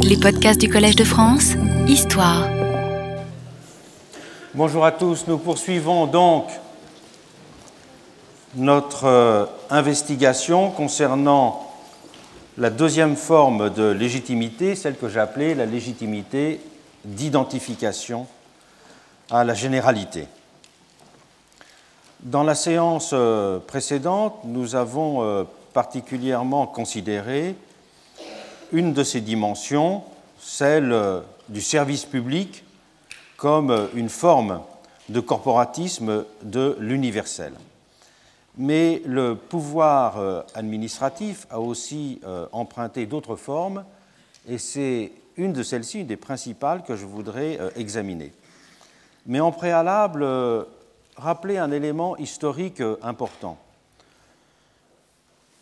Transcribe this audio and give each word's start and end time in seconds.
Les 0.00 0.16
podcasts 0.16 0.60
du 0.60 0.68
Collège 0.68 0.96
de 0.96 1.04
France, 1.04 1.52
Histoire. 1.86 2.48
Bonjour 4.54 4.84
à 4.84 4.92
tous, 4.92 5.26
nous 5.26 5.38
poursuivons 5.38 6.06
donc 6.06 6.48
notre 8.54 9.04
euh, 9.04 9.46
investigation 9.70 10.70
concernant 10.70 11.70
la 12.58 12.70
deuxième 12.70 13.16
forme 13.16 13.70
de 13.70 13.90
légitimité, 13.90 14.74
celle 14.74 14.96
que 14.96 15.08
j'ai 15.08 15.20
appelée 15.20 15.54
la 15.54 15.66
légitimité 15.66 16.60
d'identification 17.04 18.26
à 19.30 19.44
la 19.44 19.54
généralité. 19.54 20.26
Dans 22.20 22.42
la 22.42 22.54
séance 22.54 23.10
euh, 23.12 23.58
précédente, 23.58 24.38
nous 24.44 24.74
avons 24.74 25.22
euh, 25.22 25.44
particulièrement 25.72 26.66
considéré 26.66 27.54
une 28.72 28.92
de 28.92 29.02
ces 29.02 29.20
dimensions, 29.20 30.02
celle 30.38 30.92
euh, 30.92 31.20
du 31.48 31.60
service 31.60 32.04
public 32.04 32.64
comme 33.36 33.88
une 33.94 34.08
forme 34.08 34.62
de 35.08 35.20
corporatisme 35.20 36.24
de 36.42 36.76
l'universel. 36.80 37.52
Mais 38.56 39.02
le 39.04 39.34
pouvoir 39.34 40.44
administratif 40.54 41.46
a 41.50 41.60
aussi 41.60 42.22
emprunté 42.52 43.04
d'autres 43.04 43.36
formes, 43.36 43.84
et 44.48 44.56
c'est 44.56 45.12
une 45.36 45.52
de 45.52 45.62
celles-ci, 45.62 46.00
une 46.00 46.06
des 46.06 46.16
principales 46.16 46.82
que 46.82 46.96
je 46.96 47.04
voudrais 47.04 47.58
examiner. 47.76 48.32
Mais 49.26 49.40
en 49.40 49.52
préalable, 49.52 50.26
rappeler 51.16 51.58
un 51.58 51.70
élément 51.70 52.16
historique 52.16 52.82
important. 53.02 53.58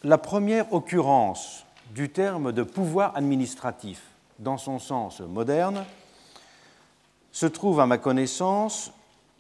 La 0.05 0.18
première 0.18 0.72
occurrence 0.72 1.63
du 1.94 2.10
terme 2.10 2.50
de 2.50 2.64
pouvoir 2.64 3.16
administratif. 3.16 4.02
Dans 4.40 4.58
son 4.58 4.80
sens 4.80 5.20
moderne 5.20 5.84
se 7.30 7.46
trouve, 7.46 7.78
à 7.78 7.86
ma 7.86 7.98
connaissance, 7.98 8.92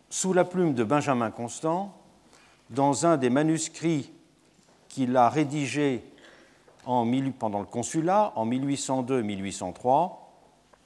sous 0.08 0.32
la 0.32 0.44
plume 0.44 0.72
de 0.74 0.84
Benjamin 0.84 1.32
Constant, 1.32 1.92
dans 2.70 3.06
un 3.06 3.16
des 3.16 3.28
manuscrits 3.28 4.10
qu'il 4.88 5.16
a 5.16 5.28
rédigés 5.28 6.04
pendant 6.84 7.60
le 7.60 7.66
consulat 7.66 8.32
en 8.36 8.46
1802-1803, 8.46 10.12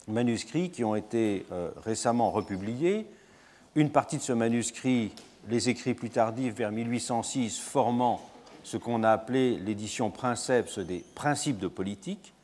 manuscrits 0.06 0.70
qui 0.70 0.84
ont 0.84 0.94
été 0.94 1.44
euh, 1.52 1.70
récemment 1.84 2.30
republiés. 2.30 3.06
Une 3.74 3.90
partie 3.90 4.16
de 4.16 4.22
ce 4.22 4.32
manuscrit, 4.32 5.12
les 5.48 5.68
écrits 5.68 5.94
plus 5.94 6.10
tardifs 6.10 6.54
vers 6.54 6.72
1806, 6.72 7.58
formant 7.58 8.20
ce 8.68 8.76
qu'on 8.76 9.02
a 9.02 9.10
appelé 9.10 9.56
l'édition 9.56 10.10
Princeps 10.10 10.78
des 10.78 11.02
principes 11.14 11.58
de 11.58 11.68
politique, 11.68 12.34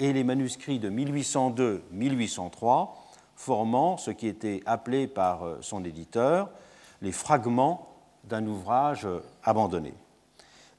et 0.00 0.12
les 0.12 0.24
manuscrits 0.24 0.80
de 0.80 0.90
1802-1803, 0.90 2.88
formant 3.36 3.96
ce 3.96 4.10
qui 4.10 4.26
était 4.26 4.60
appelé 4.66 5.06
par 5.06 5.44
euh, 5.44 5.58
son 5.60 5.84
éditeur 5.84 6.50
les 7.02 7.12
fragments 7.12 7.94
d'un 8.24 8.44
ouvrage 8.46 9.06
euh, 9.06 9.20
abandonné. 9.44 9.94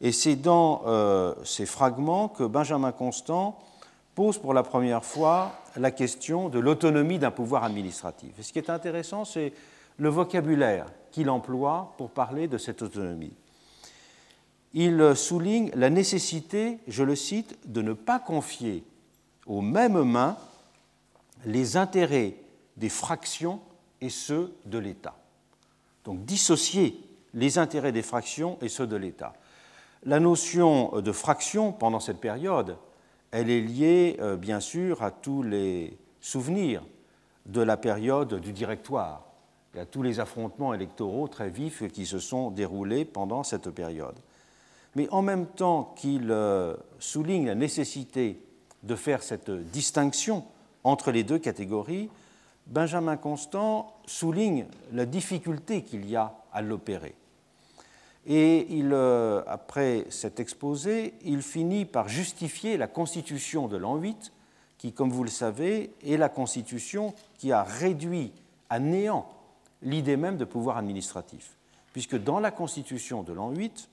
Et 0.01 0.11
c'est 0.11 0.35
dans 0.35 0.83
euh, 0.85 1.33
ces 1.45 1.65
fragments 1.65 2.27
que 2.27 2.43
Benjamin 2.43 2.91
Constant 2.91 3.57
pose 4.15 4.37
pour 4.37 4.53
la 4.53 4.63
première 4.63 5.05
fois 5.05 5.53
la 5.77 5.91
question 5.91 6.49
de 6.49 6.59
l'autonomie 6.59 7.19
d'un 7.19 7.31
pouvoir 7.31 7.63
administratif. 7.63 8.31
Et 8.37 8.43
ce 8.43 8.51
qui 8.51 8.59
est 8.59 8.69
intéressant, 8.69 9.23
c'est 9.23 9.53
le 9.97 10.09
vocabulaire 10.09 10.87
qu'il 11.11 11.29
emploie 11.29 11.93
pour 11.97 12.09
parler 12.09 12.47
de 12.47 12.57
cette 12.57 12.81
autonomie. 12.81 13.33
Il 14.73 15.15
souligne 15.15 15.71
la 15.73 15.89
nécessité, 15.89 16.79
je 16.87 17.03
le 17.03 17.15
cite, 17.15 17.57
de 17.65 17.81
ne 17.81 17.93
pas 17.93 18.19
confier 18.19 18.83
aux 19.47 19.61
mêmes 19.61 20.03
mains 20.03 20.37
les 21.45 21.77
intérêts 21.77 22.35
des 22.77 22.89
fractions 22.89 23.59
et 24.01 24.09
ceux 24.09 24.53
de 24.65 24.77
l'État. 24.77 25.15
Donc 26.05 26.23
dissocier 26.25 26.99
les 27.33 27.57
intérêts 27.57 27.91
des 27.91 28.01
fractions 28.01 28.57
et 28.61 28.69
ceux 28.69 28.87
de 28.87 28.95
l'État. 28.95 29.33
La 30.03 30.19
notion 30.19 31.01
de 31.01 31.11
fraction 31.11 31.71
pendant 31.71 31.99
cette 31.99 32.19
période, 32.19 32.77
elle 33.31 33.49
est 33.49 33.61
liée 33.61 34.17
euh, 34.19 34.37
bien 34.37 34.59
sûr 34.59 35.03
à 35.03 35.11
tous 35.11 35.43
les 35.43 35.97
souvenirs 36.21 36.83
de 37.45 37.61
la 37.61 37.77
période 37.77 38.39
du 38.39 38.53
directoire, 38.53 39.25
et 39.75 39.79
à 39.79 39.85
tous 39.85 40.01
les 40.01 40.19
affrontements 40.19 40.73
électoraux 40.73 41.27
très 41.27 41.49
vifs 41.49 41.87
qui 41.91 42.05
se 42.05 42.19
sont 42.19 42.49
déroulés 42.49 43.05
pendant 43.05 43.43
cette 43.43 43.69
période. 43.69 44.15
Mais 44.95 45.07
en 45.11 45.21
même 45.21 45.45
temps 45.45 45.93
qu'il 45.95 46.31
euh, 46.31 46.75
souligne 46.99 47.47
la 47.47 47.55
nécessité 47.55 48.41
de 48.83 48.95
faire 48.95 49.23
cette 49.23 49.51
distinction 49.51 50.43
entre 50.83 51.11
les 51.11 51.23
deux 51.23 51.39
catégories, 51.39 52.09
Benjamin 52.67 53.17
Constant 53.17 53.93
souligne 54.05 54.65
la 54.93 55.05
difficulté 55.05 55.83
qu'il 55.83 56.09
y 56.09 56.15
a 56.15 56.33
à 56.53 56.61
l'opérer. 56.61 57.15
Et 58.27 58.67
il, 58.69 58.91
euh, 58.93 59.41
après 59.47 60.05
cet 60.09 60.39
exposé, 60.39 61.13
il 61.23 61.41
finit 61.41 61.85
par 61.85 62.07
justifier 62.07 62.77
la 62.77 62.87
constitution 62.87 63.67
de 63.67 63.77
l'an 63.77 63.95
8, 63.95 64.31
qui, 64.77 64.93
comme 64.93 65.09
vous 65.09 65.23
le 65.23 65.29
savez, 65.29 65.91
est 66.05 66.17
la 66.17 66.29
constitution 66.29 67.13
qui 67.37 67.51
a 67.51 67.63
réduit 67.63 68.31
à 68.69 68.79
néant 68.79 69.27
l'idée 69.81 70.17
même 70.17 70.37
de 70.37 70.45
pouvoir 70.45 70.77
administratif, 70.77 71.55
puisque 71.93 72.17
dans 72.17 72.39
la 72.39 72.51
Constitution 72.51 73.23
de 73.23 73.33
l'an 73.33 73.51
8, 73.51 73.89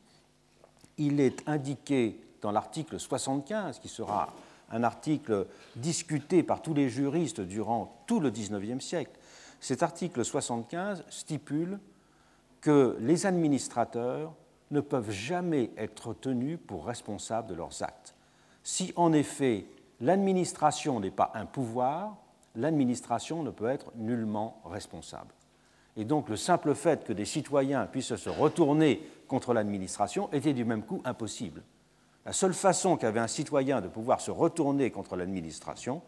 il 0.98 1.20
est 1.20 1.46
indiqué 1.48 2.20
dans 2.42 2.52
l'article 2.52 2.98
75, 2.98 3.78
qui 3.78 3.88
sera 3.88 4.32
un 4.70 4.82
article 4.82 5.46
discuté 5.76 6.42
par 6.42 6.62
tous 6.62 6.74
les 6.74 6.88
juristes 6.88 7.40
durant 7.40 8.02
tout 8.06 8.20
le 8.20 8.30
XIXe 8.30 8.84
siècle, 8.84 9.12
cet 9.60 9.82
article 9.82 10.24
75 10.24 11.04
stipule 11.08 11.78
que 12.60 12.96
les 13.00 13.26
administrateurs 13.26 14.34
ne 14.70 14.80
peuvent 14.80 15.10
jamais 15.10 15.70
être 15.76 16.14
tenus 16.14 16.58
pour 16.66 16.86
responsables 16.86 17.48
de 17.48 17.54
leurs 17.54 17.82
actes. 17.82 18.14
Si 18.64 18.92
en 18.96 19.12
effet 19.12 19.66
l'administration 20.00 21.00
n'est 21.00 21.10
pas 21.10 21.30
un 21.34 21.46
pouvoir, 21.46 22.16
l'administration 22.56 23.42
ne 23.42 23.50
peut 23.50 23.68
être 23.68 23.92
nullement 23.96 24.60
responsable. 24.64 25.32
Et 25.96 26.04
donc 26.04 26.28
le 26.28 26.36
simple 26.36 26.74
fait 26.74 27.04
que 27.04 27.12
des 27.12 27.24
citoyens 27.24 27.86
puissent 27.86 28.16
se 28.16 28.28
retourner 28.28 29.02
contre 29.28 29.54
l'administration 29.54 30.30
était 30.32 30.52
du 30.52 30.64
même 30.64 30.82
coup 30.82 31.00
impossible. 31.04 31.62
La 32.24 32.32
seule 32.32 32.54
façon 32.54 32.96
qu'avait 32.96 33.20
un 33.20 33.28
citoyen 33.28 33.80
de 33.80 33.88
pouvoir 33.88 34.20
se 34.20 34.30
retourner 34.30 34.90
contre 34.90 35.16
l'administration, 35.16 36.02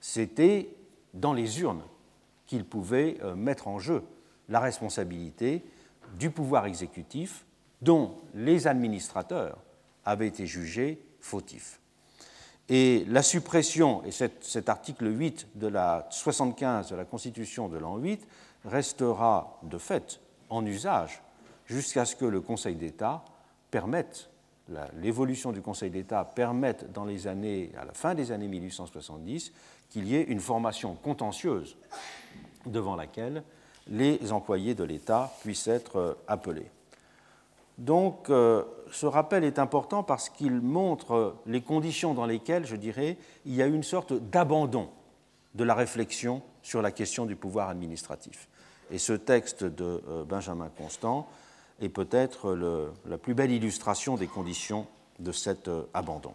c'était 0.00 0.68
dans 1.14 1.32
les 1.32 1.60
urnes 1.60 1.82
qu'il 2.46 2.64
pouvait 2.64 3.18
euh, 3.22 3.34
mettre 3.34 3.68
en 3.68 3.78
jeu 3.78 4.02
la 4.48 4.60
responsabilité 4.60 5.62
du 6.18 6.30
pouvoir 6.30 6.66
exécutif 6.66 7.44
dont 7.82 8.16
les 8.34 8.66
administrateurs 8.66 9.58
avaient 10.04 10.26
été 10.26 10.46
jugés 10.46 10.98
fautifs. 11.20 11.80
Et 12.70 13.04
la 13.08 13.22
suppression, 13.22 14.04
et 14.04 14.10
cet, 14.10 14.68
article 14.68 15.06
8 15.06 15.48
de 15.54 15.68
la 15.68 16.06
75 16.10 16.90
de 16.90 16.96
la 16.96 17.04
Constitution 17.04 17.68
de 17.68 17.78
l'an 17.78 17.96
8 17.96 18.26
restera 18.68 19.58
de 19.62 19.78
fait 19.78 20.20
en 20.50 20.64
usage 20.64 21.22
jusqu'à 21.66 22.04
ce 22.04 22.16
que 22.16 22.24
le 22.24 22.40
Conseil 22.40 22.76
d'État 22.76 23.24
permette, 23.70 24.30
l'évolution 25.00 25.52
du 25.52 25.60
Conseil 25.60 25.90
d'État 25.90 26.24
permette 26.24 26.92
dans 26.92 27.04
les 27.04 27.26
années, 27.26 27.72
à 27.78 27.84
la 27.84 27.92
fin 27.92 28.14
des 28.14 28.32
années 28.32 28.48
1870, 28.48 29.52
qu'il 29.90 30.06
y 30.06 30.16
ait 30.16 30.22
une 30.22 30.40
formation 30.40 30.94
contentieuse 30.94 31.76
devant 32.66 32.96
laquelle 32.96 33.42
les 33.88 34.32
employés 34.32 34.74
de 34.74 34.84
l'État 34.84 35.32
puissent 35.40 35.68
être 35.68 35.96
euh, 35.96 36.14
appelés. 36.26 36.70
Donc 37.78 38.28
euh, 38.28 38.64
ce 38.90 39.06
rappel 39.06 39.44
est 39.44 39.58
important 39.58 40.02
parce 40.02 40.28
qu'il 40.28 40.60
montre 40.60 41.36
les 41.46 41.62
conditions 41.62 42.12
dans 42.12 42.26
lesquelles, 42.26 42.66
je 42.66 42.76
dirais, 42.76 43.16
il 43.46 43.54
y 43.54 43.62
a 43.62 43.66
une 43.66 43.84
sorte 43.84 44.12
d'abandon 44.12 44.90
de 45.54 45.64
la 45.64 45.74
réflexion 45.74 46.42
sur 46.62 46.82
la 46.82 46.90
question 46.90 47.24
du 47.24 47.36
pouvoir 47.36 47.68
administratif. 47.68 48.48
Et 48.90 48.98
ce 48.98 49.12
texte 49.12 49.64
de 49.64 50.02
euh, 50.08 50.24
Benjamin 50.24 50.70
Constant 50.76 51.28
est 51.80 51.88
peut-être 51.88 52.56
la 53.06 53.18
plus 53.18 53.34
belle 53.34 53.52
illustration 53.52 54.16
des 54.16 54.26
conditions 54.26 54.86
de 55.18 55.32
cet 55.32 55.68
euh, 55.68 55.82
abandon. 55.94 56.32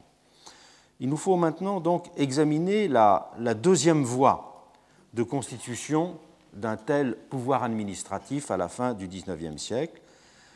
Il 0.99 1.09
nous 1.09 1.17
faut 1.17 1.35
maintenant 1.35 1.79
donc 1.79 2.07
examiner 2.17 2.87
la, 2.87 3.31
la 3.39 3.53
deuxième 3.53 4.03
voie 4.03 4.69
de 5.13 5.23
constitution 5.23 6.17
d'un 6.53 6.77
tel 6.77 7.17
pouvoir 7.29 7.63
administratif 7.63 8.51
à 8.51 8.57
la 8.57 8.67
fin 8.67 8.93
du 8.93 9.07
XIXe 9.07 9.61
siècle. 9.61 10.01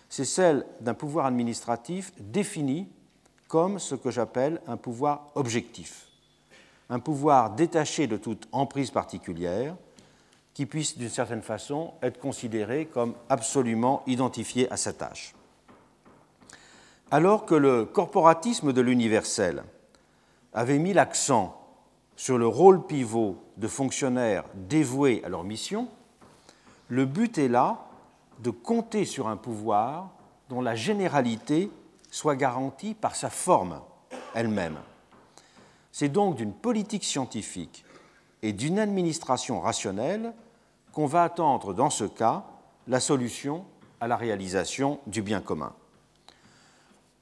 C'est 0.09 0.25
celle 0.25 0.65
d'un 0.79 0.93
pouvoir 0.93 1.25
administratif 1.25 2.13
défini 2.19 2.87
comme 3.47 3.79
ce 3.79 3.95
que 3.95 4.11
j'appelle 4.11 4.61
un 4.67 4.77
pouvoir 4.77 5.27
objectif, 5.35 6.07
un 6.89 6.99
pouvoir 6.99 7.51
détaché 7.51 8.07
de 8.07 8.17
toute 8.17 8.47
emprise 8.51 8.91
particulière, 8.91 9.75
qui 10.57 10.65
puisse 10.65 10.97
d'une 10.97 11.11
certaine 11.11 11.43
façon 11.43 11.93
être 12.01 12.19
considéré 12.19 12.87
comme 12.87 13.13
absolument 13.29 14.01
identifié 14.07 14.67
à 14.71 14.75
sa 14.75 14.91
tâche. 14.91 15.35
Alors 17.11 17.45
que 17.45 17.53
le 17.53 17.85
corporatisme 17.85 18.73
de 18.73 18.81
l'universel 18.81 19.61
avait 20.53 20.79
mis 20.79 20.93
l'accent 20.93 21.61
sur 22.15 22.39
le 22.39 22.47
rôle 22.47 22.87
pivot 22.87 23.37
de 23.57 23.67
fonctionnaires 23.67 24.45
dévoués 24.55 25.21
à 25.23 25.29
leur 25.29 25.43
mission, 25.43 25.89
le 26.87 27.05
but 27.05 27.37
est 27.37 27.49
là 27.49 27.85
de 28.39 28.49
compter 28.49 29.05
sur 29.05 29.27
un 29.27 29.37
pouvoir 29.37 30.09
dont 30.49 30.61
la 30.61 30.73
généralité 30.73 31.69
soit 32.09 32.35
garantie 32.35 32.95
par 32.95 33.15
sa 33.15 33.29
forme 33.29 33.79
elle-même. 34.33 34.79
C'est 35.91 36.09
donc 36.09 36.35
d'une 36.35 36.53
politique 36.53 37.03
scientifique 37.03 37.85
et 38.41 38.53
d'une 38.53 38.79
administration 38.79 39.59
rationnelle 39.61 40.33
qu'on 40.97 41.05
va 41.05 41.21
attendre 41.21 41.75
dans 41.75 41.91
ce 41.91 42.05
cas 42.05 42.43
la 42.87 42.99
solution 42.99 43.65
à 43.99 44.07
la 44.07 44.17
réalisation 44.17 44.99
du 45.05 45.21
bien 45.21 45.41
commun. 45.41 45.71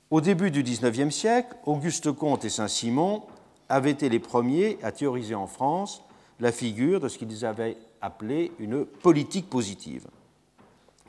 Au 0.09 0.21
début 0.21 0.49
du 0.49 0.63
XIXe 0.63 1.13
siècle, 1.13 1.57
Auguste 1.65 2.09
Comte 2.13 2.45
et 2.45 2.49
Saint-Simon 2.49 3.23
avaient 3.67 3.91
été 3.91 4.07
les 4.07 4.19
premiers 4.19 4.77
à 4.81 4.93
théoriser 4.93 5.35
en 5.35 5.45
France 5.45 6.03
la 6.39 6.53
figure 6.53 7.01
de 7.01 7.09
ce 7.09 7.17
qu'ils 7.17 7.45
avaient 7.45 7.75
appelé 7.99 8.53
une 8.59 8.85
politique 8.85 9.49
positive, 9.49 10.07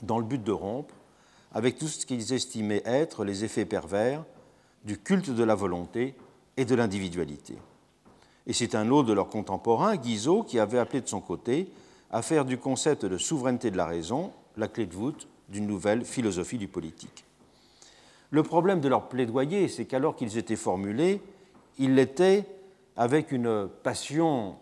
dans 0.03 0.19
le 0.19 0.25
but 0.25 0.43
de 0.43 0.51
rompre 0.51 0.93
avec 1.53 1.79
tout 1.79 1.87
ce 1.87 2.05
qu'ils 2.05 2.33
estimaient 2.33 2.83
être 2.85 3.25
les 3.25 3.45
effets 3.45 3.65
pervers 3.65 4.25
du 4.85 4.99
culte 4.99 5.31
de 5.31 5.45
la 5.45 5.55
volonté 5.55 6.17
et 6.57 6.65
de 6.65 6.75
l'individualité. 6.75 7.57
Et 8.49 8.53
c'est 8.53 8.75
un 8.75 8.91
autre 8.91 9.07
de 9.07 9.13
leurs 9.13 9.29
contemporains, 9.29 9.95
Guizot, 9.95 10.43
qui 10.43 10.59
avait 10.59 10.81
appelé 10.81 11.01
de 11.01 11.07
son 11.07 11.21
côté 11.21 11.71
à 12.11 12.23
faire 12.23 12.45
du 12.45 12.59
concept 12.59 13.05
de 13.05 13.19
souveraineté 13.19 13.71
de 13.71 13.77
la 13.77 13.87
raison 13.87 14.33
la 14.57 14.69
clé 14.69 14.87
de 14.87 14.95
voûte 14.95 15.29
d'une 15.49 15.67
nouvelle 15.67 16.05
philosophie 16.05 16.59
du 16.59 16.69
politique. 16.69 17.25
Le 18.31 18.43
problème 18.43 18.81
de 18.81 18.89
leur 18.89 19.09
plaidoyer, 19.09 19.69
c'est 19.69 19.85
qu'alors 19.85 20.17
qu'ils 20.17 20.39
étaient 20.39 20.57
formulés, 20.57 21.21
ils 21.79 21.95
l'étaient 21.95 22.45
avec 22.97 23.33
une 23.33 23.69
passion 23.83 24.57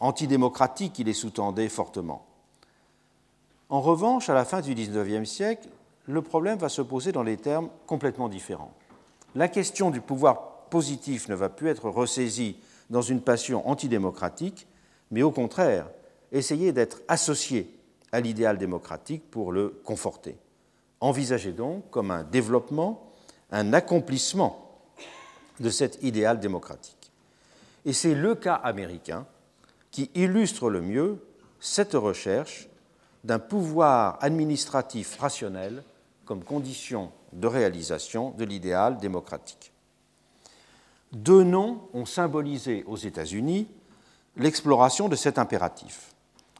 antidémocratique 0.00 0.92
qui 0.92 1.04
les 1.04 1.14
sous-tendait 1.14 1.68
fortement. 1.68 2.26
En 3.70 3.80
revanche, 3.80 4.28
à 4.28 4.34
la 4.34 4.44
fin 4.44 4.60
du 4.60 4.74
XIXe 4.74 5.28
siècle, 5.28 5.68
le 6.06 6.22
problème 6.22 6.58
va 6.58 6.68
se 6.68 6.82
poser 6.82 7.12
dans 7.12 7.24
des 7.24 7.38
termes 7.38 7.70
complètement 7.86 8.28
différents. 8.28 8.72
La 9.34 9.48
question 9.48 9.90
du 9.90 10.00
pouvoir 10.00 10.66
positif 10.70 11.28
ne 11.28 11.34
va 11.34 11.48
plus 11.48 11.68
être 11.68 11.88
ressaisie 11.88 12.56
dans 12.90 13.02
une 13.02 13.22
passion 13.22 13.66
antidémocratique, 13.68 14.66
mais 15.10 15.22
au 15.22 15.30
contraire, 15.30 15.86
essayer 16.32 16.72
d'être 16.72 17.02
associée 17.08 17.70
à 18.12 18.20
l'idéal 18.20 18.58
démocratique 18.58 19.30
pour 19.30 19.52
le 19.52 19.80
conforter. 19.84 20.36
Envisagez 21.00 21.52
donc 21.52 21.90
comme 21.90 22.10
un 22.10 22.22
développement, 22.24 23.12
un 23.50 23.72
accomplissement 23.72 24.80
de 25.60 25.70
cet 25.70 26.02
idéal 26.02 26.40
démocratique. 26.40 27.10
Et 27.84 27.92
c'est 27.92 28.14
le 28.14 28.34
cas 28.34 28.54
américain 28.54 29.26
qui 29.90 30.10
illustre 30.14 30.70
le 30.70 30.80
mieux 30.80 31.18
cette 31.60 31.94
recherche 31.94 32.68
d'un 33.22 33.38
pouvoir 33.38 34.18
administratif 34.20 35.18
rationnel 35.18 35.82
comme 36.24 36.42
condition 36.42 37.10
de 37.32 37.46
réalisation 37.46 38.30
de 38.30 38.44
l'idéal 38.44 38.98
démocratique. 38.98 39.72
Deux 41.12 41.42
noms 41.42 41.88
ont 41.92 42.06
symbolisé 42.06 42.84
aux 42.86 42.96
États-Unis 42.96 43.68
l'exploration 44.36 45.08
de 45.08 45.16
cet 45.16 45.38
impératif, 45.38 46.13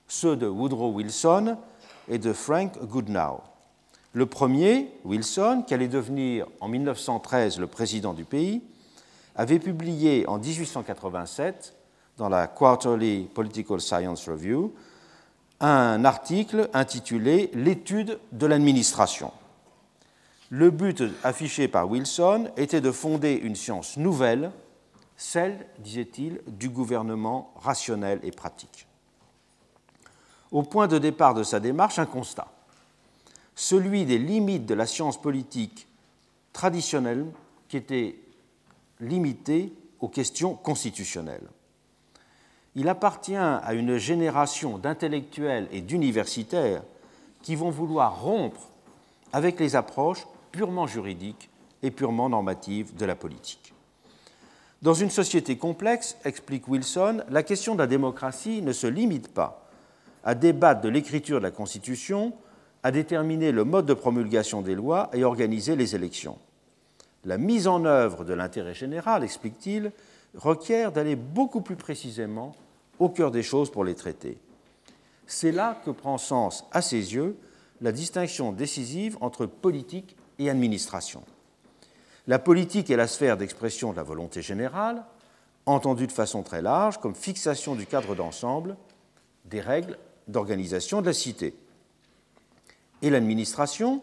ceux 0.09 0.37
de 0.37 0.47
Woodrow 0.47 0.93
Wilson 0.93 1.56
et 2.09 2.19
de 2.19 2.33
Frank 2.33 2.79
Goodnow. 2.83 3.41
Le 4.12 4.27
premier, 4.27 4.93
Wilson, 5.05 5.65
qui 5.67 5.75
allait 5.75 5.89
devenir 5.89 6.47
en 6.61 6.69
1913 6.69 7.59
le 7.59 7.67
président 7.67 8.15
du 8.15 8.25
pays, 8.25 8.62
avait 9.35 9.59
publié 9.59 10.25
en 10.29 10.39
1887 10.39 11.75
dans 12.17 12.29
la 12.29 12.47
Quarterly 12.47 13.29
Political 13.35 13.81
Science 13.81 14.29
Review 14.29 14.73
un 15.61 16.05
article 16.05 16.69
intitulé 16.73 17.51
L'étude 17.55 18.19
de 18.33 18.47
l'administration. 18.47 19.33
Le 20.51 20.71
but 20.71 21.03
affiché 21.23 21.69
par 21.69 21.89
Wilson 21.89 22.51
était 22.56 22.81
de 22.81 22.93
fonder 22.93 23.33
une 23.33 23.56
science 23.56 23.97
nouvelle, 23.97 24.53
celle, 25.17 25.67
disait-il, 25.79 26.41
du 26.47 26.69
gouvernement 26.69 27.53
rationnel 27.56 28.21
et 28.23 28.31
pratique. 28.31 28.87
Au 30.55 30.62
point 30.62 30.87
de 30.87 30.99
départ 30.99 31.35
de 31.35 31.43
sa 31.43 31.59
démarche, 31.59 31.99
un 31.99 32.06
constat, 32.06 32.47
celui 33.56 34.05
des 34.05 34.19
limites 34.19 34.67
de 34.67 34.75
la 34.75 34.87
science 34.87 35.21
politique 35.21 35.89
traditionnelle 36.53 37.27
qui 37.69 37.77
était 37.77 38.15
limitée 39.01 39.73
aux 39.99 40.06
questions 40.06 40.55
constitutionnelles. 40.55 41.49
Il 42.77 42.89
appartient 42.89 43.35
à 43.35 43.75
une 43.75 43.97
génération 43.97 44.79
d'intellectuels 44.79 45.67
et 45.73 45.81
d'universitaires 45.81 46.85
qui 47.43 47.56
vont 47.56 47.71
vouloir 47.71 48.23
rompre 48.23 48.69
avec 49.33 49.59
les 49.59 49.75
approches 49.75 50.25
purement 50.53 50.87
juridique 50.87 51.51
et 51.83 51.91
purement 51.91 52.29
normative 52.29 52.95
de 52.95 53.05
la 53.05 53.17
politique. 53.17 53.75
Dans 54.83 54.95
une 54.95 55.11
société 55.11 55.59
complexe, 55.59 56.17
explique 56.25 56.69
Wilson, 56.69 57.25
la 57.29 57.43
question 57.43 57.75
de 57.75 57.81
la 57.81 57.89
démocratie 57.89 58.62
ne 58.62 58.73
se 58.73 58.87
limite 58.87 59.35
pas 59.35 59.63
à 60.25 60.35
débattre 60.35 60.81
de 60.81 60.88
l'écriture 60.88 61.38
de 61.38 61.44
la 61.44 61.50
Constitution, 61.50 62.32
à 62.82 62.91
déterminer 62.91 63.53
le 63.53 63.65
mode 63.65 63.87
de 63.87 63.94
promulgation 63.94 64.62
des 64.62 64.75
lois 64.75 65.11
et 65.12 65.25
organiser 65.25 65.76
les 65.76 65.94
élections. 65.94 66.38
La 67.25 67.38
mise 67.38 67.67
en 67.67 67.85
œuvre 67.85 68.25
de 68.25 68.35
l'intérêt 68.35 68.75
général, 68.75 69.25
explique-t-il, 69.25 69.93
requiert 70.35 70.93
d'aller 70.93 71.17
beaucoup 71.17 71.61
plus 71.61 71.76
précisément 71.76 72.55
au 72.99 73.09
cœur 73.09 73.31
des 73.31 73.43
choses 73.43 73.71
pour 73.71 73.85
les 73.85 73.94
traiter. 73.94 74.38
C'est 75.26 75.53
là 75.53 75.81
que 75.85 75.91
prend 75.91 76.19
sens, 76.19 76.67
à 76.73 76.82
ses 76.82 77.15
yeux, 77.15 77.37
la 77.81 77.93
distinction 77.93 78.53
décisive 78.53 79.17
entre 79.20 79.47
politique 79.47 80.17
et 80.38 80.50
administration. 80.50 81.23
La 82.27 82.38
politique 82.38 82.91
est 82.91 82.97
la 82.97 83.06
sphère 83.06 83.37
d'expression 83.37 83.93
de 83.93 83.97
la 83.97 84.03
volonté 84.03 84.43
générale, 84.43 85.05
entendue 85.67 86.06
de 86.06 86.12
façon 86.12 86.43
très 86.43 86.62
large 86.62 86.99
comme 86.99 87.15
fixation 87.15 87.75
du 87.75 87.87
cadre 87.87 88.15
d'ensemble 88.15 88.77
des 89.47 89.61
règles 89.61 89.99
d'organisation 90.29 91.00
de 91.00 91.06
la 91.06 91.12
cité. 91.12 91.55
Et 93.03 93.11
l'administration, 93.11 94.03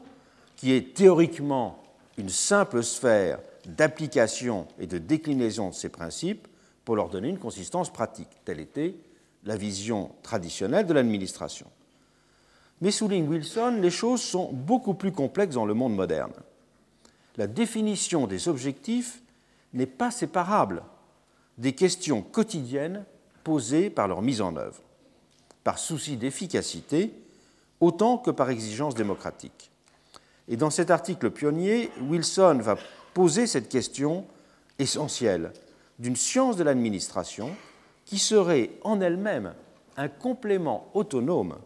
qui 0.56 0.74
est 0.74 0.94
théoriquement 0.94 1.82
une 2.18 2.30
simple 2.30 2.84
sphère 2.84 3.40
d'application 3.66 4.68
et 4.80 4.88
de 4.88 4.98
déclinaison 4.98 5.70
de 5.70 5.74
ces 5.74 5.90
principes 5.90 6.48
pour 6.86 6.96
leur 6.96 7.10
donner 7.10 7.30
une 7.30 7.40
consistance 7.40 7.92
pratique. 7.92 8.30
Telle 8.46 8.60
était 8.60 8.96
la 9.44 9.56
vision 9.56 10.12
traditionnelle 10.24 10.86
de 10.86 10.94
l'administration. 10.94 11.68
Mais 12.82 12.92
souligne 12.92 13.28
Wilson, 13.28 13.78
les 13.80 13.92
choses 13.92 14.22
sont 14.22 14.52
beaucoup 14.52 14.94
plus 14.94 15.12
complexes 15.12 15.56
dans 15.56 15.66
le 15.66 15.74
monde 15.74 15.96
moderne. 15.96 16.34
La 17.38 17.48
définition 17.48 18.28
des 18.28 18.48
objectifs 18.48 19.22
n'est 19.74 19.86
pas 19.86 20.12
séparable 20.12 20.84
des 21.58 21.74
questions 21.74 22.22
quotidiennes 22.22 23.06
posées 23.44 23.90
par 23.90 24.08
leur 24.08 24.22
mise 24.22 24.42
en 24.42 24.56
œuvre, 24.56 24.82
par 25.64 25.78
souci 25.78 26.18
d'efficacité 26.18 27.14
autant 27.80 28.18
que 28.18 28.32
par 28.32 28.50
exigence 28.50 28.96
démocratique. 28.96 29.72
Et 30.48 30.58
dans 30.58 30.70
cet 30.70 30.92
article 30.92 31.32
pionnier, 31.32 31.90
Wilson 32.10 32.60
va 32.62 32.78
poser 33.14 33.48
cette 33.48 33.70
question 33.70 34.26
essentielle 34.80 35.52
d'une 36.00 36.16
science 36.16 36.58
de 36.58 36.64
l'administration 36.64 37.52
qui 38.06 38.18
serait 38.18 38.72
en 38.84 39.02
elle-même 39.02 39.54
un 39.98 40.08
complément 40.08 40.90
autonome 40.94 41.58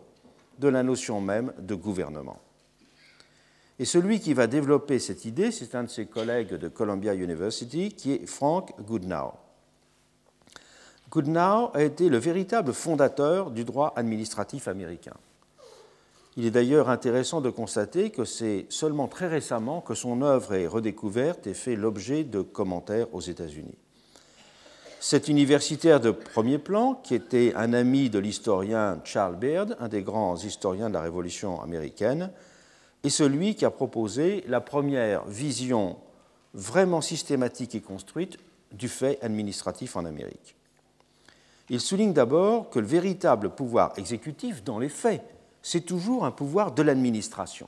de 0.60 0.68
la 0.68 0.84
notion 0.84 1.22
même 1.22 1.54
de 1.60 1.76
gouvernement. 1.76 2.40
Et 3.78 3.86
celui 3.86 4.20
qui 4.20 4.34
va 4.34 4.48
développer 4.48 5.00
cette 5.00 5.26
idée, 5.26 5.52
c'est 5.52 5.76
un 5.76 5.84
de 5.84 5.90
ses 5.90 6.06
collègues 6.06 6.54
de 6.54 6.68
Columbia 6.70 7.14
University, 7.14 7.90
qui 7.90 8.14
est 8.14 8.26
Frank 8.26 8.74
Goodnow. 8.82 9.34
Goodnow 11.16 11.72
a 11.74 11.82
été 11.82 12.10
le 12.10 12.18
véritable 12.18 12.74
fondateur 12.74 13.50
du 13.50 13.64
droit 13.64 13.94
administratif 13.96 14.68
américain. 14.68 15.16
Il 16.36 16.46
est 16.46 16.52
d'ailleurs 16.52 16.90
intéressant 16.90 17.40
de 17.40 17.50
constater 17.50 18.10
que 18.10 18.26
c'est 18.26 18.66
seulement 18.68 19.08
très 19.08 19.28
récemment 19.28 19.80
que 19.80 19.94
son 19.94 20.22
œuvre 20.22 20.56
est 20.56 20.68
redécouverte 20.68 21.48
et 21.48 21.54
fait 21.54 21.78
l'objet 21.78 22.26
de 22.26 22.42
commentaires 22.42 23.08
aux 23.16 23.22
États-Unis. 23.22 23.78
Cet 25.00 25.30
universitaire 25.30 26.02
de 26.02 26.12
premier 26.12 26.58
plan, 26.58 26.96
qui 26.96 27.16
était 27.16 27.54
un 27.56 27.72
ami 27.72 28.10
de 28.10 28.20
l'historien 28.20 29.00
Charles 29.06 29.38
Baird, 29.38 29.78
un 29.80 29.88
des 29.88 30.02
grands 30.02 30.36
historiens 30.36 30.90
de 30.90 30.96
la 30.96 31.02
Révolution 31.02 31.62
américaine, 31.62 32.30
est 33.06 33.10
celui 33.10 33.56
qui 33.56 33.64
a 33.64 33.72
proposé 33.72 34.44
la 34.50 34.60
première 34.60 35.24
vision 35.28 35.96
vraiment 36.54 37.00
systématique 37.00 37.74
et 37.74 37.80
construite 37.80 38.38
du 38.74 38.90
fait 38.90 39.18
administratif 39.22 39.96
en 39.96 40.04
Amérique. 40.04 40.55
Il 41.70 41.82
souligne 41.82 42.14
d'abord 42.14 42.70
que 42.70 42.80
le 42.80 42.86
véritable 42.86 43.50
pouvoir 43.50 43.94
exécutif, 43.98 44.64
dans 44.64 44.80
les 44.80 44.90
faits, 44.90 45.24
c'est 45.62 45.82
toujours 45.82 46.26
un 46.26 46.32
pouvoir 46.32 46.72
de 46.72 46.84
l'administration, 46.84 47.68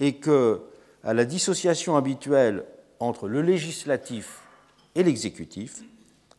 et 0.00 0.16
que, 0.16 0.60
à 1.04 1.14
la 1.14 1.24
dissociation 1.24 1.96
habituelle 1.96 2.64
entre 2.98 3.28
le 3.28 3.42
législatif 3.42 4.40
et 4.94 5.02
l'exécutif, 5.02 5.82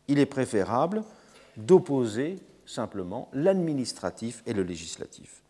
il 0.08 0.18
est 0.18 0.26
préférable 0.26 1.04
d'opposer 1.56 2.38
simplement 2.66 3.28
l'administratif 3.32 4.42
et 4.46 4.52
le 4.52 4.62
législatif. 4.62 5.42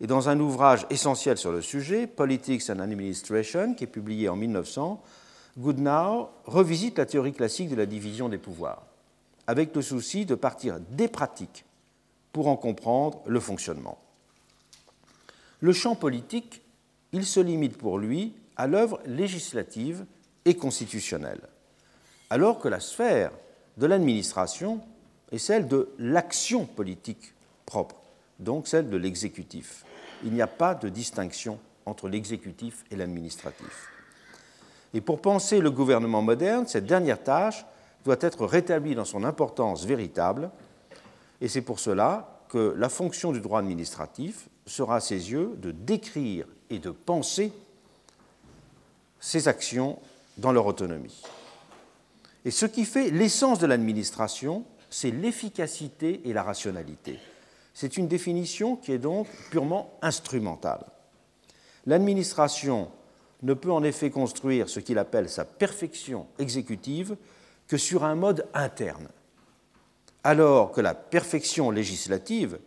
Et 0.00 0.06
dans 0.06 0.28
un 0.28 0.38
ouvrage 0.40 0.86
essentiel 0.90 1.38
sur 1.38 1.52
le 1.52 1.62
sujet, 1.62 2.06
Politics 2.06 2.68
and 2.70 2.80
Administration, 2.80 3.74
qui 3.74 3.84
est 3.84 3.88
publié 3.88 4.28
en 4.28 4.36
1900, 4.36 5.02
Goodnow 5.58 6.28
revisite 6.44 6.98
la 6.98 7.06
théorie 7.06 7.32
classique 7.32 7.70
de 7.70 7.76
la 7.76 7.86
division 7.86 8.28
des 8.28 8.38
pouvoirs, 8.38 8.82
avec 9.46 9.74
le 9.74 9.82
souci 9.82 10.26
de 10.26 10.34
partir 10.34 10.80
des 10.90 11.08
pratiques 11.08 11.64
pour 12.32 12.48
en 12.48 12.56
comprendre 12.56 13.22
le 13.26 13.40
fonctionnement. 13.40 13.98
Le 15.60 15.72
champ 15.72 15.94
politique, 15.94 16.62
il 17.12 17.24
se 17.24 17.40
limite 17.40 17.78
pour 17.78 17.98
lui 17.98 18.34
à 18.56 18.66
l'œuvre 18.66 19.00
législative 19.06 20.04
et 20.44 20.54
constitutionnelle, 20.54 21.40
alors 22.30 22.60
que 22.60 22.68
la 22.68 22.80
sphère 22.80 23.32
de 23.76 23.86
l'administration 23.86 24.80
est 25.32 25.38
celle 25.38 25.68
de 25.68 25.88
l'action 25.98 26.66
politique 26.66 27.32
propre, 27.64 27.96
donc 28.38 28.68
celle 28.68 28.90
de 28.90 28.96
l'exécutif. 28.96 29.84
Il 30.24 30.32
n'y 30.32 30.42
a 30.42 30.46
pas 30.46 30.74
de 30.74 30.88
distinction 30.88 31.58
entre 31.84 32.08
l'exécutif 32.08 32.84
et 32.90 32.96
l'administratif. 32.96 33.88
Et 34.94 35.00
pour 35.00 35.20
penser 35.20 35.60
le 35.60 35.70
gouvernement 35.70 36.22
moderne, 36.22 36.66
cette 36.66 36.86
dernière 36.86 37.22
tâche 37.22 37.64
doit 38.06 38.16
être 38.20 38.46
rétablie 38.46 38.94
dans 38.94 39.04
son 39.04 39.24
importance 39.24 39.84
véritable, 39.84 40.50
et 41.40 41.48
c'est 41.48 41.60
pour 41.60 41.80
cela 41.80 42.40
que 42.48 42.72
la 42.78 42.88
fonction 42.88 43.32
du 43.32 43.40
droit 43.40 43.58
administratif 43.58 44.48
sera 44.64 44.96
à 44.96 45.00
ses 45.00 45.32
yeux 45.32 45.54
de 45.58 45.72
décrire 45.72 46.46
et 46.70 46.78
de 46.78 46.90
penser 46.90 47.52
ses 49.18 49.48
actions 49.48 49.98
dans 50.38 50.52
leur 50.52 50.66
autonomie. 50.66 51.20
Et 52.44 52.52
ce 52.52 52.64
qui 52.64 52.84
fait 52.84 53.10
l'essence 53.10 53.58
de 53.58 53.66
l'administration, 53.66 54.64
c'est 54.88 55.10
l'efficacité 55.10 56.20
et 56.24 56.32
la 56.32 56.44
rationalité. 56.44 57.18
C'est 57.74 57.96
une 57.96 58.06
définition 58.06 58.76
qui 58.76 58.92
est 58.92 58.98
donc 58.98 59.26
purement 59.50 59.98
instrumentale. 60.00 60.86
L'administration 61.86 62.88
ne 63.42 63.54
peut 63.54 63.72
en 63.72 63.82
effet 63.82 64.10
construire 64.10 64.68
ce 64.68 64.78
qu'il 64.78 64.98
appelle 64.98 65.28
sa 65.28 65.44
perfection 65.44 66.26
exécutive 66.38 67.16
que 67.68 67.76
sur 67.76 68.04
un 68.04 68.14
mode 68.14 68.46
interne, 68.54 69.08
alors 70.24 70.72
que 70.72 70.80
la 70.80 70.94
perfection 70.94 71.70
législative, 71.70 72.58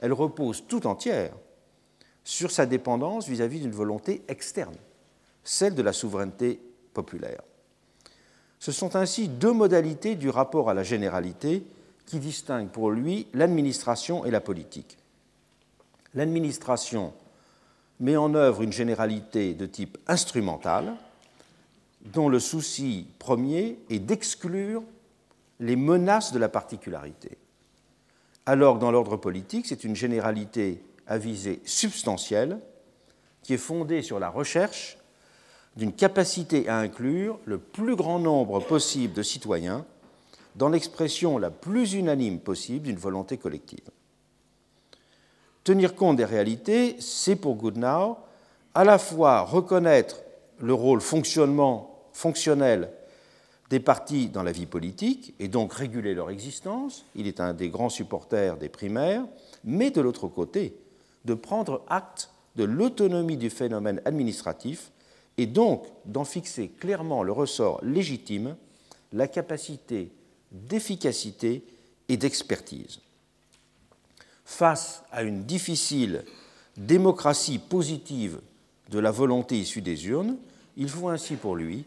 elle 0.00 0.12
repose 0.12 0.64
tout 0.66 0.86
entière 0.86 1.32
sur 2.24 2.50
sa 2.50 2.66
dépendance 2.66 3.28
vis-à-vis 3.28 3.60
d'une 3.60 3.72
volonté 3.72 4.22
externe, 4.28 4.76
celle 5.44 5.74
de 5.74 5.82
la 5.82 5.92
souveraineté 5.92 6.60
populaire. 6.92 7.42
Ce 8.58 8.72
sont 8.72 8.96
ainsi 8.96 9.28
deux 9.28 9.52
modalités 9.52 10.14
du 10.14 10.30
rapport 10.30 10.68
à 10.68 10.74
la 10.74 10.82
généralité 10.82 11.62
qui 12.06 12.18
distinguent 12.18 12.70
pour 12.70 12.90
lui 12.90 13.28
l'administration 13.34 14.24
et 14.24 14.30
la 14.30 14.40
politique. 14.40 14.98
L'administration 16.14 17.12
met 18.00 18.16
en 18.16 18.34
œuvre 18.34 18.62
une 18.62 18.72
généralité 18.72 19.54
de 19.54 19.66
type 19.66 19.98
instrumental, 20.06 20.94
dont 22.12 22.28
le 22.28 22.40
souci 22.40 23.06
premier 23.18 23.78
est 23.90 23.98
d'exclure 23.98 24.82
les 25.60 25.76
menaces 25.76 26.32
de 26.32 26.38
la 26.38 26.48
particularité. 26.48 27.38
Alors 28.46 28.76
que 28.76 28.80
dans 28.80 28.90
l'ordre 28.90 29.16
politique, 29.16 29.66
c'est 29.66 29.84
une 29.84 29.96
généralité 29.96 30.82
à 31.06 31.18
visée 31.18 31.60
substantielle 31.64 32.58
qui 33.42 33.54
est 33.54 33.58
fondée 33.58 34.02
sur 34.02 34.18
la 34.18 34.28
recherche 34.28 34.98
d'une 35.76 35.92
capacité 35.92 36.68
à 36.68 36.78
inclure 36.78 37.38
le 37.44 37.58
plus 37.58 37.94
grand 37.94 38.18
nombre 38.18 38.60
possible 38.60 39.14
de 39.14 39.22
citoyens 39.22 39.84
dans 40.56 40.68
l'expression 40.68 41.38
la 41.38 41.50
plus 41.50 41.94
unanime 41.94 42.40
possible 42.40 42.86
d'une 42.86 42.96
volonté 42.96 43.36
collective. 43.36 43.90
Tenir 45.62 45.94
compte 45.94 46.16
des 46.16 46.24
réalités, 46.24 46.96
c'est 47.00 47.36
pour 47.36 47.54
Goodnow 47.54 48.16
à 48.74 48.84
la 48.84 48.98
fois 48.98 49.42
reconnaître 49.42 50.20
le 50.58 50.74
rôle 50.74 51.00
fonctionnement, 51.00 51.87
fonctionnel 52.18 52.90
des 53.70 53.78
partis 53.78 54.28
dans 54.28 54.42
la 54.42 54.50
vie 54.50 54.66
politique 54.66 55.34
et 55.38 55.46
donc 55.46 55.72
réguler 55.72 56.14
leur 56.14 56.30
existence, 56.30 57.04
il 57.14 57.28
est 57.28 57.38
un 57.38 57.54
des 57.54 57.68
grands 57.68 57.90
supporters 57.90 58.56
des 58.56 58.68
primaires, 58.68 59.24
mais 59.62 59.90
de 59.90 60.00
l'autre 60.00 60.26
côté, 60.26 60.74
de 61.24 61.34
prendre 61.34 61.82
acte 61.88 62.30
de 62.56 62.64
l'autonomie 62.64 63.36
du 63.36 63.50
phénomène 63.50 64.02
administratif 64.04 64.90
et 65.36 65.46
donc 65.46 65.86
d'en 66.06 66.24
fixer 66.24 66.68
clairement 66.68 67.22
le 67.22 67.30
ressort 67.30 67.78
légitime, 67.84 68.56
la 69.12 69.28
capacité 69.28 70.10
d'efficacité 70.50 71.62
et 72.08 72.16
d'expertise. 72.16 72.98
Face 74.44 75.04
à 75.12 75.22
une 75.22 75.44
difficile 75.44 76.24
démocratie 76.76 77.58
positive 77.58 78.40
de 78.90 78.98
la 78.98 79.12
volonté 79.12 79.56
issue 79.56 79.82
des 79.82 80.08
urnes, 80.08 80.36
il 80.76 80.88
faut 80.88 81.08
ainsi 81.08 81.36
pour 81.36 81.54
lui 81.54 81.84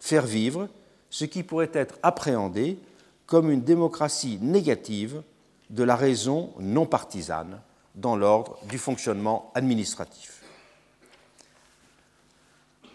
faire 0.00 0.26
vivre 0.26 0.68
ce 1.10 1.24
qui 1.24 1.42
pourrait 1.42 1.70
être 1.72 1.98
appréhendé 2.02 2.78
comme 3.26 3.50
une 3.50 3.62
démocratie 3.62 4.38
négative 4.40 5.22
de 5.70 5.82
la 5.82 5.96
raison 5.96 6.52
non 6.58 6.86
partisane 6.86 7.60
dans 7.94 8.16
l'ordre 8.16 8.58
du 8.68 8.78
fonctionnement 8.78 9.50
administratif. 9.54 10.42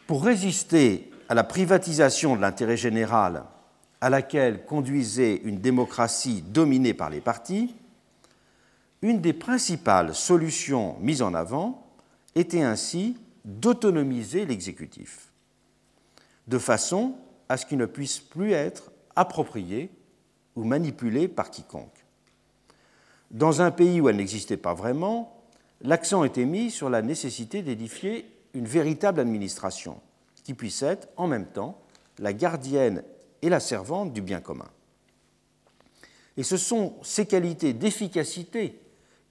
Pour 0.07 0.23
résister 0.23 1.11
à 1.29 1.33
la 1.33 1.43
privatisation 1.43 2.35
de 2.35 2.41
l'intérêt 2.41 2.77
général 2.77 3.43
à 4.01 4.09
laquelle 4.09 4.65
conduisait 4.65 5.35
une 5.43 5.59
démocratie 5.59 6.41
dominée 6.41 6.93
par 6.93 7.09
les 7.09 7.21
partis, 7.21 7.73
une 9.01 9.21
des 9.21 9.33
principales 9.33 10.15
solutions 10.15 10.97
mises 10.99 11.21
en 11.21 11.33
avant 11.33 11.85
était 12.35 12.61
ainsi 12.61 13.17
d'autonomiser 13.45 14.45
l'exécutif, 14.45 15.29
de 16.47 16.57
façon 16.57 17.15
à 17.49 17.57
ce 17.57 17.65
qu'il 17.65 17.77
ne 17.77 17.85
puisse 17.85 18.19
plus 18.19 18.51
être 18.51 18.91
approprié 19.15 19.89
ou 20.55 20.63
manipulé 20.63 21.27
par 21.27 21.51
quiconque. 21.51 22.05
Dans 23.31 23.61
un 23.61 23.71
pays 23.71 23.99
où 23.99 24.09
elle 24.09 24.17
n'existait 24.17 24.57
pas 24.57 24.73
vraiment, 24.73 25.41
l'accent 25.81 26.23
était 26.23 26.45
mis 26.45 26.69
sur 26.69 26.89
la 26.89 27.01
nécessité 27.01 27.61
d'édifier 27.61 28.29
une 28.53 28.65
véritable 28.65 29.19
administration 29.19 29.99
qui 30.43 30.53
puisse 30.53 30.81
être 30.83 31.07
en 31.17 31.27
même 31.27 31.47
temps 31.47 31.79
la 32.19 32.33
gardienne 32.33 33.03
et 33.41 33.49
la 33.49 33.59
servante 33.59 34.13
du 34.13 34.21
bien 34.21 34.39
commun. 34.39 34.69
Et 36.37 36.43
ce 36.43 36.57
sont 36.57 36.95
ces 37.03 37.25
qualités 37.25 37.73
d'efficacité 37.73 38.79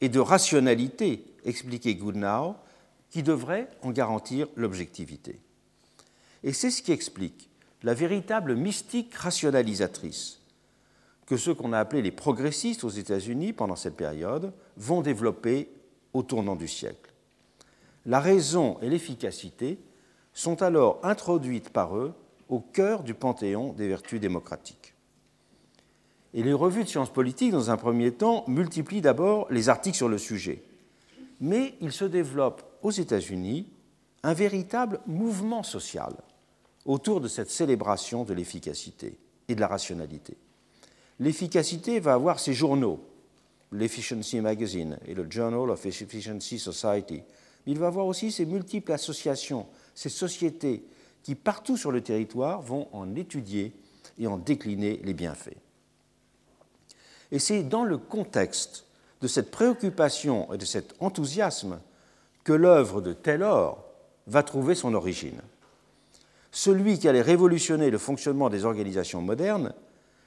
et 0.01 0.09
de 0.09 0.21
rationalité, 0.21 1.25
expliquait 1.45 1.95
Goodnow, 1.95 2.57
qui 3.11 3.23
devraient 3.23 3.69
en 3.83 3.91
garantir 3.91 4.49
l'objectivité. 4.57 5.39
Et 6.45 6.53
c'est 6.53 6.71
ce 6.71 6.83
qui 6.83 6.93
explique 6.93 7.49
la 7.83 7.95
véritable 7.95 8.55
mystique 8.55 9.15
rationalisatrice 9.15 10.39
que 11.27 11.37
ceux 11.37 11.55
qu'on 11.55 11.73
a 11.73 11.79
appelés 11.79 12.03
les 12.03 12.11
progressistes 12.11 12.85
aux 12.85 12.91
États-Unis 12.91 13.53
pendant 13.53 13.77
cette 13.77 13.97
période 13.97 14.53
vont 14.77 15.03
développer 15.03 15.69
au 16.13 16.23
tournant 16.23 16.57
du 16.57 16.69
siècle. 16.69 17.13
La 18.07 18.21
raison 18.21 18.79
et 18.83 18.89
l'efficacité 18.89 19.79
sont 20.35 20.63
alors 20.63 20.99
introduites 21.03 21.71
par 21.71 21.97
eux 21.97 22.13
au 22.49 22.61
cœur 22.61 23.03
du 23.03 23.15
panthéon 23.15 23.73
des 23.73 23.89
vertus 23.89 24.21
démocratiques. 24.21 24.95
Et 26.35 26.43
les 26.43 26.53
revues 26.53 26.85
de 26.85 26.89
sciences 26.89 27.13
politiques, 27.13 27.53
dans 27.53 27.71
un 27.71 27.77
premier 27.77 28.13
temps, 28.13 28.45
multiplient 28.49 29.03
d'abord 29.03 29.47
les 29.51 29.69
articles 29.69 29.97
sur 29.97 30.09
le 30.09 30.19
sujet. 30.19 30.63
Mais 31.41 31.75
il 31.81 31.93
se 31.93 32.05
développe 32.05 32.63
aux 32.83 32.91
États-Unis 32.91 33.67
un 34.23 34.35
véritable 34.35 35.01
mouvement 35.07 35.63
social 35.63 36.15
autour 36.87 37.21
de 37.21 37.29
cette 37.29 37.51
célébration 37.51 38.25
de 38.25 38.35
l'efficacité 38.35 39.17
et 39.49 39.55
de 39.55 39.61
la 39.61 39.69
rationalité. 39.69 40.37
L'efficacité 41.21 42.01
va 42.01 42.15
avoir 42.15 42.41
ses 42.41 42.55
journaux, 42.55 43.01
l'Efficiency 43.71 44.41
Magazine 44.41 44.99
et 45.07 45.15
le 45.15 45.31
Journal 45.31 45.71
of 45.71 45.87
Efficiency 45.87 46.59
Society. 46.59 47.23
Il 47.67 47.79
va 47.79 47.87
avoir 47.87 48.07
aussi 48.07 48.33
ses 48.33 48.47
multiples 48.47 48.93
associations, 48.93 49.67
ces 49.95 50.09
sociétés 50.09 50.85
qui, 51.23 51.35
partout 51.35 51.77
sur 51.77 51.93
le 51.93 52.01
territoire, 52.01 52.61
vont 52.61 52.89
en 52.93 53.15
étudier 53.15 53.73
et 54.19 54.27
en 54.27 54.37
décliner 54.37 55.01
les 55.05 55.15
bienfaits. 55.15 55.57
Et 57.31 57.39
c'est 57.39 57.63
dans 57.63 57.85
le 57.85 57.99
contexte 57.99 58.85
de 59.21 59.29
cette 59.29 59.51
préoccupation 59.51 60.53
et 60.53 60.59
de 60.59 60.65
cet 60.65 60.95
enthousiasme 61.01 61.81
que 62.45 62.53
l'œuvre 62.53 63.01
de 63.01 63.13
Taylor 63.13 63.83
va 64.27 64.43
trouver 64.43 64.75
son 64.75 64.95
origine. 64.95 65.41
Celui 66.53 66.99
qui 66.99 67.09
allait 67.09 67.23
révolutionner 67.23 67.91
le 67.91 67.99
fonctionnement 67.99 68.51
des 68.51 68.65
organisations 68.65 69.23
modernes 69.23 69.73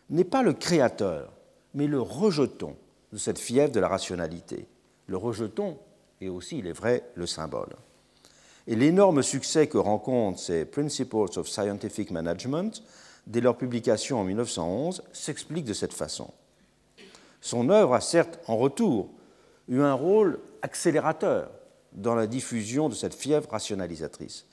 n'est 0.09 0.23
pas 0.23 0.43
le 0.43 0.53
créateur, 0.53 1.31
mais 1.73 1.87
le 1.87 2.01
rejeton 2.01 2.75
de 3.13 3.17
cette 3.17 3.39
fièvre 3.39 3.71
de 3.71 3.79
la 3.79 3.87
rationalité. 3.87 4.67
Le 5.07 5.17
rejeton 5.17 5.77
est 6.19 6.27
aussi, 6.27 6.57
il 6.57 6.67
est 6.67 6.73
vrai, 6.73 7.03
le 7.15 7.27
symbole. 7.27 7.75
Et 8.67 8.75
l'énorme 8.75 9.21
succès 9.21 9.67
que 9.67 9.77
rencontrent 9.77 10.39
ces 10.39 10.65
Principles 10.65 11.37
of 11.37 11.47
Scientific 11.47 12.09
Management 12.09 12.83
dès 13.27 13.41
leur 13.41 13.57
publication 13.57 14.19
en 14.19 14.23
1911, 14.23 15.03
s'explique 15.13 15.65
de 15.65 15.73
cette 15.73 15.93
façon. 15.93 16.31
Son 17.41 17.69
œuvre 17.69 17.93
a 17.93 18.01
certes 18.01 18.39
en 18.47 18.57
retour 18.57 19.09
eu 19.67 19.81
un 19.81 19.93
rôle 19.93 20.39
accélérateur 20.61 21.49
dans 21.93 22.15
la 22.15 22.27
diffusion 22.27 22.89
de 22.89 22.95
cette 22.95 23.13
fièvre 23.13 23.49
rationalisatrice, 23.49 24.45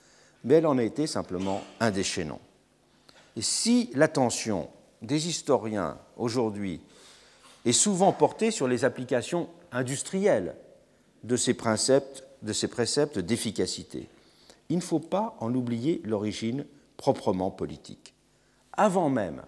mais 0.45 0.55
elle 0.55 0.67
en 0.67 0.79
a 0.79 0.83
été 0.83 1.07
simplement 1.07 1.63
un 1.81 1.91
déchaînon. 1.91 2.39
Et 3.37 3.43
si 3.43 3.91
l'attention 3.95 4.69
des 5.01 5.29
historiens 5.29 5.99
aujourd'hui 6.17 6.81
est 7.65 7.73
souvent 7.73 8.13
portée 8.13 8.51
sur 8.51 8.69
les 8.69 8.85
applications 8.85 9.49
industrielles 9.71 10.55
de 11.25 11.37
ces 11.37 11.55
préceptes 11.55 12.25
de 12.43 12.53
ces 12.53 12.67
préceptes 12.67 13.21
d'efficacité, 13.21 14.09
il 14.69 14.77
ne 14.77 14.83
faut 14.83 14.99
pas 14.99 15.37
en 15.41 15.55
oublier 15.55 16.01
l'origine 16.05 16.65
proprement 16.97 17.51
politique. 17.51 18.15
Avant 18.73 19.11
même 19.11 19.43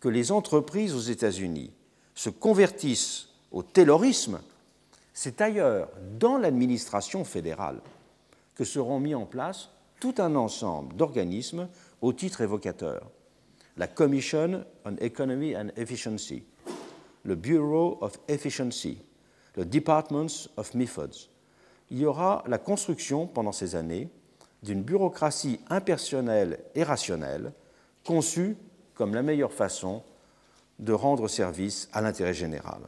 que 0.00 0.08
les 0.08 0.30
entreprises 0.30 0.94
aux 0.94 1.00
États-Unis 1.00 1.72
se 2.14 2.30
convertissent 2.30 3.28
au 3.50 3.62
taylorisme, 3.62 4.40
c'est 5.14 5.40
ailleurs, 5.40 5.88
dans 6.18 6.38
l'administration 6.38 7.24
fédérale, 7.24 7.80
que 8.54 8.64
seront 8.64 9.00
mis 9.00 9.14
en 9.14 9.26
place 9.26 9.68
tout 10.00 10.14
un 10.18 10.34
ensemble 10.36 10.94
d'organismes 10.96 11.68
au 12.00 12.12
titre 12.12 12.40
évocateur. 12.40 13.10
La 13.76 13.86
Commission 13.86 14.64
on 14.84 14.96
Economy 15.00 15.56
and 15.56 15.68
Efficiency, 15.76 16.42
le 17.24 17.34
Bureau 17.34 17.98
of 18.00 18.18
Efficiency, 18.28 18.98
le 19.56 19.64
Departments 19.64 20.48
of 20.56 20.74
Methods. 20.74 21.28
Il 21.90 21.98
y 21.98 22.06
aura 22.06 22.44
la 22.46 22.58
construction 22.58 23.26
pendant 23.26 23.52
ces 23.52 23.76
années 23.76 24.08
d'une 24.62 24.82
bureaucratie 24.82 25.60
impersonnelle 25.70 26.58
et 26.74 26.82
rationnelle, 26.82 27.52
conçue 28.04 28.56
comme 28.94 29.14
la 29.14 29.22
meilleure 29.22 29.52
façon 29.52 30.02
de 30.78 30.92
rendre 30.92 31.28
service 31.28 31.88
à 31.92 32.00
l'intérêt 32.00 32.34
général. 32.34 32.80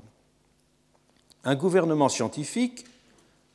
Un 1.45 1.55
gouvernement 1.55 2.09
scientifique, 2.09 2.85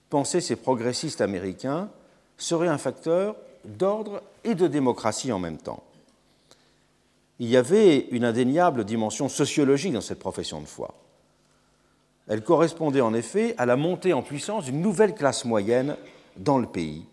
pensaient 0.10 0.42
ces 0.42 0.56
progressistes 0.56 1.22
américains, 1.22 1.90
serait 2.38 2.68
un 2.68 2.78
facteur 2.78 3.36
d'ordre 3.66 4.22
et 4.44 4.56
de 4.56 4.68
démocratie 4.68 5.32
en 5.32 5.40
même 5.40 5.58
temps. 5.58 5.84
Il 7.40 7.50
y 7.50 7.58
avait 7.58 8.08
une 8.12 8.24
indéniable 8.24 8.86
dimension 8.86 9.28
sociologique 9.28 9.94
dans 9.94 10.02
cette 10.02 10.20
profession 10.20 10.62
de 10.62 10.68
foi. 10.68 10.94
Elle 12.28 12.44
correspondait 12.44 13.02
en 13.02 13.14
effet 13.14 13.56
à 13.58 13.66
la 13.66 13.76
montée 13.76 14.14
en 14.14 14.22
puissance 14.22 14.66
d'une 14.66 14.82
nouvelle 14.82 15.14
classe 15.14 15.46
moyenne 15.46 15.96
dans 16.38 16.58
le 16.58 16.68
pays, 16.68 17.06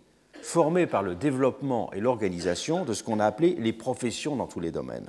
formée 0.43 0.87
par 0.87 1.03
le 1.03 1.15
développement 1.15 1.93
et 1.93 2.01
l'organisation 2.01 2.85
de 2.85 2.95
ce 2.95 3.03
qu'on 3.03 3.21
a 3.21 3.27
appelé 3.27 3.57
les 3.59 3.73
professions 3.73 4.37
dans 4.37 4.47
tous 4.47 4.61
les 4.61 4.71
domaines. 4.71 5.09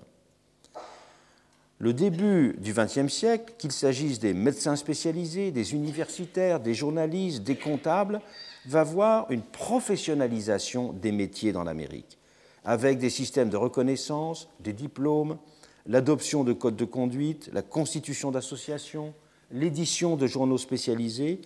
Le 1.79 1.93
début 1.93 2.55
du 2.59 2.73
XXe 2.73 3.11
siècle, 3.11 3.53
qu'il 3.57 3.71
s'agisse 3.71 4.19
des 4.19 4.33
médecins 4.33 4.75
spécialisés, 4.75 5.51
des 5.51 5.73
universitaires, 5.73 6.59
des 6.59 6.73
journalistes, 6.73 7.43
des 7.43 7.57
comptables, 7.57 8.21
va 8.65 8.83
voir 8.83 9.29
une 9.29 9.41
professionnalisation 9.41 10.93
des 10.93 11.11
métiers 11.11 11.51
dans 11.51 11.63
l'Amérique, 11.63 12.17
avec 12.63 12.97
des 12.99 13.09
systèmes 13.09 13.49
de 13.49 13.57
reconnaissance, 13.57 14.47
des 14.59 14.73
diplômes, 14.73 15.37
l'adoption 15.85 16.43
de 16.43 16.53
codes 16.53 16.75
de 16.75 16.85
conduite, 16.85 17.49
la 17.53 17.61
constitution 17.61 18.31
d'associations, 18.31 19.13
l'édition 19.51 20.15
de 20.15 20.27
journaux 20.27 20.57
spécialisés, 20.57 21.41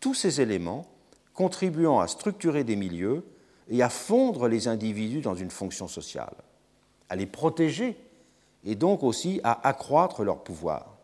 tous 0.00 0.14
ces 0.14 0.40
éléments 0.40 0.86
contribuant 1.34 2.00
à 2.00 2.08
structurer 2.08 2.64
des 2.64 2.76
milieux 2.76 3.24
et 3.70 3.82
à 3.82 3.88
fondre 3.88 4.48
les 4.48 4.68
individus 4.68 5.20
dans 5.20 5.34
une 5.34 5.50
fonction 5.50 5.88
sociale, 5.88 6.34
à 7.08 7.16
les 7.16 7.26
protéger 7.26 7.96
et 8.64 8.74
donc 8.74 9.02
aussi 9.02 9.40
à 9.44 9.66
accroître 9.66 10.22
leur 10.22 10.42
pouvoir. 10.42 10.98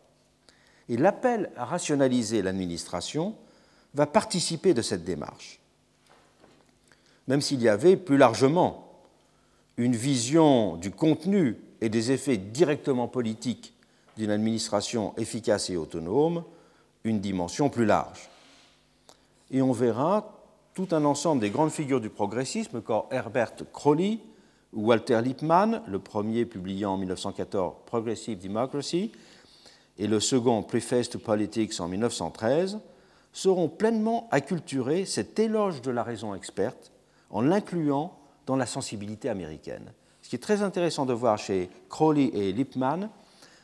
Et 0.89 0.97
l'appel 0.97 1.49
à 1.57 1.65
rationaliser 1.65 2.41
l'administration 2.41 3.35
va 3.97 4.05
participer 4.05 4.75
de 4.75 4.83
cette 4.83 5.03
démarche. 5.03 5.59
Même 7.27 7.41
s'il 7.41 7.63
y 7.63 7.67
avait 7.67 7.97
plus 7.97 8.17
largement 8.17 8.87
une 9.75 9.95
vision 9.95 10.77
du 10.77 10.91
contenu 10.91 11.57
et 11.81 11.89
des 11.89 12.11
effets 12.11 12.37
directement 12.37 13.07
politiques 13.07 13.73
d'une 14.15 14.29
administration 14.29 15.15
efficace 15.17 15.71
et 15.71 15.77
autonome, 15.77 16.43
une 17.05 17.19
dimension 17.19 17.69
plus 17.69 17.85
large. 17.85 18.29
Et 19.49 19.63
on 19.63 19.71
verra 19.71 20.31
tout 20.75 20.89
un 20.91 21.03
ensemble 21.03 21.41
des 21.41 21.49
grandes 21.49 21.71
figures 21.71 22.01
du 22.01 22.11
progressisme, 22.11 22.81
comme 22.81 23.03
Herbert 23.09 23.53
Crowley, 23.73 24.19
Walter 24.73 25.21
Lippmann, 25.23 25.81
le 25.87 25.97
premier 25.97 26.45
publiant 26.45 26.93
en 26.93 26.97
1914 26.97 27.73
Progressive 27.87 28.37
Democracy 28.37 29.11
et 29.97 30.05
le 30.05 30.19
second 30.19 30.61
Preface 30.61 31.09
to 31.09 31.17
Politics 31.17 31.79
en 31.79 31.87
1913, 31.87 32.77
seront 33.37 33.69
pleinement 33.69 34.27
acculturés 34.31 35.05
cet 35.05 35.37
éloge 35.37 35.83
de 35.83 35.91
la 35.91 36.01
raison 36.01 36.33
experte 36.33 36.91
en 37.29 37.41
l'incluant 37.41 38.17
dans 38.47 38.55
la 38.55 38.65
sensibilité 38.65 39.29
américaine. 39.29 39.91
Ce 40.23 40.29
qui 40.29 40.35
est 40.35 40.39
très 40.39 40.63
intéressant 40.63 41.05
de 41.05 41.13
voir 41.13 41.37
chez 41.37 41.69
Crowley 41.87 42.31
et 42.33 42.51
Lippmann, 42.51 43.11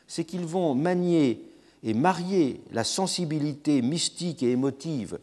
c'est 0.06 0.24
qu'ils 0.24 0.46
vont 0.46 0.76
manier 0.76 1.42
et 1.82 1.92
marier 1.92 2.60
la 2.70 2.84
sensibilité 2.84 3.82
mystique 3.82 4.44
et 4.44 4.52
émotive 4.52 5.18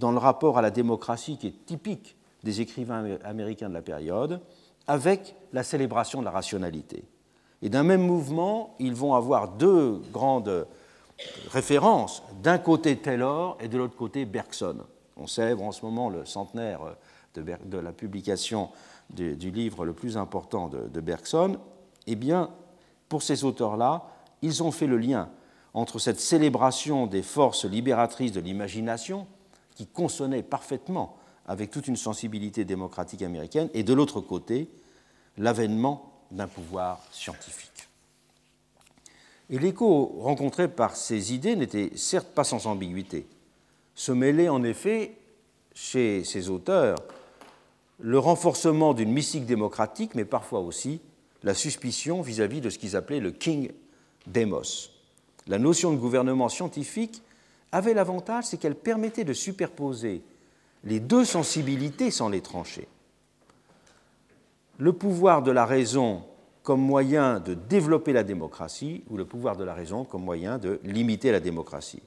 dans 0.00 0.10
le 0.10 0.18
rapport 0.18 0.58
à 0.58 0.62
la 0.62 0.72
démocratie 0.72 1.38
qui 1.38 1.46
est 1.46 1.64
typique 1.64 2.16
des 2.42 2.60
écrivains 2.60 3.16
américains 3.22 3.68
de 3.68 3.74
la 3.74 3.80
période, 3.80 4.40
avec 4.88 5.36
la 5.52 5.62
célébration 5.62 6.18
de 6.18 6.24
la 6.24 6.32
rationalité. 6.32 7.04
Et 7.62 7.68
d'un 7.68 7.84
même 7.84 8.04
mouvement, 8.04 8.74
ils 8.80 8.94
vont 8.94 9.14
avoir 9.14 9.52
deux 9.52 10.02
grandes 10.12 10.66
références, 11.48 12.22
d'un 12.42 12.58
côté 12.58 12.96
Taylor 12.96 13.56
et 13.60 13.68
de 13.68 13.78
l'autre 13.78 13.96
côté 13.96 14.24
Bergson. 14.24 14.78
On 15.16 15.26
célèbre 15.26 15.62
en 15.62 15.72
ce 15.72 15.84
moment 15.84 16.08
le 16.08 16.24
centenaire 16.24 16.80
de, 17.34 17.78
la 17.78 17.92
publication 17.92 18.70
du, 19.10 19.50
livre 19.50 19.84
le 19.84 19.92
plus 19.92 20.16
important 20.16 20.68
de, 20.68 20.88
de 20.88 21.00
Bergson. 21.00 21.58
Eh 22.06 22.16
bien, 22.16 22.50
pour 23.08 23.22
ces 23.22 23.44
auteurs-là, 23.44 24.08
ils 24.42 24.62
ont 24.62 24.72
fait 24.72 24.86
le 24.86 24.98
lien 24.98 25.28
entre 25.72 25.98
cette 25.98 26.20
célébration 26.20 27.06
des 27.06 27.22
forces 27.22 27.64
libératrices 27.64 28.32
de 28.32 28.40
l'imagination, 28.40 29.26
qui 29.74 29.86
consonnait 29.86 30.44
parfaitement 30.44 31.16
avec 31.46 31.70
toute 31.70 31.88
une 31.88 31.96
sensibilité 31.96 32.64
démocratique 32.64 33.22
américaine, 33.22 33.68
et 33.74 33.82
de 33.82 33.92
l'autre 33.92 34.20
côté, 34.20 34.70
l'avènement 35.36 36.12
d'un 36.30 36.46
pouvoir 36.46 37.00
scientifique. 37.10 37.83
Et 39.54 39.58
l'écho 39.60 40.16
rencontré 40.18 40.66
par 40.66 40.96
ces 40.96 41.32
idées 41.32 41.54
n'était 41.54 41.92
certes 41.94 42.34
pas 42.34 42.42
sans 42.42 42.66
ambiguïté. 42.66 43.24
Se 43.94 44.10
mêlait 44.10 44.48
en 44.48 44.64
effet 44.64 45.14
chez 45.76 46.24
ces 46.24 46.50
auteurs 46.50 46.98
le 48.00 48.18
renforcement 48.18 48.94
d'une 48.94 49.12
mystique 49.12 49.46
démocratique, 49.46 50.16
mais 50.16 50.24
parfois 50.24 50.58
aussi 50.58 51.00
la 51.44 51.54
suspicion 51.54 52.20
vis-à-vis 52.20 52.62
de 52.62 52.68
ce 52.68 52.80
qu'ils 52.80 52.96
appelaient 52.96 53.20
le 53.20 53.30
King 53.30 53.70
Demos. 54.26 54.90
La 55.46 55.60
notion 55.60 55.92
de 55.92 55.98
gouvernement 55.98 56.48
scientifique 56.48 57.22
avait 57.70 57.94
l'avantage, 57.94 58.46
c'est 58.46 58.56
qu'elle 58.56 58.74
permettait 58.74 59.22
de 59.22 59.32
superposer 59.32 60.22
les 60.82 60.98
deux 60.98 61.24
sensibilités 61.24 62.10
sans 62.10 62.28
les 62.28 62.40
trancher. 62.40 62.88
Le 64.78 64.92
pouvoir 64.92 65.44
de 65.44 65.52
la 65.52 65.64
raison 65.64 66.24
comme 66.64 66.80
moyen 66.80 67.40
de 67.40 67.52
développer 67.52 68.14
la 68.14 68.24
démocratie 68.24 69.04
ou 69.10 69.18
le 69.18 69.26
pouvoir 69.26 69.54
de 69.54 69.64
la 69.64 69.74
raison 69.74 70.04
comme 70.04 70.24
moyen 70.24 70.58
de 70.58 70.80
limiter 70.82 71.30
la 71.30 71.38
démocratie. 71.38 72.02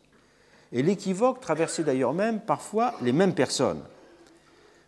Et 0.74 0.82
l'équivoque 0.82 1.40
traversait 1.40 1.84
d'ailleurs 1.84 2.14
même 2.14 2.42
parfois 2.42 2.96
les 3.04 3.14
mêmes 3.14 3.36
personnes. 3.36 3.82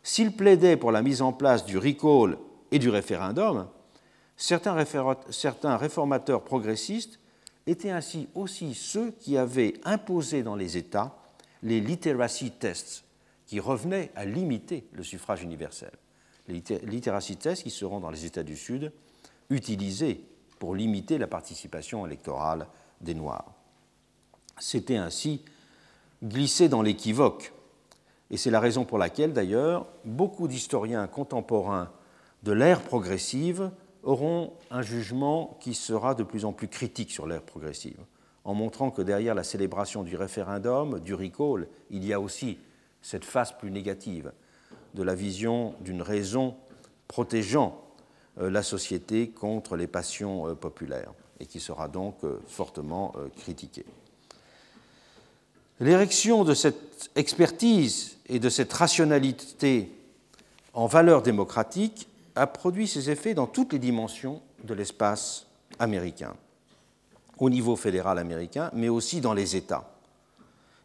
S'il 0.01 0.35
plaidait 0.35 0.75
pour 0.75 0.91
la 0.91 1.03
mise 1.03 1.21
en 1.21 1.31
place 1.31 1.65
du 1.65 1.77
recall 1.77 2.37
et 2.71 2.79
du 2.79 2.89
référendum, 2.89 3.67
certains, 4.35 4.75
certains 5.29 5.77
réformateurs 5.77 6.43
progressistes 6.43 7.19
étaient 7.67 7.91
ainsi 7.91 8.27
aussi 8.33 8.73
ceux 8.73 9.11
qui 9.11 9.37
avaient 9.37 9.75
imposé 9.85 10.41
dans 10.41 10.55
les 10.55 10.77
États 10.77 11.15
les 11.61 11.79
literacy 11.79 12.51
tests, 12.51 13.03
qui 13.45 13.59
revenaient 13.59 14.11
à 14.15 14.25
limiter 14.25 14.87
le 14.93 15.03
suffrage 15.03 15.43
universel. 15.43 15.91
Les 16.47 16.63
literacy 16.83 17.37
tests 17.37 17.63
qui 17.63 17.69
seront 17.69 17.99
dans 17.99 18.09
les 18.09 18.25
États 18.25 18.43
du 18.43 18.55
Sud 18.55 18.91
utilisés 19.49 20.23
pour 20.59 20.75
limiter 20.75 21.17
la 21.17 21.27
participation 21.27 22.05
électorale 22.05 22.67
des 23.01 23.13
Noirs. 23.13 23.53
C'était 24.59 24.97
ainsi 24.97 25.41
glissé 26.23 26.67
dans 26.67 26.81
l'équivoque, 26.81 27.53
et 28.29 28.37
c'est 28.37 28.51
la 28.51 28.59
raison 28.59 28.85
pour 28.85 28.97
laquelle, 28.97 29.33
d'ailleurs, 29.33 29.87
beaucoup 30.05 30.47
d'historiens 30.47 31.07
contemporains 31.07 31.89
de 32.43 32.51
l'ère 32.51 32.81
progressive 32.81 33.71
auront 34.03 34.53
un 34.71 34.81
jugement 34.81 35.57
qui 35.61 35.73
sera 35.73 36.13
de 36.15 36.23
plus 36.23 36.45
en 36.45 36.53
plus 36.53 36.67
critique 36.67 37.11
sur 37.11 37.25
l'ère 37.25 37.41
progressive, 37.41 37.99
en 38.43 38.53
montrant 38.53 38.91
que 38.91 39.01
derrière 39.01 39.35
la 39.35 39.43
célébration 39.43 40.03
du 40.03 40.15
référendum, 40.15 40.99
du 40.99 41.13
recall, 41.13 41.67
il 41.89 42.05
y 42.05 42.13
a 42.13 42.19
aussi 42.19 42.57
cette 43.01 43.25
face 43.25 43.51
plus 43.51 43.71
négative 43.71 44.31
de 44.93 45.03
la 45.03 45.15
vision 45.15 45.73
d'une 45.81 46.01
raison 46.01 46.55
protégeant 47.07 47.81
la 48.39 48.63
société 48.63 49.29
contre 49.29 49.75
les 49.75 49.87
passions 49.87 50.55
populaires 50.55 51.11
et 51.39 51.45
qui 51.45 51.59
sera 51.59 51.87
donc 51.87 52.15
fortement 52.47 53.13
critiqué. 53.37 53.85
L'érection 55.79 56.43
de 56.43 56.53
cette 56.53 57.09
expertise 57.15 58.17
et 58.27 58.39
de 58.39 58.49
cette 58.49 58.73
rationalité 58.73 59.91
en 60.73 60.87
valeur 60.87 61.21
démocratique 61.21 62.07
a 62.35 62.47
produit 62.47 62.87
ses 62.87 63.09
effets 63.09 63.33
dans 63.33 63.47
toutes 63.47 63.73
les 63.73 63.79
dimensions 63.79 64.41
de 64.63 64.73
l'espace 64.73 65.47
américain, 65.79 66.33
au 67.37 67.49
niveau 67.49 67.75
fédéral 67.75 68.19
américain, 68.19 68.69
mais 68.73 68.89
aussi 68.89 69.21
dans 69.21 69.33
les 69.33 69.55
États. 69.55 69.89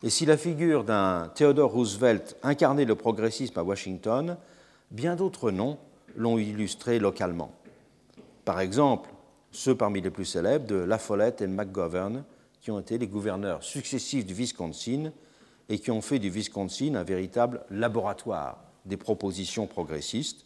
Et 0.03 0.11
si 0.11 0.27
la 0.27 0.37
figure 0.37 0.85
d'un 0.85 1.31
Theodore 1.35 1.73
Roosevelt 1.73 2.37
incarnait 2.43 2.85
le 2.85 2.95
progressisme 2.95 3.59
à 3.59 3.62
Washington, 3.62 4.37
bien 4.90 5.17
d'autres 5.17 5.51
noms 5.51 5.79
l'ont 6.16 6.38
illustré 6.38 6.98
localement. 6.98 7.53
Par 8.44 8.61
exemple, 8.61 9.11
ceux 9.53 9.74
parmi 9.74 10.00
les 10.00 10.11
plus 10.11 10.24
célèbres 10.24 10.66
de 10.66 10.74
La 10.74 10.98
Follette 10.98 11.40
et 11.40 11.46
McGovern, 11.46 12.24
qui 12.61 12.70
ont 12.70 12.81
été 12.81 12.98
les 12.98 13.07
gouverneurs 13.07 13.62
successifs 13.62 14.27
du 14.27 14.35
Wisconsin 14.35 15.12
et 15.68 15.79
qui 15.79 15.90
ont 15.90 16.00
fait 16.00 16.18
du 16.18 16.31
Wisconsin 16.31 16.94
un 16.94 17.05
véritable 17.05 17.62
laboratoire 17.70 18.59
des 18.85 18.96
propositions 18.96 19.66
progressistes, 19.66 20.44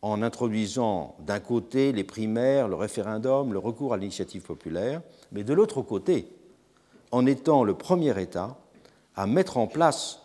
en 0.00 0.22
introduisant 0.22 1.16
d'un 1.20 1.40
côté 1.40 1.92
les 1.92 2.04
primaires, 2.04 2.68
le 2.68 2.76
référendum, 2.76 3.52
le 3.52 3.58
recours 3.58 3.94
à 3.94 3.96
l'initiative 3.96 4.42
populaire, 4.42 5.02
mais 5.32 5.42
de 5.42 5.52
l'autre 5.52 5.82
côté, 5.82 6.28
en 7.10 7.26
étant 7.26 7.64
le 7.64 7.74
premier 7.74 8.20
État 8.20 8.56
à 9.16 9.26
mettre 9.26 9.56
en 9.56 9.66
place 9.66 10.20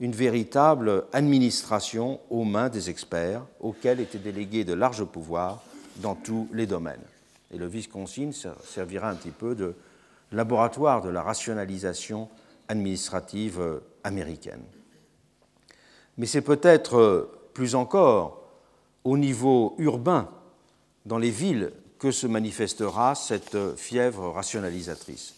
une 0.00 0.12
véritable 0.12 1.06
administration 1.12 2.20
aux 2.30 2.44
mains 2.44 2.68
des 2.68 2.88
experts, 2.88 3.44
auxquels 3.60 4.00
étaient 4.00 4.18
délégués 4.18 4.64
de 4.64 4.74
larges 4.74 5.04
pouvoirs 5.04 5.62
dans 5.96 6.14
tous 6.14 6.48
les 6.52 6.66
domaines. 6.66 7.02
Et 7.52 7.58
le 7.58 7.66
Wisconsin 7.66 8.30
servira 8.64 9.10
un 9.10 9.16
petit 9.16 9.30
peu 9.30 9.54
de 9.54 9.74
laboratoire 10.32 11.02
de 11.02 11.08
la 11.08 11.22
rationalisation 11.22 12.28
administrative 12.68 13.80
américaine. 14.04 14.62
Mais 16.16 16.26
c'est 16.26 16.42
peut-être 16.42 17.30
plus 17.54 17.74
encore 17.74 18.42
au 19.04 19.16
niveau 19.16 19.74
urbain, 19.78 20.28
dans 21.06 21.18
les 21.18 21.30
villes, 21.30 21.72
que 21.98 22.10
se 22.10 22.26
manifestera 22.26 23.14
cette 23.14 23.76
fièvre 23.76 24.30
rationalisatrice. 24.30 25.34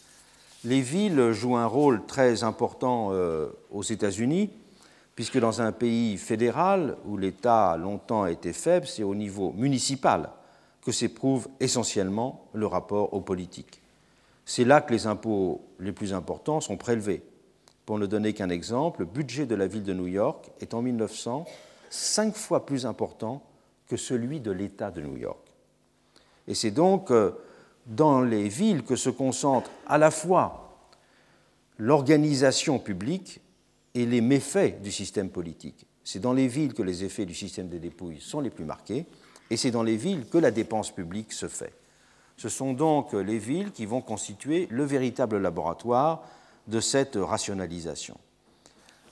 Les 0.65 0.83
villes 0.83 1.33
jouent 1.33 1.57
un 1.57 1.67
rôle 1.67 2.05
très 2.05 2.45
important 2.45 3.11
euh, 3.13 3.49
aux 3.71 3.83
États-Unis, 3.83 4.51
puisque 5.15 5.39
dans 5.39 5.63
un 5.63 5.73
pays 5.73 6.19
fédéral 6.19 6.97
où 7.07 7.17
l'État 7.17 7.73
a 7.73 7.77
longtemps 7.77 8.27
été 8.27 8.53
faible, 8.53 8.87
c'est 8.87 9.03
au 9.03 9.15
niveau 9.15 9.53
municipal 9.53 10.31
que 10.85 10.93
s'éprouve 10.93 11.49
essentiellement 11.61 12.47
le 12.53 12.67
rapport 12.67 13.15
aux 13.15 13.21
politiques. 13.21 13.81
C'est 14.45 14.65
là 14.65 14.81
que 14.81 14.93
les 14.93 15.07
impôts 15.07 15.63
les 15.79 15.93
plus 15.93 16.13
importants 16.13 16.61
sont 16.61 16.77
prélevés. 16.77 17.23
Pour 17.87 17.99
ne 17.99 18.07
donner 18.07 18.35
qu'un 18.35 18.51
exemple, 18.51 19.01
le 19.01 19.07
budget 19.07 19.47
de 19.47 19.55
la 19.55 19.67
ville 19.67 19.83
de 19.83 19.95
New 19.95 20.07
York 20.07 20.51
est 20.61 20.75
en 20.75 20.83
1900 20.83 21.47
cinq 21.91 22.37
fois 22.37 22.65
plus 22.65 22.87
important 22.87 23.43
que 23.89 23.97
celui 23.97 24.41
de 24.41 24.53
l'État 24.53 24.91
de 24.91 25.01
New 25.01 25.17
York. 25.17 25.41
Et 26.47 26.55
c'est 26.55 26.71
donc 26.71 27.11
euh, 27.11 27.33
dans 27.91 28.23
les 28.23 28.49
villes 28.49 28.85
que 28.85 28.97
se 28.97 29.11
concentrent 29.11 29.71
à 29.87 29.99
la 29.99 30.11
fois 30.11 30.79
l'organisation 31.77 32.79
publique 32.79 33.41
et 33.95 34.07
les 34.07 34.21
méfaits 34.21 34.81
du 34.81 34.93
système 34.93 35.29
politique. 35.29 35.87
C'est 36.05 36.21
dans 36.21 36.33
les 36.33 36.49
villes 36.49 36.73
que 36.73 36.83
les 36.83 37.05
effets 37.05 37.27
du 37.27 37.35
système 37.35 37.69
des 37.69 37.81
dépouilles 37.81 38.21
sont 38.21 38.41
les 38.41 38.51
plus 38.51 38.65
marqués, 38.65 39.07
et 39.51 39.57
c'est 39.57 39.73
dans 39.73 39.83
les 39.83 39.97
villes 39.97 40.27
que 40.29 40.39
la 40.39 40.53
dépense 40.53 40.93
publique 40.93 41.33
se 41.33 41.49
fait. 41.49 41.75
Ce 42.37 42.49
sont 42.49 42.73
donc 42.73 43.13
les 43.13 43.39
villes 43.39 43.73
qui 43.73 43.87
vont 43.87 44.01
constituer 44.01 44.69
le 44.71 44.85
véritable 44.85 45.39
laboratoire 45.39 46.23
de 46.69 46.81
cette 46.81 47.17
rationalisation. 47.17 48.17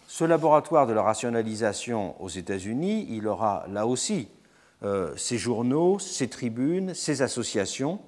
Ce 0.07 0.25
laboratoire 0.25 0.87
de 0.87 0.93
la 0.93 1.03
rationalisation 1.03 2.21
aux 2.23 2.29
États-Unis, 2.29 3.09
il 3.11 3.27
aura 3.27 3.67
là 3.69 3.87
aussi 3.87 4.29
euh, 4.85 5.15
ses 5.17 5.37
journaux, 5.37 5.99
ses 5.99 6.29
tribunes, 6.29 6.95
ses 6.95 7.21
associations, 7.21 7.99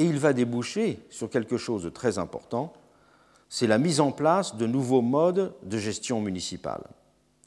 et 0.00 0.04
il 0.04 0.18
va 0.18 0.32
déboucher 0.32 0.98
sur 1.10 1.28
quelque 1.28 1.58
chose 1.58 1.82
de 1.82 1.90
très 1.90 2.18
important, 2.18 2.72
c'est 3.50 3.66
la 3.66 3.76
mise 3.76 4.00
en 4.00 4.12
place 4.12 4.56
de 4.56 4.66
nouveaux 4.66 5.02
modes 5.02 5.52
de 5.62 5.76
gestion 5.76 6.22
municipale. 6.22 6.82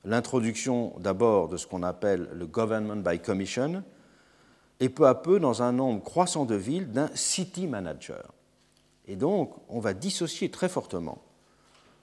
L'introduction 0.06 0.94
d'abord 1.00 1.48
de 1.50 1.58
ce 1.58 1.66
qu'on 1.66 1.82
appelle 1.82 2.30
le 2.34 2.46
Government 2.46 2.98
by 2.98 3.20
Commission, 3.20 3.84
et 4.80 4.90
peu 4.90 5.08
à 5.08 5.16
peu, 5.16 5.40
dans 5.40 5.64
un 5.64 5.72
nombre 5.72 6.04
croissant 6.04 6.46
de 6.46 6.56
villes, 6.56 6.92
d'un 6.92 7.10
City 7.16 7.66
Manager. 7.68 8.32
Et 9.08 9.16
donc, 9.16 9.54
on 9.68 9.80
va 9.80 9.94
dissocier 9.94 10.52
très 10.52 10.70
fortement 10.70 11.24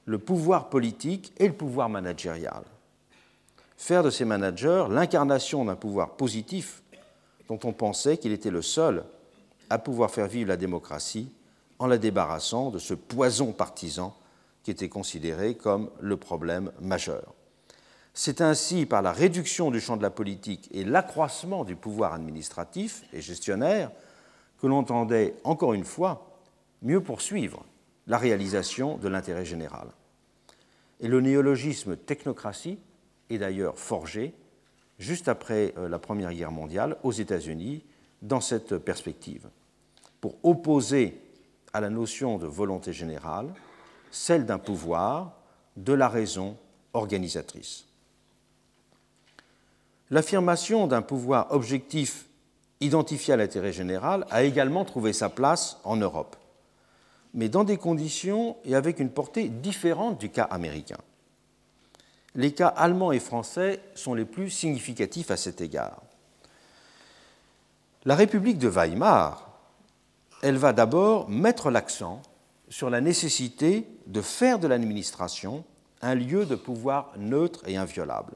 le 0.06 0.18
pouvoir 0.18 0.68
politique 0.68 1.32
et 1.38 1.46
le 1.46 1.54
pouvoir 1.54 1.88
managérial 1.88 2.64
faire 3.80 4.02
de 4.02 4.10
ces 4.10 4.26
managers 4.26 4.84
l'incarnation 4.90 5.64
d'un 5.64 5.74
pouvoir 5.74 6.10
positif 6.10 6.82
dont 7.48 7.58
on 7.64 7.72
pensait 7.72 8.18
qu'il 8.18 8.32
était 8.32 8.50
le 8.50 8.60
seul 8.60 9.04
à 9.70 9.78
pouvoir 9.78 10.10
faire 10.10 10.26
vivre 10.26 10.48
la 10.48 10.56
démocratie 10.56 11.32
en 11.78 11.86
la 11.86 11.98
débarrassant 11.98 12.70
de 12.70 12.78
ce 12.78 12.94
poison 12.94 13.52
partisan 13.52 14.14
qui 14.62 14.70
était 14.70 14.88
considéré 14.88 15.54
comme 15.54 15.90
le 16.00 16.16
problème 16.16 16.70
majeur. 16.80 17.34
C'est 18.12 18.40
ainsi 18.40 18.86
par 18.86 19.02
la 19.02 19.12
réduction 19.12 19.70
du 19.70 19.80
champ 19.80 19.96
de 19.96 20.02
la 20.02 20.10
politique 20.10 20.68
et 20.72 20.84
l'accroissement 20.84 21.64
du 21.64 21.76
pouvoir 21.76 22.12
administratif 22.12 23.04
et 23.12 23.22
gestionnaire 23.22 23.90
que 24.60 24.66
l'on 24.66 24.84
tendait, 24.84 25.34
encore 25.44 25.72
une 25.72 25.84
fois, 25.84 26.36
mieux 26.82 27.00
poursuivre 27.00 27.64
la 28.06 28.18
réalisation 28.18 28.98
de 28.98 29.08
l'intérêt 29.08 29.44
général. 29.44 29.88
Et 31.00 31.08
le 31.08 31.20
néologisme 31.20 31.96
technocratie 31.96 32.78
est 33.30 33.38
d'ailleurs 33.38 33.78
forgé 33.78 34.34
juste 34.98 35.28
après 35.28 35.72
euh, 35.78 35.88
la 35.88 35.98
Première 35.98 36.34
Guerre 36.34 36.50
mondiale 36.50 36.98
aux 37.02 37.12
États-Unis 37.12 37.84
dans 38.20 38.40
cette 38.40 38.76
perspective, 38.76 39.48
pour 40.20 40.36
opposer 40.42 41.20
à 41.72 41.80
la 41.80 41.90
notion 41.90 42.38
de 42.38 42.46
volonté 42.46 42.92
générale 42.92 43.52
celle 44.10 44.44
d'un 44.44 44.58
pouvoir, 44.58 45.32
de 45.76 45.92
la 45.92 46.08
raison 46.08 46.56
organisatrice. 46.92 47.84
L'affirmation 50.10 50.88
d'un 50.88 51.02
pouvoir 51.02 51.52
objectif 51.52 52.26
identifié 52.80 53.34
à 53.34 53.36
l'intérêt 53.36 53.72
général 53.72 54.26
a 54.30 54.42
également 54.42 54.84
trouvé 54.84 55.12
sa 55.12 55.28
place 55.28 55.78
en 55.84 55.96
Europe, 55.96 56.36
mais 57.34 57.48
dans 57.48 57.62
des 57.62 57.76
conditions 57.76 58.56
et 58.64 58.74
avec 58.74 58.98
une 58.98 59.10
portée 59.10 59.48
différente 59.48 60.18
du 60.18 60.30
cas 60.30 60.44
américain. 60.44 60.98
Les 62.34 62.52
cas 62.52 62.68
allemands 62.68 63.12
et 63.12 63.20
français 63.20 63.80
sont 63.94 64.14
les 64.14 64.24
plus 64.24 64.50
significatifs 64.50 65.30
à 65.30 65.36
cet 65.36 65.60
égard. 65.60 66.02
La 68.04 68.14
République 68.14 68.58
de 68.58 68.68
Weimar, 68.68 69.49
elle 70.42 70.56
va 70.56 70.72
d'abord 70.72 71.28
mettre 71.28 71.70
l'accent 71.70 72.22
sur 72.68 72.90
la 72.90 73.00
nécessité 73.00 73.86
de 74.06 74.22
faire 74.22 74.58
de 74.58 74.68
l'administration 74.68 75.64
un 76.02 76.14
lieu 76.14 76.46
de 76.46 76.54
pouvoir 76.54 77.12
neutre 77.18 77.60
et 77.66 77.76
inviolable. 77.76 78.34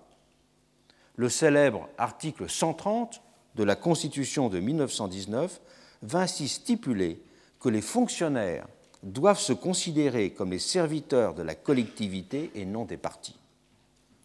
Le 1.17 1.29
célèbre 1.29 1.89
article 1.97 2.51
130 2.51 3.23
de 3.55 3.65
la 3.65 3.77
Constitution 3.77 4.49
de 4.49 4.61
1919 4.61 5.61
va 6.03 6.21
ainsi 6.21 6.49
stipuler 6.49 7.23
que 7.61 7.69
les 7.69 7.81
fonctionnaires 7.81 8.67
doivent 9.03 9.41
se 9.41 9.53
considérer 9.53 10.31
comme 10.31 10.51
les 10.51 10.59
serviteurs 10.59 11.35
de 11.35 11.43
la 11.43 11.55
collectivité 11.55 12.51
et 12.55 12.65
non 12.65 12.85
des 12.85 12.97
partis. 12.97 13.39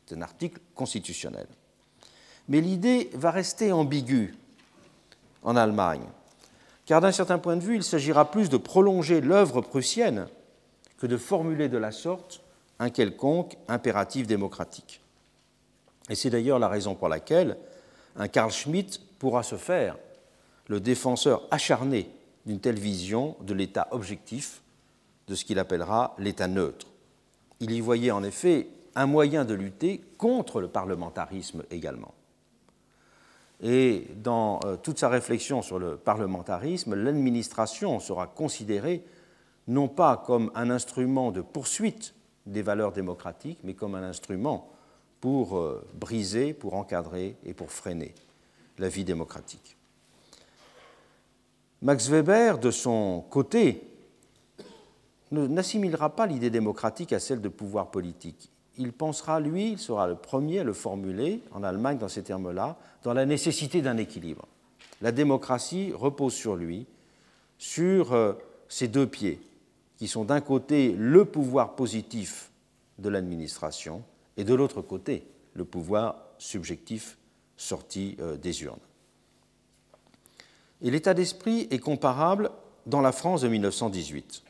C'est 0.06 0.15
un 0.15 0.22
article 0.22 0.60
constitutionnel. 0.74 1.48
Mais 2.48 2.62
l'idée 2.62 3.12
va 3.13 3.32
rester 3.32 3.72
ambiguë 3.72 4.36
en 5.44 5.56
Allemagne, 5.56 6.06
car 6.89 7.02
d'un 7.02 7.12
certain 7.12 7.38
point 7.38 7.56
de 7.56 7.62
vue, 7.62 7.75
il 7.75 7.84
s'agira 7.84 8.32
plus 8.32 8.49
de 8.49 8.58
prolonger 8.58 9.21
l'œuvre 9.21 9.62
prussienne 9.62 10.25
que 10.97 11.06
de 11.06 11.17
formuler 11.17 11.69
de 11.69 11.78
la 11.78 11.91
sorte 11.91 12.41
un 12.80 12.89
quelconque 12.89 13.58
impératif 13.67 14.25
démocratique. 14.25 14.99
Et 16.10 16.15
c'est 16.15 16.32
d'ailleurs 16.32 16.58
la 16.58 16.67
raison 16.67 16.95
pour 16.95 17.08
laquelle 17.08 17.58
un 18.15 18.28
Karl 18.28 18.49
Schmitt 18.52 19.02
pourra 19.19 19.43
se 19.43 19.56
faire 19.56 19.97
le 20.65 20.80
défenseur 20.80 21.43
acharné 21.52 22.10
d'une 22.47 22.60
telle 22.60 22.80
vision 22.80 23.36
de 23.41 23.54
l'État 23.54 23.88
objectif, 23.91 24.63
de 25.28 25.36
ce 25.36 25.45
qu'il 25.45 25.60
appellera 25.60 26.15
l'État 26.17 26.47
neutre. 26.47 26.88
Il 27.60 27.69
y 27.69 27.82
voyait 27.82 28.10
en 28.10 28.23
effet 28.23 28.67
un 28.95 29.06
moyen 29.06 29.45
de 29.45 29.54
lutter 29.54 30.02
contre 30.17 30.60
le 30.60 30.69
parlementarisme 30.69 31.62
également. 31.69 32.15
Et 33.62 34.08
dans 34.15 34.60
euh, 34.63 34.78
toute 34.78 35.00
sa 35.00 35.10
réflexion 35.10 35.62
sur 35.62 35.80
le 35.80 35.98
parlementarisme, 35.98 36.95
l'administration 36.95 38.00
sera 38.00 38.28
considérée 38.28 39.04
non 39.67 39.88
pas 39.88 40.17
comme 40.17 40.52
un 40.56 40.69
instrument 40.69 41.32
de 41.32 41.41
poursuite 41.41 42.15
des 42.45 42.62
valeurs 42.62 42.93
démocratiques, 42.93 43.60
mais 43.63 43.74
comme 43.74 43.95
un 43.95 44.04
instrument 44.04 44.69
pour 45.22 45.58
euh, 45.58 45.86
briser, 45.93 46.54
pour 46.54 46.76
encadrer 46.76 47.36
et 47.45 47.54
pour 47.54 47.72
freiner. 47.72 48.13
la 48.78 48.88
vie 48.88 49.04
démocratique. 49.04 49.76
Max 51.82 52.08
Weber, 52.10 52.60
de 52.60 52.72
son 52.72 53.26
côté, 53.30 53.84
n'assimilera 55.32 56.15
pas 56.15 56.26
l'idée 56.26 56.50
démocratique 56.50 57.13
à 57.13 57.19
celle 57.19 57.41
de 57.41 57.50
pouvoir 57.50 57.91
politique. 57.91 58.50
Il 58.80 58.94
pensera, 58.94 59.42
lui, 59.42 59.74
il 59.74 59.78
sera 59.78 60.08
le 60.08 60.15
premier 60.15 60.60
à 60.60 60.63
le 60.63 60.72
formuler 60.72 61.42
en 61.52 61.63
Allemagne 61.63 61.98
dans 61.98 62.08
ces 62.08 62.24
termes-là, 62.24 62.78
dans 63.04 63.13
la 63.13 63.26
nécessité 63.26 63.82
d'un 63.82 63.98
équilibre. 63.98 64.48
La 65.02 65.12
démocratie 65.12 65.92
repose 65.94 66.34
sur 66.34 66.56
lui, 66.56 66.88
sur 67.58 68.13
euh, 68.13 68.34
ses 68.70 68.88
deux 68.88 69.06
pieds, 69.06 69.42
qui 69.98 70.08
sont 70.08 70.24
d'un 70.24 70.39
côté 70.39 70.96
le 70.98 71.26
pouvoir 71.26 71.76
positif 71.76 72.52
de 73.00 73.10
l'administration 73.10 74.02
et 74.38 74.46
de 74.46 74.54
l'autre 74.54 74.82
côté 74.82 75.28
le 75.56 75.65
pouvoir 75.65 76.15
subjectif 76.38 77.18
sorti 77.58 78.15
euh, 78.22 78.38
des 78.38 78.63
urnes. 78.63 78.80
Et 80.82 80.89
l'état 80.89 81.13
d'esprit 81.13 81.68
est 81.70 81.80
comparable 81.80 82.50
dans 82.86 83.02
la 83.02 83.12
France 83.12 83.42
de 83.42 83.50
1918. 83.50 84.42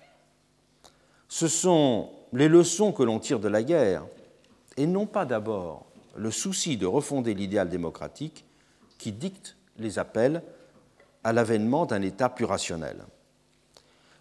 Ce 1.27 1.47
sont 1.47 2.11
les 2.31 2.47
leçons 2.47 2.91
que 2.91 3.01
l'on 3.01 3.19
tire 3.19 3.39
de 3.39 3.47
la 3.47 3.63
guerre, 3.63 4.05
et 4.79 4.87
non 4.87 5.05
pas 5.05 5.25
d'abord 5.25 5.85
le 6.15 6.31
souci 6.31 6.77
de 6.77 6.85
refonder 6.85 7.33
l'idéal 7.33 7.69
démocratique 7.69 8.45
qui 8.97 9.11
dicte 9.11 9.57
les 9.77 9.99
appels 9.99 10.41
à 11.23 11.33
l'avènement 11.33 11.85
d'un 11.85 12.01
État 12.01 12.29
plus 12.29 12.45
rationnel. 12.45 13.03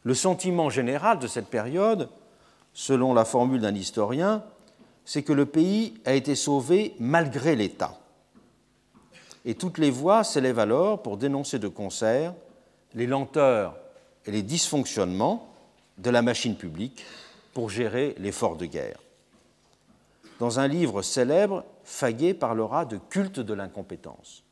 Le 0.02 0.14
sentiment 0.14 0.68
général 0.68 1.20
de 1.20 1.28
cette 1.28 1.46
période, 1.46 2.08
selon 2.74 3.14
la 3.14 3.24
formule 3.24 3.60
d'un 3.60 3.74
historien, 3.74 4.42
c'est 5.04 5.22
que 5.22 5.32
le 5.32 5.46
pays 5.46 5.94
a 6.04 6.14
été 6.14 6.34
sauvé 6.34 6.94
malgré 6.98 7.54
l'État. 7.54 7.96
Et 9.44 9.54
toutes 9.54 9.78
les 9.78 9.90
voix 9.90 10.24
s'élèvent 10.24 10.58
alors 10.58 11.02
pour 11.02 11.18
dénoncer 11.18 11.60
de 11.60 11.68
concert 11.68 12.34
les 12.94 13.06
lenteurs 13.06 13.76
et 14.26 14.32
les 14.32 14.42
dysfonctionnements 14.42 15.48
de 15.98 16.10
la 16.10 16.22
machine 16.22 16.56
publique 16.56 17.04
pour 17.54 17.70
gérer 17.70 18.16
l'effort 18.18 18.56
de 18.56 18.66
guerre. 18.66 18.98
Dans 20.38 20.60
un 20.60 20.68
livre 20.68 21.02
célèbre, 21.02 21.64
Faguet 21.84 22.34
parlera 22.34 22.84
de 22.84 22.96
culte 22.96 23.40
de 23.40 23.54
l'incompétence. 23.54 24.44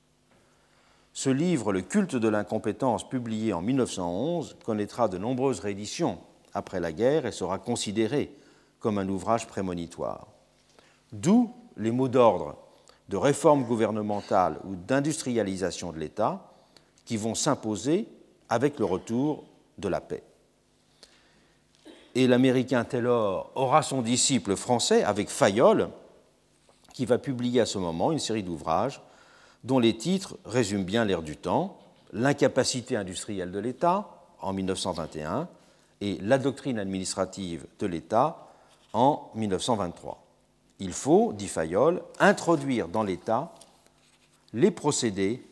Ce 1.12 1.30
livre, 1.30 1.72
Le 1.72 1.80
culte 1.80 2.16
de 2.16 2.28
l'incompétence, 2.28 3.08
publié 3.08 3.52
en 3.52 3.62
1911, 3.62 4.56
connaîtra 4.64 5.08
de 5.08 5.16
nombreuses 5.16 5.60
rééditions 5.60 6.18
après 6.52 6.80
la 6.80 6.92
guerre 6.92 7.24
et 7.24 7.32
sera 7.32 7.58
considéré 7.58 8.30
comme 8.80 8.98
un 8.98 9.08
ouvrage 9.08 9.46
prémonitoire. 9.46 10.26
D'où 11.12 11.54
les 11.76 11.90
mots 11.90 12.08
d'ordre 12.08 12.56
de 13.08 13.16
réforme 13.16 13.64
gouvernementale 13.64 14.58
ou 14.64 14.74
d'industrialisation 14.74 15.92
de 15.92 15.98
l'État 15.98 16.52
qui 17.04 17.16
vont 17.16 17.34
s'imposer 17.34 18.08
avec 18.48 18.78
le 18.78 18.84
retour 18.84 19.44
de 19.78 19.88
la 19.88 20.00
paix. 20.00 20.22
Et 22.16 22.26
l'Américain 22.26 22.82
Taylor 22.82 23.50
aura 23.56 23.82
son 23.82 24.00
disciple 24.00 24.56
français 24.56 25.04
avec 25.04 25.28
Fayolle, 25.28 25.90
qui 26.94 27.04
va 27.04 27.18
publier 27.18 27.60
à 27.60 27.66
ce 27.66 27.76
moment 27.76 28.10
une 28.10 28.18
série 28.18 28.42
d'ouvrages 28.42 29.02
dont 29.64 29.78
les 29.78 29.98
titres 29.98 30.38
résument 30.46 30.82
bien 30.84 31.04
l'ère 31.04 31.22
du 31.22 31.36
temps, 31.36 31.78
L'incapacité 32.12 32.96
industrielle 32.96 33.52
de 33.52 33.58
l'État 33.58 34.08
en 34.40 34.54
1921 34.54 35.46
et 36.00 36.16
La 36.22 36.38
doctrine 36.38 36.78
administrative 36.78 37.66
de 37.80 37.86
l'État 37.86 38.48
en 38.94 39.30
1923. 39.34 40.24
Il 40.78 40.94
faut, 40.94 41.34
dit 41.34 41.48
Fayol, 41.48 42.02
introduire 42.18 42.88
dans 42.88 43.02
l'État 43.02 43.52
les 44.54 44.70
procédés 44.70 45.44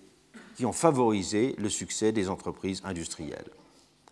qui 0.57 0.65
ont 0.65 0.73
favorisé 0.73 1.55
le 1.59 1.69
succès 1.69 2.11
des 2.13 2.31
entreprises 2.31 2.81
industrielles. 2.85 3.51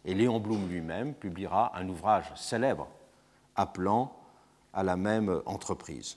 Et 0.04 0.14
Léon 0.14 0.40
Blum 0.40 0.68
lui-même 0.68 1.14
publiera 1.14 1.76
un 1.76 1.88
ouvrage 1.88 2.32
célèbre 2.34 2.88
appelant 3.56 4.16
à 4.72 4.82
la 4.82 4.96
même 4.96 5.42
entreprise, 5.46 6.16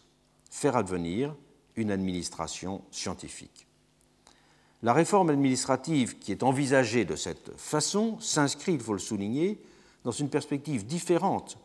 Faire 0.49 0.77
advenir 0.77 1.35
une 1.75 1.91
administration 1.91 2.81
scientifique. 2.89 3.67
La 4.83 4.93
réforme 4.93 5.29
administrative 5.29 6.17
qui 6.17 6.31
est 6.31 6.43
envisagée 6.43 7.03
de 7.03 7.15
cette 7.15 7.51
façon 7.57 8.17
s'inscrit, 8.21 8.73
il 8.73 8.79
faut 8.79 8.93
le 8.93 8.99
souligner, 8.99 9.59
dans 10.05 10.11
une 10.11 10.29
perspective 10.29 10.85
différente 10.85 11.57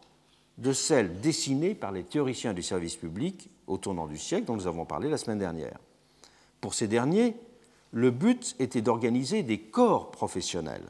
de 0.59 0.73
celle 0.73 1.21
dessinée 1.21 1.75
par 1.75 1.93
les 1.93 2.03
théoriciens 2.03 2.53
du 2.53 2.63
service 2.63 2.97
public 2.97 3.49
au 3.67 3.77
tournant 3.77 4.07
du 4.07 4.19
siècle 4.19 4.47
dont 4.47 4.57
nous 4.57 4.67
avons 4.67 4.85
parlé 4.85 5.09
la 5.09 5.19
semaine 5.19 5.39
dernière. 5.39 5.79
Pour 6.61 6.75
ces 6.75 6.89
derniers, 6.89 7.37
le 7.93 8.11
but 8.11 8.57
était 8.59 8.83
d'organiser 8.83 9.43
des 9.43 9.59
corps 9.59 10.11
professionnels 10.11 10.87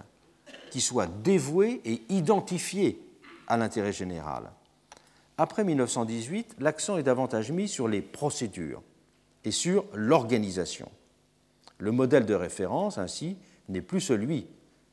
qui 0.70 0.80
soient 0.80 1.06
dévoués 1.06 1.80
et 1.85 2.02
identifiés 2.09 3.00
à 3.46 3.56
l'intérêt 3.56 3.92
général. 3.92 4.50
Après 5.37 5.64
1918, 5.64 6.56
l'accent 6.61 6.96
est 6.96 7.02
davantage 7.02 7.50
mis 7.50 7.68
sur 7.68 7.88
les 7.88 8.02
procédures 8.02 8.83
et 9.44 9.50
sur 9.50 9.85
l'organisation. 9.94 10.90
Le 11.78 11.92
modèle 11.92 12.26
de 12.26 12.35
référence, 12.35 12.98
ainsi, 12.98 13.37
n'est 13.68 13.80
plus 13.80 14.00
celui 14.00 14.46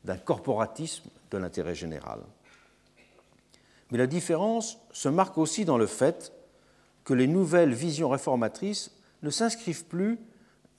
d'un 0.06 0.18
corporatisme 0.18 1.10
de 1.32 1.38
l'intérêt 1.38 1.76
général. 1.76 2.20
Mais 3.92 3.98
la 3.98 4.08
différence 4.08 4.78
se 4.92 5.10
marque 5.10 5.38
aussi 5.38 5.66
dans 5.66 5.78
le 5.78 5.86
fait 5.86 6.32
que 7.04 7.14
les 7.14 7.28
nouvelles 7.28 7.74
visions 7.74 8.10
réformatrices 8.10 8.92
ne 9.24 9.30
s'inscrivent 9.30 9.86
plus 9.86 10.18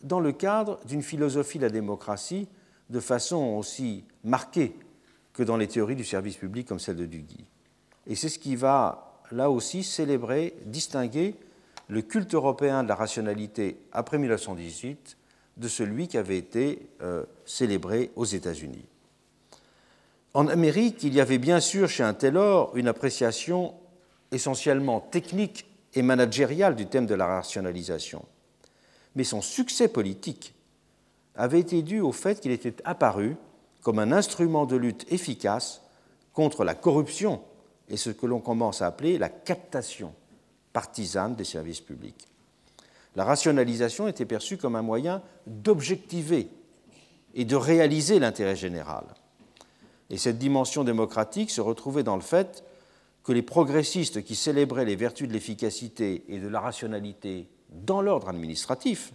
dans 0.03 0.21
le 0.21 0.33
cadre 0.33 0.81
d'une 0.87 1.03
philosophie 1.03 1.59
de 1.59 1.65
la 1.65 1.71
démocratie 1.71 2.49
de 2.91 3.01
façon 3.01 3.57
aussi 3.57 4.05
marquée 4.25 4.75
que 5.39 5.45
dans 5.45 5.57
les 5.57 5.69
théories 5.69 5.95
du 5.95 6.05
service 6.05 6.37
public 6.37 6.67
comme 6.67 6.81
celle 6.81 6.97
de 6.97 7.07
Duguy. 7.07 7.45
Et 8.09 8.17
c'est 8.17 8.29
ce 8.29 8.41
qui 8.41 8.57
va, 8.57 9.23
là 9.31 9.51
aussi, 9.51 9.85
célébrer, 9.85 10.57
distinguer 10.67 11.37
le 11.87 12.03
culte 12.03 12.35
européen 12.35 12.83
de 12.83 12.89
la 12.89 12.97
rationalité 12.97 13.79
après 13.93 14.19
1918 14.19 15.17
de 15.57 15.69
celui 15.69 16.09
qui 16.09 16.19
avait 16.19 16.39
été 16.39 16.89
euh, 17.03 17.23
célébré 17.47 18.11
aux 18.17 18.25
États-Unis. 18.25 18.85
En 20.35 20.49
Amérique, 20.49 21.05
il 21.05 21.15
y 21.15 21.21
avait 21.21 21.39
bien 21.39 21.61
sûr 21.61 21.89
chez 21.89 22.03
un 22.03 22.15
Taylor 22.15 22.77
une 22.77 22.89
appréciation 22.89 23.75
essentiellement 24.33 24.99
technique 24.99 25.67
et 25.95 26.03
managériale 26.03 26.75
du 26.75 26.87
thème 26.87 27.07
de 27.07 27.15
la 27.15 27.27
rationalisation. 27.27 28.25
Mais 29.15 29.23
son 29.23 29.41
succès 29.41 29.87
politique 29.87 30.53
avait 31.37 31.61
été 31.61 31.83
dû 31.83 32.01
au 32.01 32.11
fait 32.11 32.41
qu'il 32.41 32.51
était 32.51 32.75
apparu 32.85 33.37
comme 33.83 33.99
un 33.99 34.13
instrument 34.13 34.67
de 34.67 34.77
lutte 34.77 35.07
efficace 35.11 35.83
contre 36.33 36.65
la 36.65 36.75
corruption 36.75 37.41
et 37.89 37.97
ce 37.97 38.11
que 38.11 38.27
l'on 38.27 38.41
commence 38.41 38.83
à 38.83 38.87
appeler 38.87 39.19
la 39.19 39.29
captation 39.29 40.15
partisane 40.73 41.35
des 41.35 41.45
services 41.45 41.81
publics 41.81 42.29
la 43.19 43.25
rationalisation 43.25 44.07
était 44.07 44.25
perçue 44.25 44.59
comme 44.59 44.77
un 44.77 44.83
moyen 44.83 45.23
d'objectiver 45.49 46.49
et 47.35 47.45
de 47.45 47.57
réaliser 47.57 48.21
l'intérêt 48.21 48.55
général. 48.55 49.05
Et 50.09 50.17
cette 50.17 50.39
dimension 50.39 50.85
démocratique 50.85 51.51
se 51.51 51.61
retrouvait 51.61 52.05
dans 52.05 52.15
le 52.15 52.23
fait 52.23 52.63
que 53.25 53.33
les 53.33 53.43
progressistes 53.43 54.23
qui 54.23 54.37
célébraient 54.37 54.85
les 54.85 54.95
vertus 54.95 55.27
de 55.27 55.33
l'efficacité 55.33 56.23
et 56.29 56.39
de 56.39 56.47
la 56.47 56.61
rationalité 56.61 57.49
dans 57.71 58.01
l'ordre 58.01 58.29
administratif 58.29 59.13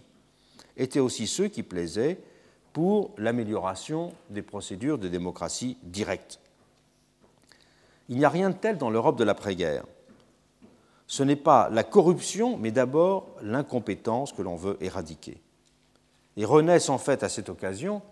étaient 0.76 1.00
aussi 1.00 1.26
ceux 1.26 1.48
qui 1.48 1.62
plaisaient 1.62 2.18
pour 2.74 3.14
l'amélioration 3.16 4.12
des 4.28 4.42
procédures 4.42 4.98
de 4.98 5.08
démocratie 5.08 5.78
directe. 5.82 6.40
Il 8.10 8.18
n'y 8.18 8.26
a 8.26 8.28
rien 8.28 8.50
de 8.50 8.56
tel 8.56 8.76
dans 8.76 8.90
l'Europe 8.90 9.16
de 9.16 9.24
l'après-guerre 9.24 9.84
ce 11.06 11.22
n'est 11.22 11.36
pas 11.36 11.68
la 11.70 11.84
corruption, 11.84 12.56
mais 12.56 12.70
d'abord 12.70 13.28
l'incompétence 13.42 14.32
que 14.32 14.42
l'on 14.42 14.56
veut 14.56 14.76
éradiquer. 14.80 15.40
Et 16.36 16.44
renaissent 16.44 16.88
en 16.88 16.98
fait 16.98 17.22
à 17.22 17.28
cette 17.28 17.48
occasion 17.48 18.02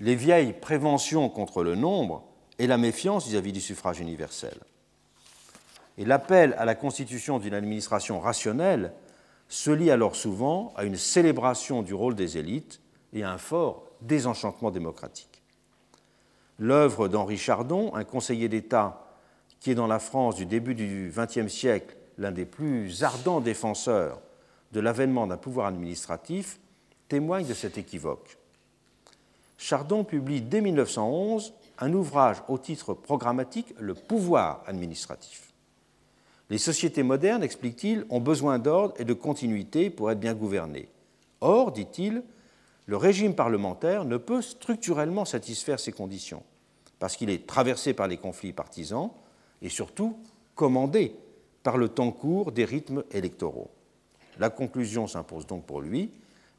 les 0.00 0.16
vieilles 0.16 0.52
préventions 0.52 1.28
contre 1.28 1.62
le 1.62 1.76
nombre 1.76 2.24
et 2.58 2.66
la 2.66 2.76
méfiance 2.76 3.26
vis-à-vis 3.26 3.52
du 3.52 3.60
suffrage 3.60 4.00
universel. 4.00 4.54
Et 5.96 6.04
l'appel 6.04 6.54
à 6.58 6.64
la 6.64 6.74
constitution 6.74 7.38
d'une 7.38 7.54
administration 7.54 8.20
rationnelle 8.20 8.92
se 9.48 9.70
lie 9.70 9.90
alors 9.90 10.16
souvent 10.16 10.72
à 10.76 10.84
une 10.84 10.96
célébration 10.96 11.82
du 11.82 11.94
rôle 11.94 12.16
des 12.16 12.36
élites 12.36 12.80
et 13.12 13.22
à 13.22 13.30
un 13.30 13.38
fort 13.38 13.84
désenchantement 14.06 14.70
démocratique. 14.70 15.42
L'œuvre 16.58 17.08
d'Henri 17.08 17.36
Chardon, 17.36 17.94
un 17.94 18.04
conseiller 18.04 18.48
d'État 18.48 19.06
qui 19.60 19.70
est 19.70 19.74
dans 19.74 19.86
la 19.86 19.98
France 19.98 20.36
du 20.36 20.46
début 20.46 20.74
du 20.74 21.12
XXe 21.14 21.52
siècle 21.52 21.96
l'un 22.18 22.30
des 22.30 22.44
plus 22.44 23.02
ardents 23.02 23.40
défenseurs 23.40 24.20
de 24.72 24.80
l'avènement 24.80 25.26
d'un 25.26 25.36
pouvoir 25.36 25.66
administratif, 25.66 26.58
témoigne 27.08 27.46
de 27.46 27.54
cet 27.54 27.78
équivoque. 27.78 28.36
Chardon 29.56 30.04
publie 30.04 30.42
dès 30.42 30.60
1911 30.60 31.54
un 31.78 31.92
ouvrage 31.92 32.42
au 32.48 32.58
titre 32.58 32.94
programmatique 32.94 33.74
Le 33.78 33.94
pouvoir 33.94 34.62
administratif. 34.66 35.52
Les 36.50 36.58
sociétés 36.58 37.02
modernes, 37.02 37.42
explique-t-il, 37.42 38.04
ont 38.10 38.20
besoin 38.20 38.58
d'ordre 38.58 38.94
et 38.98 39.04
de 39.04 39.14
continuité 39.14 39.90
pour 39.90 40.10
être 40.10 40.20
bien 40.20 40.34
gouvernées. 40.34 40.88
Or, 41.40 41.72
dit-il, 41.72 42.22
le 42.86 42.96
régime 42.96 43.34
parlementaire 43.34 44.04
ne 44.04 44.16
peut 44.16 44.42
structurellement 44.42 45.24
satisfaire 45.24 45.80
ces 45.80 45.92
conditions, 45.92 46.42
parce 46.98 47.16
qu'il 47.16 47.30
est 47.30 47.46
traversé 47.46 47.94
par 47.94 48.08
les 48.08 48.16
conflits 48.16 48.52
partisans 48.52 49.10
et 49.62 49.68
surtout 49.68 50.16
commandé 50.54 51.14
par 51.62 51.78
le 51.78 51.88
temps 51.88 52.12
court 52.12 52.52
des 52.52 52.64
rythmes 52.64 53.04
électoraux. 53.10 53.70
La 54.38 54.50
conclusion 54.50 55.06
s'impose 55.06 55.46
donc 55.46 55.64
pour 55.64 55.80
lui, 55.80 56.10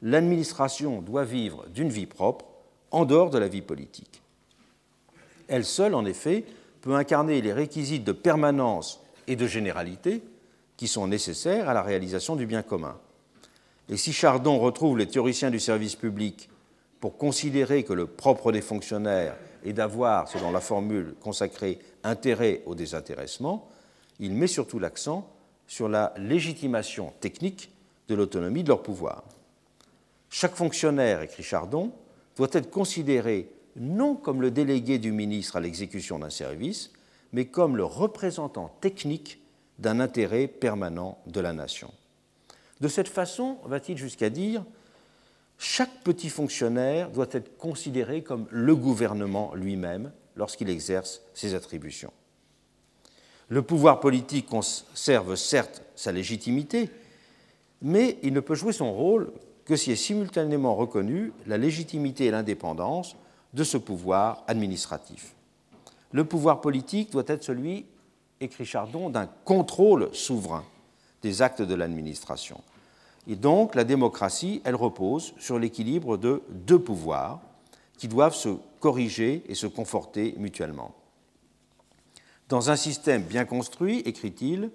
l'administration 0.02 1.00
doit 1.00 1.24
vivre 1.24 1.66
d'une 1.68 1.88
vie 1.88 2.06
propre 2.06 2.46
en 2.90 3.04
dehors 3.04 3.30
de 3.30 3.38
la 3.38 3.48
vie 3.48 3.62
politique. 3.62 4.22
Elle 5.48 5.64
seule, 5.64 5.94
en 5.94 6.04
effet, 6.04 6.44
peut 6.80 6.94
incarner 6.94 7.40
les 7.40 7.52
réquisites 7.52 8.04
de 8.04 8.12
permanence 8.12 9.00
et 9.26 9.36
de 9.36 9.46
généralité 9.46 10.22
qui 10.76 10.88
sont 10.88 11.06
nécessaires 11.06 11.68
à 11.68 11.74
la 11.74 11.82
réalisation 11.82 12.36
du 12.36 12.46
bien 12.46 12.62
commun. 12.62 12.98
Et 13.88 13.96
si 13.96 14.12
Chardon 14.12 14.58
retrouve 14.58 14.98
les 14.98 15.06
théoriciens 15.06 15.50
du 15.50 15.60
service 15.60 15.94
public 15.94 16.48
pour 17.00 17.16
considérer 17.16 17.84
que 17.84 17.92
le 17.92 18.06
propre 18.06 18.50
des 18.50 18.60
fonctionnaires 18.60 19.36
est 19.64 19.72
d'avoir, 19.72 20.28
selon 20.28 20.50
la 20.50 20.60
formule 20.60 21.14
consacrée, 21.20 21.78
intérêt 22.02 22.62
au 22.66 22.74
désintéressement, 22.74 23.68
il 24.18 24.32
met 24.32 24.46
surtout 24.46 24.78
l'accent 24.78 25.30
sur 25.66 25.88
la 25.88 26.14
légitimation 26.16 27.12
technique 27.20 27.70
de 28.08 28.14
l'autonomie 28.14 28.62
de 28.62 28.68
leur 28.68 28.82
pouvoir. 28.82 29.24
Chaque 30.30 30.54
fonctionnaire, 30.54 31.22
écrit 31.22 31.42
Chardon, 31.42 31.92
doit 32.36 32.48
être 32.52 32.70
considéré 32.70 33.50
non 33.76 34.14
comme 34.14 34.42
le 34.42 34.50
délégué 34.50 34.98
du 34.98 35.12
ministre 35.12 35.56
à 35.56 35.60
l'exécution 35.60 36.18
d'un 36.18 36.30
service, 36.30 36.92
mais 37.32 37.46
comme 37.46 37.76
le 37.76 37.84
représentant 37.84 38.68
technique 38.80 39.40
d'un 39.78 40.00
intérêt 40.00 40.46
permanent 40.46 41.18
de 41.26 41.40
la 41.40 41.52
nation. 41.52 41.92
De 42.80 42.88
cette 42.88 43.08
façon, 43.08 43.58
va-t-il 43.64 43.96
jusqu'à 43.96 44.30
dire, 44.30 44.64
chaque 45.58 46.02
petit 46.04 46.28
fonctionnaire 46.28 47.10
doit 47.10 47.28
être 47.30 47.56
considéré 47.56 48.22
comme 48.22 48.46
le 48.50 48.76
gouvernement 48.76 49.54
lui-même 49.54 50.12
lorsqu'il 50.36 50.68
exerce 50.68 51.22
ses 51.32 51.54
attributions. 51.54 52.12
Le 53.48 53.62
pouvoir 53.62 54.00
politique 54.00 54.46
conserve 54.46 55.36
certes 55.36 55.82
sa 55.94 56.12
légitimité, 56.12 56.90
mais 57.80 58.18
il 58.22 58.32
ne 58.32 58.40
peut 58.40 58.54
jouer 58.54 58.72
son 58.72 58.92
rôle 58.92 59.32
que 59.64 59.76
si 59.76 59.92
est 59.92 59.96
simultanément 59.96 60.74
reconnue 60.74 61.32
la 61.46 61.56
légitimité 61.56 62.26
et 62.26 62.30
l'indépendance 62.30 63.16
de 63.54 63.64
ce 63.64 63.78
pouvoir 63.78 64.44
administratif. 64.46 65.34
Le 66.12 66.24
pouvoir 66.24 66.60
politique 66.60 67.12
doit 67.12 67.24
être 67.26 67.44
celui, 67.44 67.86
écrit 68.40 68.66
Chardon, 68.66 69.08
d'un 69.10 69.26
contrôle 69.44 70.10
souverain 70.12 70.64
des 71.26 71.42
actes 71.42 71.62
de 71.62 71.74
l'administration. 71.74 72.60
Et 73.26 73.34
donc 73.34 73.74
la 73.74 73.82
démocratie, 73.82 74.62
elle 74.64 74.76
repose 74.76 75.34
sur 75.38 75.58
l'équilibre 75.58 76.16
de 76.16 76.40
deux 76.50 76.78
pouvoirs 76.78 77.40
qui 77.98 78.06
doivent 78.06 78.36
se 78.36 78.50
corriger 78.78 79.42
et 79.48 79.56
se 79.56 79.66
conforter 79.66 80.36
mutuellement. 80.38 80.94
Dans 82.48 82.70
un 82.70 82.76
système 82.76 83.22
bien 83.22 83.44
construit, 83.44 83.98
écrit-il, 84.00 84.70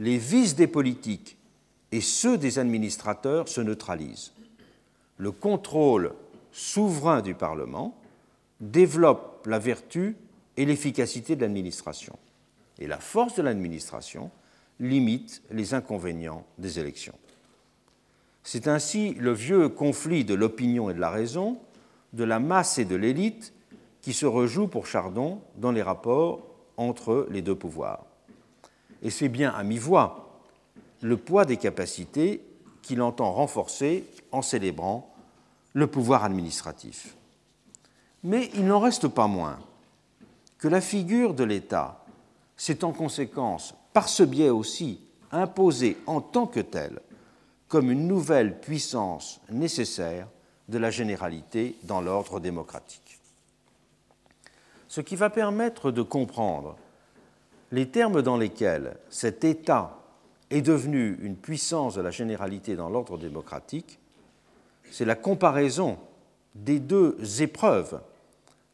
les 0.00 0.18
vices 0.18 0.56
des 0.56 0.66
politiques 0.66 1.36
et 1.92 2.00
ceux 2.00 2.38
des 2.38 2.58
administrateurs 2.58 3.46
se 3.48 3.60
neutralisent. 3.60 4.32
Le 5.16 5.30
contrôle 5.30 6.12
souverain 6.50 7.22
du 7.22 7.34
Parlement 7.34 7.96
développe 8.60 9.46
la 9.46 9.60
vertu 9.60 10.16
et 10.56 10.64
l'efficacité 10.64 11.36
de 11.36 11.42
l'administration. 11.42 12.18
Et 12.80 12.88
la 12.88 12.98
force 12.98 13.36
de 13.36 13.42
l'administration 13.42 14.32
limite 14.80 15.42
les 15.50 15.74
inconvénients 15.74 16.44
des 16.58 16.78
élections. 16.78 17.14
C'est 18.42 18.68
ainsi 18.68 19.14
le 19.14 19.32
vieux 19.32 19.68
conflit 19.68 20.24
de 20.24 20.34
l'opinion 20.34 20.90
et 20.90 20.94
de 20.94 21.00
la 21.00 21.10
raison, 21.10 21.58
de 22.12 22.24
la 22.24 22.38
masse 22.38 22.78
et 22.78 22.84
de 22.84 22.96
l'élite, 22.96 23.52
qui 24.02 24.12
se 24.12 24.26
rejoue 24.26 24.68
pour 24.68 24.86
Chardon 24.86 25.40
dans 25.56 25.72
les 25.72 25.82
rapports 25.82 26.46
entre 26.76 27.26
les 27.30 27.40
deux 27.40 27.54
pouvoirs. 27.54 28.04
Et 29.02 29.10
c'est 29.10 29.28
bien 29.28 29.50
à 29.50 29.62
mi-voix 29.62 30.40
le 31.00 31.16
poids 31.16 31.44
des 31.44 31.56
capacités 31.56 32.42
qu'il 32.82 33.02
entend 33.02 33.32
renforcer 33.32 34.04
en 34.32 34.42
célébrant 34.42 35.14
le 35.72 35.86
pouvoir 35.86 36.24
administratif. 36.24 37.16
Mais 38.22 38.50
il 38.54 38.66
n'en 38.66 38.80
reste 38.80 39.08
pas 39.08 39.26
moins 39.26 39.58
que 40.58 40.68
la 40.68 40.80
figure 40.80 41.34
de 41.34 41.44
l'État 41.44 42.04
s'est 42.56 42.84
en 42.84 42.92
conséquence, 42.92 43.74
par 43.94 44.08
ce 44.08 44.24
biais 44.24 44.50
aussi, 44.50 45.00
imposée 45.30 45.96
en 46.06 46.20
tant 46.20 46.46
que 46.46 46.60
telle 46.60 47.00
comme 47.68 47.90
une 47.90 48.06
nouvelle 48.06 48.60
puissance 48.60 49.40
nécessaire 49.50 50.28
de 50.68 50.78
la 50.78 50.90
généralité 50.90 51.76
dans 51.84 52.00
l'ordre 52.00 52.40
démocratique. 52.40 53.18
Ce 54.88 55.00
qui 55.00 55.16
va 55.16 55.30
permettre 55.30 55.90
de 55.90 56.02
comprendre 56.02 56.76
les 57.72 57.88
termes 57.88 58.22
dans 58.22 58.36
lesquels 58.36 58.96
cet 59.10 59.44
État 59.44 59.98
est 60.50 60.62
devenu 60.62 61.18
une 61.22 61.36
puissance 61.36 61.94
de 61.94 62.02
la 62.02 62.10
généralité 62.10 62.76
dans 62.76 62.88
l'ordre 62.88 63.18
démocratique, 63.18 63.98
c'est 64.90 65.04
la 65.04 65.16
comparaison 65.16 65.98
des 66.54 66.78
deux 66.78 67.16
épreuves 67.42 68.00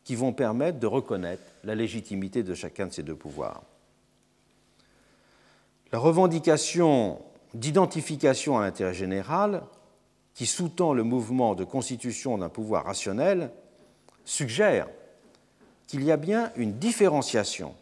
qui 0.04 0.14
vont 0.14 0.32
permettre 0.32 0.78
de 0.78 0.86
reconnaître 0.86 1.42
la 1.64 1.74
légitimité 1.74 2.42
de 2.42 2.54
chacun 2.54 2.86
de 2.86 2.92
ces 2.92 3.02
deux 3.02 3.14
pouvoirs. 3.14 3.62
La 5.92 5.98
revendication 5.98 7.20
d'identification 7.54 8.58
à 8.58 8.62
l'intérêt 8.62 8.94
général 8.94 9.62
qui 10.34 10.46
sous-tend 10.46 10.92
le 10.92 11.02
mouvement 11.02 11.54
de 11.54 11.64
constitution 11.64 12.38
d'un 12.38 12.48
pouvoir 12.48 12.84
rationnel 12.84 13.50
suggère 14.24 14.88
qu'il 15.88 16.04
y 16.04 16.12
a 16.12 16.16
bien 16.16 16.52
une 16.56 16.78
différenciation 16.78 17.74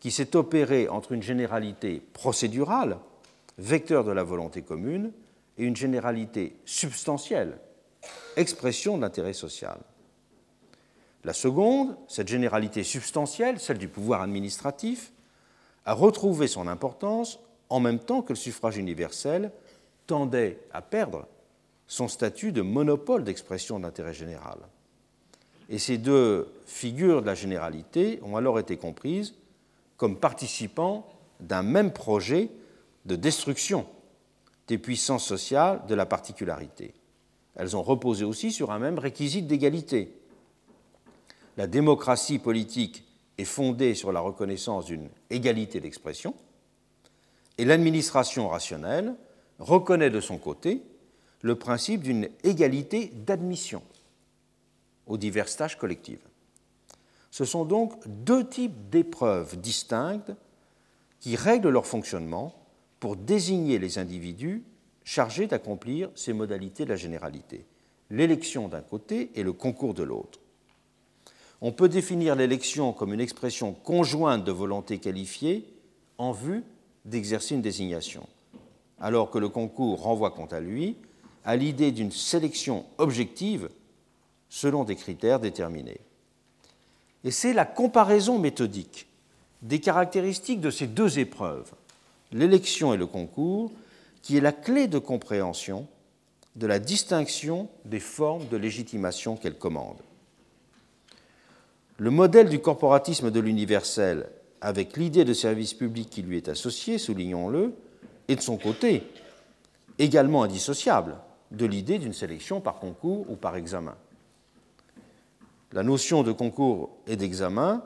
qui 0.00 0.10
s'est 0.10 0.36
opérée 0.36 0.88
entre 0.88 1.12
une 1.12 1.22
généralité 1.22 2.02
procédurale, 2.12 2.98
vecteur 3.56 4.04
de 4.04 4.12
la 4.12 4.22
volonté 4.22 4.60
commune, 4.60 5.10
et 5.58 5.64
une 5.64 5.74
généralité 5.74 6.54
substantielle, 6.66 7.58
expression 8.36 8.98
de 8.98 9.02
l'intérêt 9.02 9.32
social. 9.32 9.78
La 11.24 11.32
seconde, 11.32 11.96
cette 12.08 12.28
généralité 12.28 12.84
substantielle, 12.84 13.58
celle 13.58 13.78
du 13.78 13.88
pouvoir 13.88 14.20
administratif, 14.20 15.12
a 15.86 15.94
retrouvé 15.94 16.48
son 16.48 16.66
importance 16.66 17.38
en 17.70 17.80
même 17.80 18.00
temps 18.00 18.22
que 18.22 18.32
le 18.32 18.38
suffrage 18.38 18.76
universel 18.76 19.50
tendait 20.06 20.58
à 20.72 20.82
perdre 20.82 21.26
son 21.86 22.08
statut 22.08 22.52
de 22.52 22.62
monopole 22.62 23.24
d'expression 23.24 23.78
d'intérêt 23.80 24.12
général. 24.12 24.58
Et 25.68 25.78
ces 25.78 25.98
deux 25.98 26.52
figures 26.66 27.22
de 27.22 27.26
la 27.26 27.34
généralité 27.34 28.20
ont 28.22 28.36
alors 28.36 28.58
été 28.58 28.76
comprises 28.76 29.34
comme 29.96 30.18
participant 30.18 31.08
d'un 31.40 31.62
même 31.62 31.92
projet 31.92 32.50
de 33.04 33.16
destruction 33.16 33.86
des 34.68 34.78
puissances 34.78 35.24
sociales 35.24 35.82
de 35.88 35.94
la 35.94 36.06
particularité. 36.06 36.94
Elles 37.54 37.76
ont 37.76 37.82
reposé 37.82 38.24
aussi 38.24 38.52
sur 38.52 38.72
un 38.72 38.78
même 38.78 38.98
réquisite 38.98 39.46
d'égalité. 39.46 40.12
La 41.56 41.66
démocratie 41.66 42.38
politique 42.38 43.05
est 43.38 43.44
fondée 43.44 43.94
sur 43.94 44.12
la 44.12 44.20
reconnaissance 44.20 44.86
d'une 44.86 45.08
égalité 45.30 45.80
d'expression, 45.80 46.34
et 47.58 47.64
l'administration 47.64 48.48
rationnelle 48.48 49.14
reconnaît 49.58 50.10
de 50.10 50.20
son 50.20 50.38
côté 50.38 50.82
le 51.42 51.54
principe 51.54 52.02
d'une 52.02 52.28
égalité 52.44 53.12
d'admission 53.14 53.82
aux 55.06 55.16
diverses 55.16 55.56
tâches 55.56 55.76
collectives. 55.76 56.26
Ce 57.30 57.44
sont 57.44 57.64
donc 57.64 57.92
deux 58.06 58.46
types 58.46 58.90
d'épreuves 58.90 59.58
distinctes 59.60 60.32
qui 61.20 61.36
règlent 61.36 61.68
leur 61.68 61.86
fonctionnement 61.86 62.54
pour 63.00 63.16
désigner 63.16 63.78
les 63.78 63.98
individus 63.98 64.62
chargés 65.04 65.46
d'accomplir 65.46 66.10
ces 66.14 66.32
modalités 66.32 66.84
de 66.84 66.90
la 66.90 66.96
généralité, 66.96 67.66
l'élection 68.10 68.68
d'un 68.68 68.80
côté 68.80 69.30
et 69.34 69.42
le 69.42 69.52
concours 69.52 69.94
de 69.94 70.02
l'autre. 70.02 70.40
On 71.62 71.72
peut 71.72 71.88
définir 71.88 72.34
l'élection 72.34 72.92
comme 72.92 73.14
une 73.14 73.20
expression 73.20 73.72
conjointe 73.72 74.44
de 74.44 74.52
volonté 74.52 74.98
qualifiée 74.98 75.64
en 76.18 76.32
vue 76.32 76.62
d'exercer 77.04 77.54
une 77.54 77.62
désignation, 77.62 78.26
alors 79.00 79.30
que 79.30 79.38
le 79.38 79.48
concours 79.48 80.02
renvoie 80.02 80.32
quant 80.32 80.46
à 80.46 80.60
lui 80.60 80.96
à 81.44 81.56
l'idée 81.56 81.92
d'une 81.92 82.12
sélection 82.12 82.84
objective 82.98 83.70
selon 84.50 84.84
des 84.84 84.96
critères 84.96 85.40
déterminés. 85.40 86.00
Et 87.24 87.30
c'est 87.30 87.52
la 87.52 87.64
comparaison 87.64 88.38
méthodique 88.38 89.06
des 89.62 89.80
caractéristiques 89.80 90.60
de 90.60 90.70
ces 90.70 90.86
deux 90.86 91.18
épreuves, 91.18 91.72
l'élection 92.32 92.92
et 92.92 92.96
le 92.96 93.06
concours, 93.06 93.72
qui 94.22 94.36
est 94.36 94.40
la 94.40 94.52
clé 94.52 94.86
de 94.88 94.98
compréhension 94.98 95.86
de 96.56 96.66
la 96.66 96.78
distinction 96.78 97.68
des 97.84 98.00
formes 98.00 98.46
de 98.48 98.56
légitimation 98.56 99.36
qu'elle 99.36 99.58
commande. 99.58 99.98
Le 101.98 102.10
modèle 102.10 102.50
du 102.50 102.60
corporatisme 102.60 103.30
de 103.30 103.40
l'universel 103.40 104.28
avec 104.60 104.98
l'idée 104.98 105.24
de 105.24 105.32
service 105.32 105.72
public 105.72 106.10
qui 106.10 106.20
lui 106.20 106.36
est 106.36 106.48
associée, 106.48 106.98
soulignons-le, 106.98 107.72
est 108.28 108.36
de 108.36 108.40
son 108.42 108.58
côté 108.58 109.02
également 109.98 110.42
indissociable 110.42 111.16
de 111.52 111.64
l'idée 111.64 111.98
d'une 111.98 112.12
sélection 112.12 112.60
par 112.60 112.80
concours 112.80 113.30
ou 113.30 113.36
par 113.36 113.56
examen. 113.56 113.94
La 115.72 115.82
notion 115.82 116.22
de 116.22 116.32
concours 116.32 116.90
et 117.06 117.16
d'examen 117.16 117.82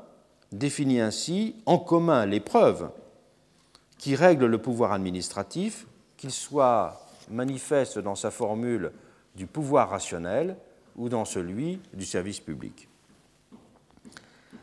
définit 0.51 1.01
ainsi 1.01 1.55
en 1.67 1.79
commun 1.79 2.27
l'épreuve 2.27 2.91
qui 3.97 4.17
règle 4.17 4.47
le 4.47 4.59
pouvoir 4.59 4.93
administratif, 4.93 5.87
qu'il 6.17 6.33
soit 6.33 7.07
manifeste 7.31 7.99
dans 7.99 8.17
sa 8.17 8.33
formule 8.33 8.91
du 9.37 9.47
pouvoir 9.47 9.91
rationnel 9.91 10.57
ou 10.97 11.09
dans 11.09 11.25
celui 11.25 11.79
du 11.95 12.05
service 12.05 12.41
public. 12.41 12.90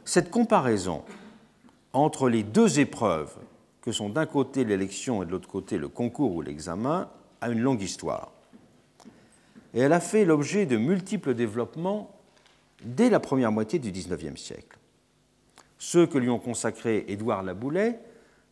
Cette 0.08 0.32
comparaison 0.32 1.04
entre 1.92 2.30
les 2.30 2.42
deux 2.42 2.80
épreuves, 2.80 3.36
que 3.82 3.92
sont 3.92 4.08
d'un 4.08 4.26
côté 4.26 4.64
l'élection 4.64 5.22
et 5.22 5.26
de 5.26 5.32
l'autre 5.32 5.50
côté 5.50 5.78
le 5.78 5.90
concours 5.90 6.34
ou 6.34 6.42
l'examen, 6.42 7.10
a 7.42 7.50
une 7.50 7.60
longue 7.60 7.82
histoire. 7.82 8.32
Et 9.74 9.82
elle 9.82 9.92
a 9.92 10.00
fait 10.00 10.24
l'objet 10.24 10.66
de 10.66 10.78
multiples 10.78 11.34
développements 11.34 12.10
dès 12.86 13.10
la 13.10 13.20
première 13.20 13.52
moitié 13.52 13.80
du 13.80 13.92
XIXe 13.92 14.40
siècle. 14.42 14.78
Ceux 15.78 16.08
que 16.08 16.18
lui 16.18 16.30
ont 16.30 16.40
consacrés 16.40 17.04
Édouard 17.10 17.44
Laboulet, 17.44 18.00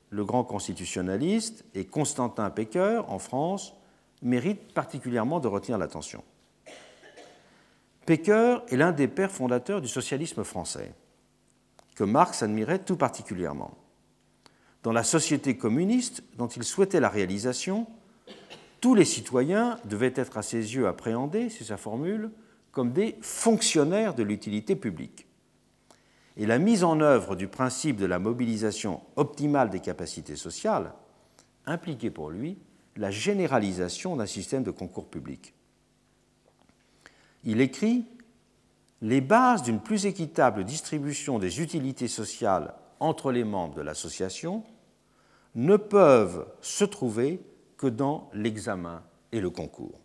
le 0.10 0.26
grand 0.26 0.44
constitutionnaliste, 0.44 1.64
et 1.74 1.86
Constantin 1.86 2.50
Pecker 2.50 3.04
en 3.08 3.18
France 3.18 3.74
méritent 4.22 4.74
particulièrement 4.74 5.40
de 5.40 5.48
retenir 5.48 5.78
l'attention. 5.78 6.22
Pecker 8.06 8.58
est 8.68 8.76
l'un 8.76 8.92
des 8.92 9.08
pères 9.08 9.32
fondateurs 9.32 9.80
du 9.80 9.88
socialisme 9.88 10.44
français, 10.44 10.92
que 11.96 12.04
Marx 12.04 12.44
admirait 12.44 12.80
tout 12.80 12.98
particulièrement. 12.98 13.76
Dans 14.84 14.92
la 14.92 15.04
société 15.04 15.58
communiste 15.58 16.24
dont 16.38 16.48
il 16.48 16.64
souhaitait 16.64 17.00
la 17.00 17.10
réalisation, 17.10 17.88
tous 18.82 18.94
les 18.94 19.06
citoyens 19.06 19.80
devaient 19.86 20.14
être 20.16 20.38
à 20.38 20.44
ses 20.44 20.76
yeux 20.76 20.88
appréhendés, 20.88 21.50
c'est 21.50 21.64
sa 21.64 21.78
formule, 21.78 22.30
comme 22.72 22.92
des 22.92 23.18
fonctionnaires 23.22 24.14
de 24.14 24.22
l'utilité 24.22 24.76
publique. 24.76 25.26
Et 26.38 26.46
la 26.46 26.60
mise 26.60 26.84
en 26.84 27.00
œuvre 27.00 27.36
du 27.36 27.48
principe 27.48 27.96
de 27.96 28.06
la 28.06 28.20
mobilisation 28.20 29.02
optimale 29.16 29.70
des 29.70 29.80
capacités 29.80 30.36
sociales 30.36 30.94
impliquait 31.66 32.12
pour 32.12 32.30
lui 32.30 32.58
la 32.98 33.10
généralisation 33.10 34.18
d'un 34.18 34.26
système 34.26 34.64
de 34.64 34.72
concours 34.72 35.10
public. 35.10 35.54
Il 37.46 37.62
écrit 37.62 38.06
Les 39.02 39.22
bases 39.22 39.64
d'une 39.64 39.80
plus 39.80 40.06
équitable 40.06 40.64
distribution 40.64 41.40
des 41.40 41.62
utilités 41.62 42.08
sociales 42.08 42.74
entre 43.00 43.32
les 43.32 43.44
membres 43.44 43.76
de 43.76 43.82
l'association 43.82 44.64
ne 45.56 45.78
peuvent 45.78 46.48
se 46.62 46.86
trouver 46.86 47.42
que 47.78 47.88
dans 47.88 48.30
l'examen 48.34 49.04
et 49.32 49.42
le 49.42 49.50
concours. 49.50 50.00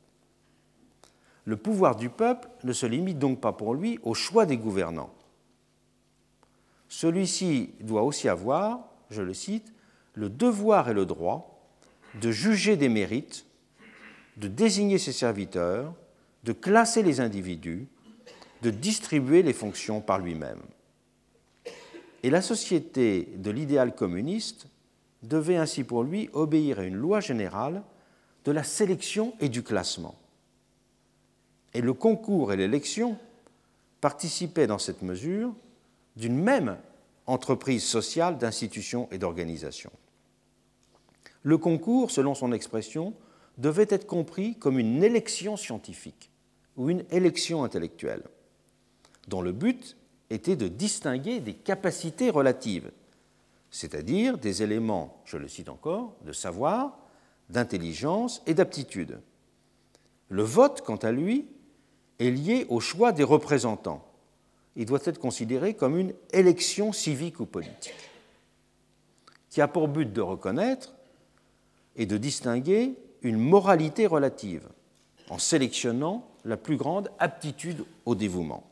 Le 1.45 1.57
pouvoir 1.57 1.97
du 1.97 2.11
peuple 2.11 2.49
ne 2.64 2.72
se 2.72 2.86
limite 2.86 3.18
donc 3.18 3.41
pas 3.41 3.53
pour 3.53 3.74
lui 3.74 3.99
au 4.03 4.14
choix 4.14 4.47
des 4.47 4.57
gouvernants. 4.57 5.12
Celui-ci 6.88 7.70
doit 7.80 8.03
aussi 8.03 8.28
avoir, 8.28 8.80
je 9.11 9.22
le 9.22 9.34
cite, 9.34 9.72
le 10.14 10.28
devoir 10.28 10.88
et 10.88 10.95
le 10.95 11.07
droit 11.07 11.61
de 12.20 12.30
juger 12.30 12.76
des 12.76 12.88
mérites, 12.88 13.47
de 14.36 14.49
désigner 14.49 14.99
ses 14.99 15.12
serviteurs, 15.12 15.95
de 16.45 16.53
classer 16.53 17.03
les 17.03 17.20
individus, 17.20 17.86
de 18.63 18.71
distribuer 18.71 19.43
les 19.43 19.53
fonctions 19.53 20.01
par 20.01 20.19
lui-même. 20.19 20.61
Et 22.23 22.31
la 22.31 22.43
société 22.43 23.29
de 23.37 23.51
l'idéal 23.51 23.95
communiste 23.95 24.67
devait 25.23 25.57
ainsi 25.57 25.85
pour 25.85 26.03
lui 26.03 26.29
obéir 26.33 26.81
à 26.81 26.85
une 26.85 26.97
loi 26.97 27.21
générale 27.21 27.83
de 28.45 28.53
la 28.53 28.63
sélection 28.63 29.35
et 29.41 29.49
du 29.49 29.63
classement 29.63 30.15
et 31.75 31.81
le 31.81 31.95
concours 31.95 32.53
et 32.53 32.57
l'élection 32.57 33.17
participaient 34.01 34.67
dans 34.67 34.79
cette 34.79 35.03
mesure 35.03 35.55
d'une 36.17 36.39
même 36.39 36.77
entreprise 37.27 37.85
sociale 37.85 38.39
d'institution 38.39 39.09
et 39.13 39.19
d'organisation. 39.19 39.91
Le 41.43 41.59
concours, 41.59 42.11
selon 42.11 42.35
son 42.35 42.53
expression, 42.53 43.15
devait 43.59 43.87
être 43.89 44.07
compris 44.07 44.57
comme 44.57 44.79
une 44.79 45.03
élection 45.03 45.57
scientifique 45.57 46.31
ou 46.77 46.91
une 46.91 47.05
élection 47.11 47.63
intellectuelle, 47.63 48.23
dont 49.31 49.41
le 49.41 49.53
but 49.53 49.97
était 50.28 50.57
de 50.57 50.68
distinguer 50.68 51.41
des 51.41 51.55
capacités 51.55 52.28
relatives, 52.28 52.91
c'est-à-dire 53.70 54.37
des 54.37 54.62
éléments, 54.62 55.22
je 55.24 55.37
le 55.37 55.49
cite 55.49 55.68
encore, 55.68 56.16
de 56.26 56.33
savoir, 56.33 56.99
d'intelligence 57.49 58.43
et 58.47 58.55
d'aptitude. 58.55 59.20
Le 60.28 60.43
vote, 60.43 60.83
quant 60.83 60.97
à 60.97 61.12
lui, 61.12 61.47
est 62.18 62.31
lié 62.31 62.66
au 62.68 62.81
choix 62.81 63.12
des 63.12 63.24
représentants. 63.24 64.05
Il 64.76 64.87
doit 64.87 65.01
être 65.05 65.18
considéré 65.18 65.74
comme 65.74 65.97
une 65.97 66.12
élection 66.33 66.93
civique 66.93 67.41
ou 67.41 67.47
politique, 67.47 67.95
qui 69.49 69.61
a 69.61 69.68
pour 69.68 69.89
but 69.89 70.12
de 70.12 70.20
reconnaître 70.20 70.93
et 71.97 72.07
de 72.07 72.18
distinguer 72.18 72.95
une 73.22 73.39
moralité 73.39 74.07
relative, 74.07 74.68
en 75.28 75.39
sélectionnant 75.39 76.28
la 76.45 76.57
plus 76.57 76.76
grande 76.76 77.11
aptitude 77.18 77.85
au 78.07 78.14
dévouement. 78.14 78.70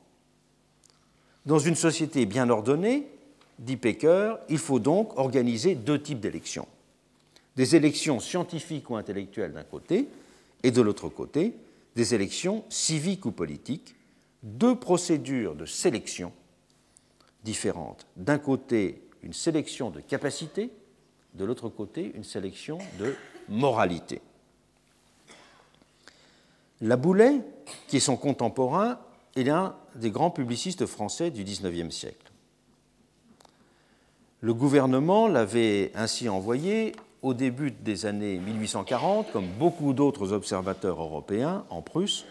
Dans 1.48 1.58
une 1.58 1.76
société 1.76 2.26
bien 2.26 2.50
ordonnée, 2.50 3.06
dit 3.58 3.78
Pecker, 3.78 4.34
il 4.50 4.58
faut 4.58 4.80
donc 4.80 5.18
organiser 5.18 5.74
deux 5.74 5.98
types 5.98 6.20
d'élections. 6.20 6.68
Des 7.56 7.74
élections 7.74 8.20
scientifiques 8.20 8.90
ou 8.90 8.96
intellectuelles 8.96 9.54
d'un 9.54 9.64
côté, 9.64 10.08
et 10.62 10.70
de 10.70 10.82
l'autre 10.82 11.08
côté, 11.08 11.54
des 11.96 12.14
élections 12.14 12.64
civiques 12.68 13.24
ou 13.24 13.30
politiques, 13.30 13.94
deux 14.42 14.74
procédures 14.74 15.54
de 15.54 15.64
sélection 15.64 16.34
différentes. 17.44 18.04
D'un 18.18 18.38
côté, 18.38 19.00
une 19.22 19.32
sélection 19.32 19.88
de 19.88 20.00
capacité, 20.00 20.70
de 21.32 21.46
l'autre 21.46 21.70
côté, 21.70 22.12
une 22.14 22.24
sélection 22.24 22.76
de 22.98 23.14
moralité. 23.48 24.20
Laboulet, 26.82 27.40
qui 27.86 27.96
est 27.96 28.00
son 28.00 28.18
contemporain, 28.18 28.98
est 29.38 29.44
l'un 29.44 29.74
des 29.94 30.10
grands 30.10 30.30
publicistes 30.30 30.86
français 30.86 31.30
du 31.30 31.44
XIXe 31.44 31.94
siècle. 31.94 32.32
Le 34.40 34.54
gouvernement 34.54 35.28
l'avait 35.28 35.92
ainsi 35.94 36.28
envoyé 36.28 36.94
au 37.22 37.34
début 37.34 37.70
des 37.70 38.06
années 38.06 38.38
1840, 38.38 39.32
comme 39.32 39.48
beaucoup 39.58 39.92
d'autres 39.92 40.32
observateurs 40.32 41.00
européens 41.00 41.64
en 41.70 41.82
Prusse, 41.82 42.24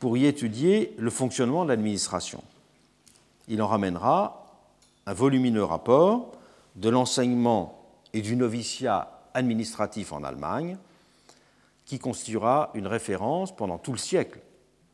pour 0.00 0.16
y 0.16 0.26
étudier 0.26 0.94
le 0.98 1.10
fonctionnement 1.10 1.64
de 1.64 1.70
l'administration. 1.70 2.42
Il 3.48 3.62
en 3.62 3.66
ramènera 3.66 4.46
un 5.06 5.12
volumineux 5.14 5.64
rapport 5.64 6.32
de 6.76 6.90
l'enseignement 6.90 7.82
et 8.12 8.20
du 8.20 8.36
noviciat 8.36 9.10
administratif 9.32 10.12
en 10.12 10.24
Allemagne, 10.24 10.76
qui 11.86 11.98
constituera 11.98 12.70
une 12.74 12.86
référence 12.86 13.54
pendant 13.54 13.78
tout 13.78 13.92
le 13.92 13.98
siècle 13.98 14.40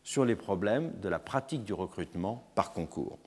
sur 0.02 0.24
les 0.24 0.36
problèmes 0.36 0.92
de 1.00 1.08
la 1.08 1.18
pratique 1.18 1.64
du 1.64 1.72
recrutement 1.72 2.44
par 2.54 2.72
concours. 2.72 3.18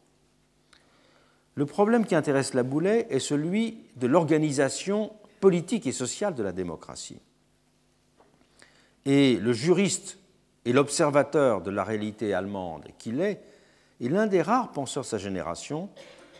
Le 1.55 1.65
problème 1.65 2.05
qui 2.05 2.15
intéresse 2.15 2.53
la 2.53 2.63
Boulet 2.63 3.07
est 3.09 3.19
celui 3.19 3.77
de 3.95 4.07
l'organisation 4.07 5.11
politique 5.39 5.85
et 5.85 5.91
sociale 5.91 6.33
de 6.33 6.43
la 6.43 6.51
démocratie. 6.51 7.19
Et 9.05 9.35
le 9.35 9.53
juriste 9.53 10.17
et 10.65 10.73
l'observateur 10.73 11.61
de 11.61 11.69
la 11.69 11.83
réalité 11.83 12.33
allemande 12.33 12.87
qu'il 12.97 13.21
est, 13.21 13.41
est 14.01 14.09
l'un 14.09 14.27
des 14.27 14.41
rares 14.41 14.71
penseurs 14.71 15.03
de 15.03 15.09
sa 15.09 15.17
génération 15.17 15.89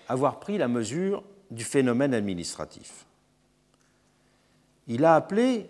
à 0.07 0.13
avoir 0.13 0.39
pris 0.39 0.57
la 0.57 0.67
mesure 0.67 1.23
du 1.51 1.63
phénomène 1.63 2.13
administratif. 2.13 3.05
Il 4.87 5.05
a 5.05 5.15
appelé 5.15 5.67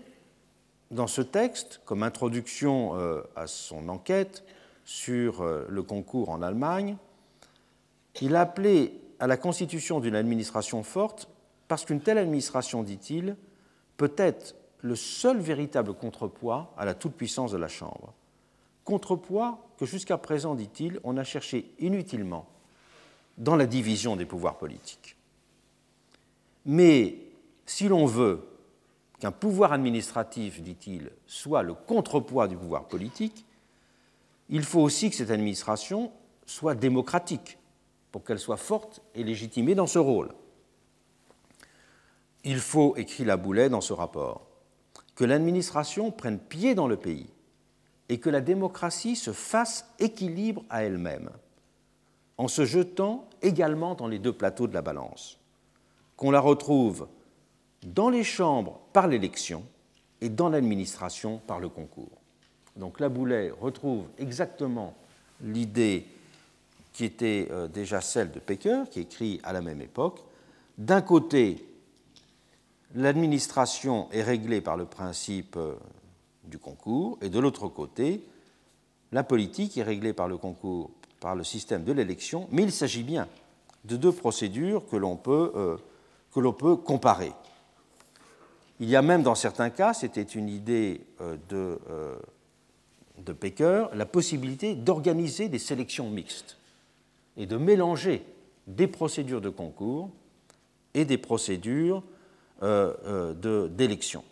dans 0.91 1.07
ce 1.07 1.21
texte, 1.21 1.81
comme 1.85 2.03
introduction 2.03 2.95
euh, 2.95 3.21
à 3.35 3.47
son 3.47 3.89
enquête 3.89 4.43
sur 4.85 5.41
euh, 5.41 5.65
le 5.69 5.83
concours 5.83 6.29
en 6.29 6.41
Allemagne, 6.41 6.97
il 8.21 8.35
a 8.35 8.41
appelé 8.41 8.93
à 9.19 9.27
la 9.27 9.37
constitution 9.37 9.99
d'une 9.99 10.15
administration 10.15 10.83
forte 10.83 11.29
parce 11.67 11.85
qu'une 11.85 12.01
telle 12.01 12.17
administration, 12.17 12.83
dit-il, 12.83 13.35
peut 13.97 14.13
être 14.17 14.55
le 14.81 14.95
seul 14.95 15.39
véritable 15.39 15.93
contrepoids 15.93 16.73
à 16.77 16.85
la 16.85 16.93
toute-puissance 16.93 17.51
de 17.51 17.57
la 17.57 17.67
Chambre. 17.67 18.13
Contrepoids 18.83 19.59
que 19.77 19.85
jusqu'à 19.85 20.17
présent, 20.17 20.55
dit-il, 20.55 20.99
on 21.03 21.17
a 21.17 21.23
cherché 21.23 21.73
inutilement 21.79 22.45
dans 23.37 23.55
la 23.55 23.65
division 23.65 24.15
des 24.15 24.25
pouvoirs 24.25 24.57
politiques. 24.57 25.15
Mais 26.65 27.15
si 27.65 27.87
l'on 27.87 28.05
veut 28.05 28.41
qu'un 29.23 29.31
pouvoir 29.31 29.71
administratif, 29.71 30.61
dit-il, 30.61 31.09
soit 31.27 31.63
le 31.63 31.73
contrepoids 31.73 32.49
du 32.49 32.57
pouvoir 32.57 32.89
politique, 32.89 33.45
il 34.49 34.63
faut 34.63 34.81
aussi 34.81 35.09
que 35.09 35.15
cette 35.15 35.31
administration 35.31 36.11
soit 36.45 36.75
démocratique, 36.75 37.57
pour 38.11 38.25
qu'elle 38.25 38.37
soit 38.37 38.57
forte 38.57 39.01
et 39.15 39.23
légitimée 39.23 39.75
dans 39.75 39.87
ce 39.87 39.97
rôle. 39.97 40.33
Il 42.43 42.59
faut, 42.59 42.97
écrit 42.97 43.23
Laboulet 43.23 43.69
dans 43.69 43.79
ce 43.79 43.93
rapport, 43.93 44.45
que 45.15 45.23
l'administration 45.23 46.11
prenne 46.11 46.37
pied 46.37 46.75
dans 46.75 46.89
le 46.89 46.97
pays 46.97 47.29
et 48.09 48.19
que 48.19 48.29
la 48.29 48.41
démocratie 48.41 49.15
se 49.15 49.31
fasse 49.31 49.85
équilibre 49.99 50.65
à 50.69 50.83
elle-même, 50.83 51.29
en 52.37 52.49
se 52.49 52.65
jetant 52.65 53.29
également 53.41 53.95
dans 53.95 54.07
les 54.07 54.19
deux 54.19 54.33
plateaux 54.33 54.67
de 54.67 54.73
la 54.73 54.81
balance, 54.81 55.39
qu'on 56.17 56.31
la 56.31 56.41
retrouve 56.41 57.07
dans 57.85 58.09
les 58.09 58.23
chambres 58.23 58.79
par 58.93 59.07
l'élection 59.07 59.63
et 60.21 60.29
dans 60.29 60.49
l'administration 60.49 61.41
par 61.45 61.59
le 61.59 61.69
concours. 61.69 62.21
Donc 62.75 62.99
Laboulet 62.99 63.51
retrouve 63.51 64.05
exactement 64.17 64.95
l'idée 65.41 66.05
qui 66.93 67.05
était 67.05 67.47
euh, 67.51 67.67
déjà 67.67 68.01
celle 68.01 68.31
de 68.31 68.39
Pecker, 68.39 68.83
qui 68.89 69.01
écrit 69.01 69.39
à 69.43 69.51
la 69.51 69.61
même 69.61 69.81
époque. 69.81 70.21
D'un 70.77 71.01
côté, 71.01 71.65
l'administration 72.95 74.07
est 74.11 74.21
réglée 74.21 74.61
par 74.61 74.77
le 74.77 74.85
principe 74.85 75.57
euh, 75.57 75.73
du 76.45 76.59
concours, 76.59 77.17
et 77.21 77.29
de 77.29 77.39
l'autre 77.39 77.67
côté, 77.67 78.23
la 79.11 79.23
politique 79.23 79.77
est 79.77 79.83
réglée 79.83 80.13
par 80.13 80.27
le 80.27 80.37
concours, 80.37 80.91
par 81.19 81.35
le 81.35 81.43
système 81.43 81.83
de 81.83 81.91
l'élection, 81.91 82.47
mais 82.51 82.63
il 82.63 82.71
s'agit 82.71 83.03
bien 83.03 83.27
de 83.85 83.97
deux 83.97 84.11
procédures 84.11 84.87
que 84.87 84.95
l'on 84.95 85.15
peut, 85.15 85.51
euh, 85.55 85.77
que 86.33 86.39
l'on 86.39 86.53
peut 86.53 86.75
comparer. 86.75 87.33
Il 88.83 88.89
y 88.89 88.97
a 88.97 89.01
même 89.01 89.23
dans 89.23 89.33
certains 89.33 89.69
cas, 89.69 89.93
c'était 89.93 90.23
une 90.23 90.49
idée 90.49 91.05
de, 91.49 91.79
de 93.17 93.31
Pecker, 93.33 93.85
la 93.93 94.05
possibilité 94.05 94.75
d'organiser 94.75 95.47
des 95.47 95.59
sélections 95.59 96.09
mixtes 96.09 96.57
et 97.37 97.45
de 97.45 97.55
mélanger 97.55 98.25
des 98.67 98.87
procédures 98.87 99.39
de 99.39 99.49
concours 99.49 100.09
et 100.93 101.05
des 101.05 101.17
procédures 101.17 102.03
euh, 102.61 102.93
euh, 103.05 103.67
d'élection. 103.67 104.23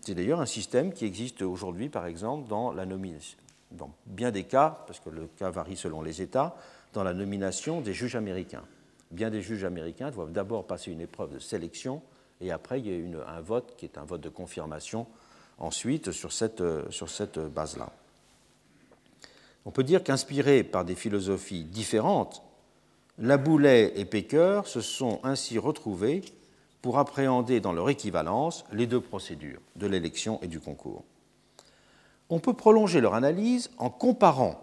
C'est 0.00 0.14
d'ailleurs 0.14 0.40
un 0.40 0.46
système 0.46 0.92
qui 0.92 1.04
existe 1.04 1.42
aujourd'hui, 1.42 1.88
par 1.88 2.06
exemple, 2.06 2.48
dans 2.48 2.72
la 2.72 2.84
nomination, 2.84 3.38
dans 3.70 3.90
bien 4.06 4.30
des 4.30 4.44
cas, 4.44 4.84
parce 4.86 5.00
que 5.00 5.10
le 5.10 5.28
cas 5.38 5.50
varie 5.50 5.76
selon 5.76 6.02
les 6.02 6.20
États, 6.20 6.56
dans 6.92 7.04
la 7.04 7.14
nomination 7.14 7.80
des 7.80 7.94
juges 7.94 8.16
américains. 8.16 8.64
Bien 9.10 9.30
des 9.30 9.42
juges 9.42 9.64
américains 9.64 10.10
doivent 10.10 10.32
d'abord 10.32 10.66
passer 10.66 10.92
une 10.92 11.00
épreuve 11.00 11.34
de 11.34 11.38
sélection 11.38 12.02
et 12.40 12.50
après 12.50 12.80
il 12.80 12.86
y 12.86 12.90
a 12.90 12.96
une, 12.96 13.20
un 13.26 13.40
vote 13.40 13.74
qui 13.76 13.84
est 13.84 13.98
un 13.98 14.04
vote 14.04 14.20
de 14.20 14.28
confirmation 14.28 15.06
ensuite 15.58 16.12
sur 16.12 16.32
cette, 16.32 16.62
sur 16.90 17.08
cette 17.08 17.38
base-là. 17.38 17.92
On 19.64 19.70
peut 19.70 19.84
dire 19.84 20.04
qu'inspirés 20.04 20.62
par 20.62 20.84
des 20.84 20.94
philosophies 20.94 21.64
différentes, 21.64 22.42
Laboulet 23.18 23.92
et 23.96 24.04
Pecker 24.04 24.62
se 24.64 24.80
sont 24.80 25.20
ainsi 25.22 25.58
retrouvés 25.58 26.22
pour 26.82 26.98
appréhender 26.98 27.60
dans 27.60 27.72
leur 27.72 27.88
équivalence 27.88 28.64
les 28.72 28.86
deux 28.86 29.00
procédures, 29.00 29.60
de 29.76 29.86
l'élection 29.86 30.38
et 30.42 30.48
du 30.48 30.60
concours. 30.60 31.04
On 32.28 32.40
peut 32.40 32.52
prolonger 32.52 33.00
leur 33.00 33.14
analyse 33.14 33.70
en 33.78 33.88
comparant 33.88 34.60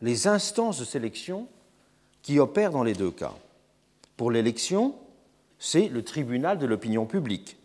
les 0.00 0.26
instances 0.26 0.78
de 0.78 0.84
sélection 0.84 1.46
qui 2.22 2.38
opèrent 2.38 2.70
dans 2.70 2.82
les 2.82 2.94
deux 2.94 3.10
cas. 3.10 3.34
Pour 4.16 4.30
l'élection, 4.30 4.94
c'est 5.64 5.88
le 5.88 6.04
tribunal 6.04 6.58
de 6.58 6.66
l'opinion 6.66 7.06
publique 7.06 7.56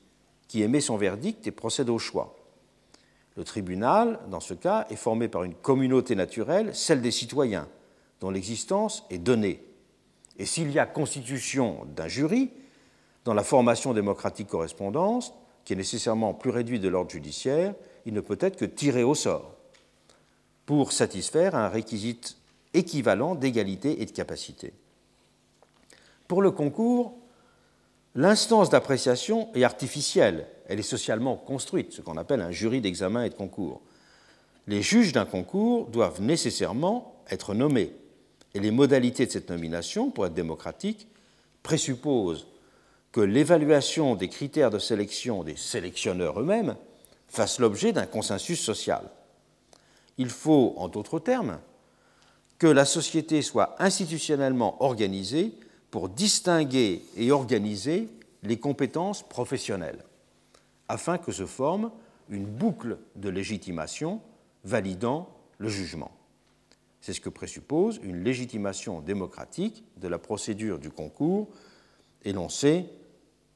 qui 0.47 0.63
émet 0.63 0.79
son 0.79 0.95
verdict 0.95 1.45
et 1.47 1.51
procède 1.51 1.89
au 1.89 1.99
choix. 1.99 2.33
Le 3.35 3.43
tribunal, 3.43 4.21
dans 4.31 4.39
ce 4.39 4.53
cas, 4.53 4.87
est 4.89 4.95
formé 4.95 5.27
par 5.27 5.43
une 5.43 5.53
communauté 5.53 6.15
naturelle, 6.15 6.73
celle 6.73 7.01
des 7.01 7.11
citoyens, 7.11 7.67
dont 8.21 8.29
l'existence 8.29 9.03
est 9.09 9.17
donnée. 9.17 9.61
Et 10.37 10.45
s'il 10.45 10.71
y 10.71 10.79
a 10.79 10.85
constitution 10.85 11.85
d'un 11.93 12.07
jury, 12.07 12.51
dans 13.25 13.33
la 13.33 13.43
formation 13.43 13.93
démocratique 13.93 14.47
correspondance, 14.47 15.33
qui 15.65 15.73
est 15.73 15.75
nécessairement 15.75 16.33
plus 16.33 16.51
réduite 16.51 16.81
de 16.81 16.87
l'ordre 16.87 17.11
judiciaire, 17.11 17.75
il 18.05 18.13
ne 18.13 18.21
peut 18.21 18.37
être 18.39 18.55
que 18.55 18.63
tiré 18.63 19.03
au 19.03 19.13
sort 19.13 19.55
pour 20.65 20.93
satisfaire 20.93 21.53
un 21.53 21.67
réquisite 21.67 22.37
équivalent 22.73 23.35
d'égalité 23.35 24.01
et 24.01 24.05
de 24.05 24.11
capacité. 24.11 24.71
Pour 26.29 26.41
le 26.41 26.51
concours, 26.51 27.18
l'instance 28.15 28.69
d'appréciation 28.69 29.49
est 29.55 29.63
artificielle 29.63 30.47
elle 30.69 30.79
est 30.79 30.83
socialement 30.83 31.35
construite, 31.35 31.93
ce 31.93 32.01
qu'on 32.01 32.15
appelle 32.15 32.41
un 32.41 32.51
jury 32.51 32.79
d'examen 32.79 33.23
et 33.23 33.29
de 33.29 33.33
concours. 33.33 33.81
Les 34.67 34.83
juges 34.83 35.13
d'un 35.13 35.25
concours 35.25 35.87
doivent 35.87 36.21
nécessairement 36.21 37.15
être 37.31 37.55
nommés, 37.55 37.91
et 38.53 38.59
les 38.59 38.69
modalités 38.69 39.25
de 39.25 39.31
cette 39.31 39.49
nomination, 39.49 40.11
pour 40.11 40.27
être 40.27 40.35
démocratiques, 40.35 41.07
présupposent 41.63 42.45
que 43.11 43.19
l'évaluation 43.19 44.13
des 44.13 44.29
critères 44.29 44.69
de 44.69 44.77
sélection 44.77 45.43
des 45.43 45.55
sélectionneurs 45.55 46.39
eux-mêmes 46.39 46.75
fasse 47.27 47.57
l'objet 47.57 47.91
d'un 47.91 48.05
consensus 48.05 48.61
social. 48.61 49.09
Il 50.19 50.29
faut, 50.29 50.75
en 50.77 50.87
d'autres 50.87 51.19
termes, 51.19 51.57
que 52.59 52.67
la 52.67 52.85
société 52.85 53.41
soit 53.41 53.75
institutionnellement 53.79 54.83
organisée 54.83 55.51
pour 55.91 56.09
distinguer 56.09 57.03
et 57.15 57.31
organiser 57.31 58.09
les 58.43 58.57
compétences 58.57 59.27
professionnelles 59.27 60.03
afin 60.87 61.17
que 61.17 61.31
se 61.31 61.45
forme 61.45 61.91
une 62.29 62.45
boucle 62.45 62.97
de 63.15 63.29
légitimation 63.29 64.21
validant 64.63 65.29
le 65.57 65.69
jugement. 65.69 66.11
C'est 67.01 67.13
ce 67.13 67.21
que 67.21 67.29
présuppose 67.29 67.99
une 68.03 68.23
légitimation 68.23 68.99
démocratique 68.99 69.83
de 69.97 70.07
la 70.07 70.19
procédure 70.19 70.79
du 70.79 70.89
concours, 70.89 71.47
et 72.23 72.33
l'on 72.33 72.49
sait 72.49 72.85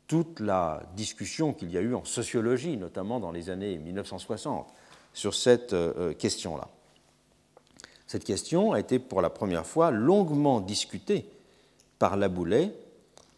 toute 0.08 0.40
la 0.40 0.84
discussion 0.96 1.54
qu'il 1.54 1.72
y 1.72 1.78
a 1.78 1.82
eu 1.82 1.94
en 1.94 2.06
sociologie, 2.06 2.78
notamment 2.78 3.20
dans 3.20 3.32
les 3.32 3.50
années 3.50 3.78
1960, 3.78 4.68
sur 5.14 5.34
cette 5.34 5.74
euh, 5.74 6.14
question-là. 6.14 6.70
Cette 8.08 8.24
question 8.24 8.74
a 8.74 8.80
été 8.80 9.00
pour 9.00 9.22
la 9.22 9.30
première 9.30 9.66
fois 9.66 9.92
longuement 9.92 10.62
discutée 10.62 11.26
par 12.04 12.18
Laboulet 12.18 12.74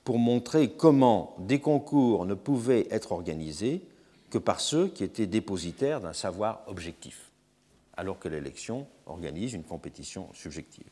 pour 0.04 0.18
montrer 0.18 0.72
comment 0.72 1.36
des 1.38 1.60
concours 1.60 2.26
ne 2.26 2.34
pouvaient 2.34 2.88
être 2.90 3.12
organisés 3.12 3.84
que 4.32 4.40
par 4.40 4.60
ceux 4.60 4.88
qui 4.88 5.04
étaient 5.04 5.28
dépositaires 5.28 6.02
d'un 6.02 6.14
savoir 6.14 6.64
objectif, 6.66 7.30
alors 7.96 8.18
que 8.18 8.28
l'élection 8.28 8.88
organise 9.06 9.54
une 9.54 9.62
compétition 9.62 10.30
subjective. 10.34 10.90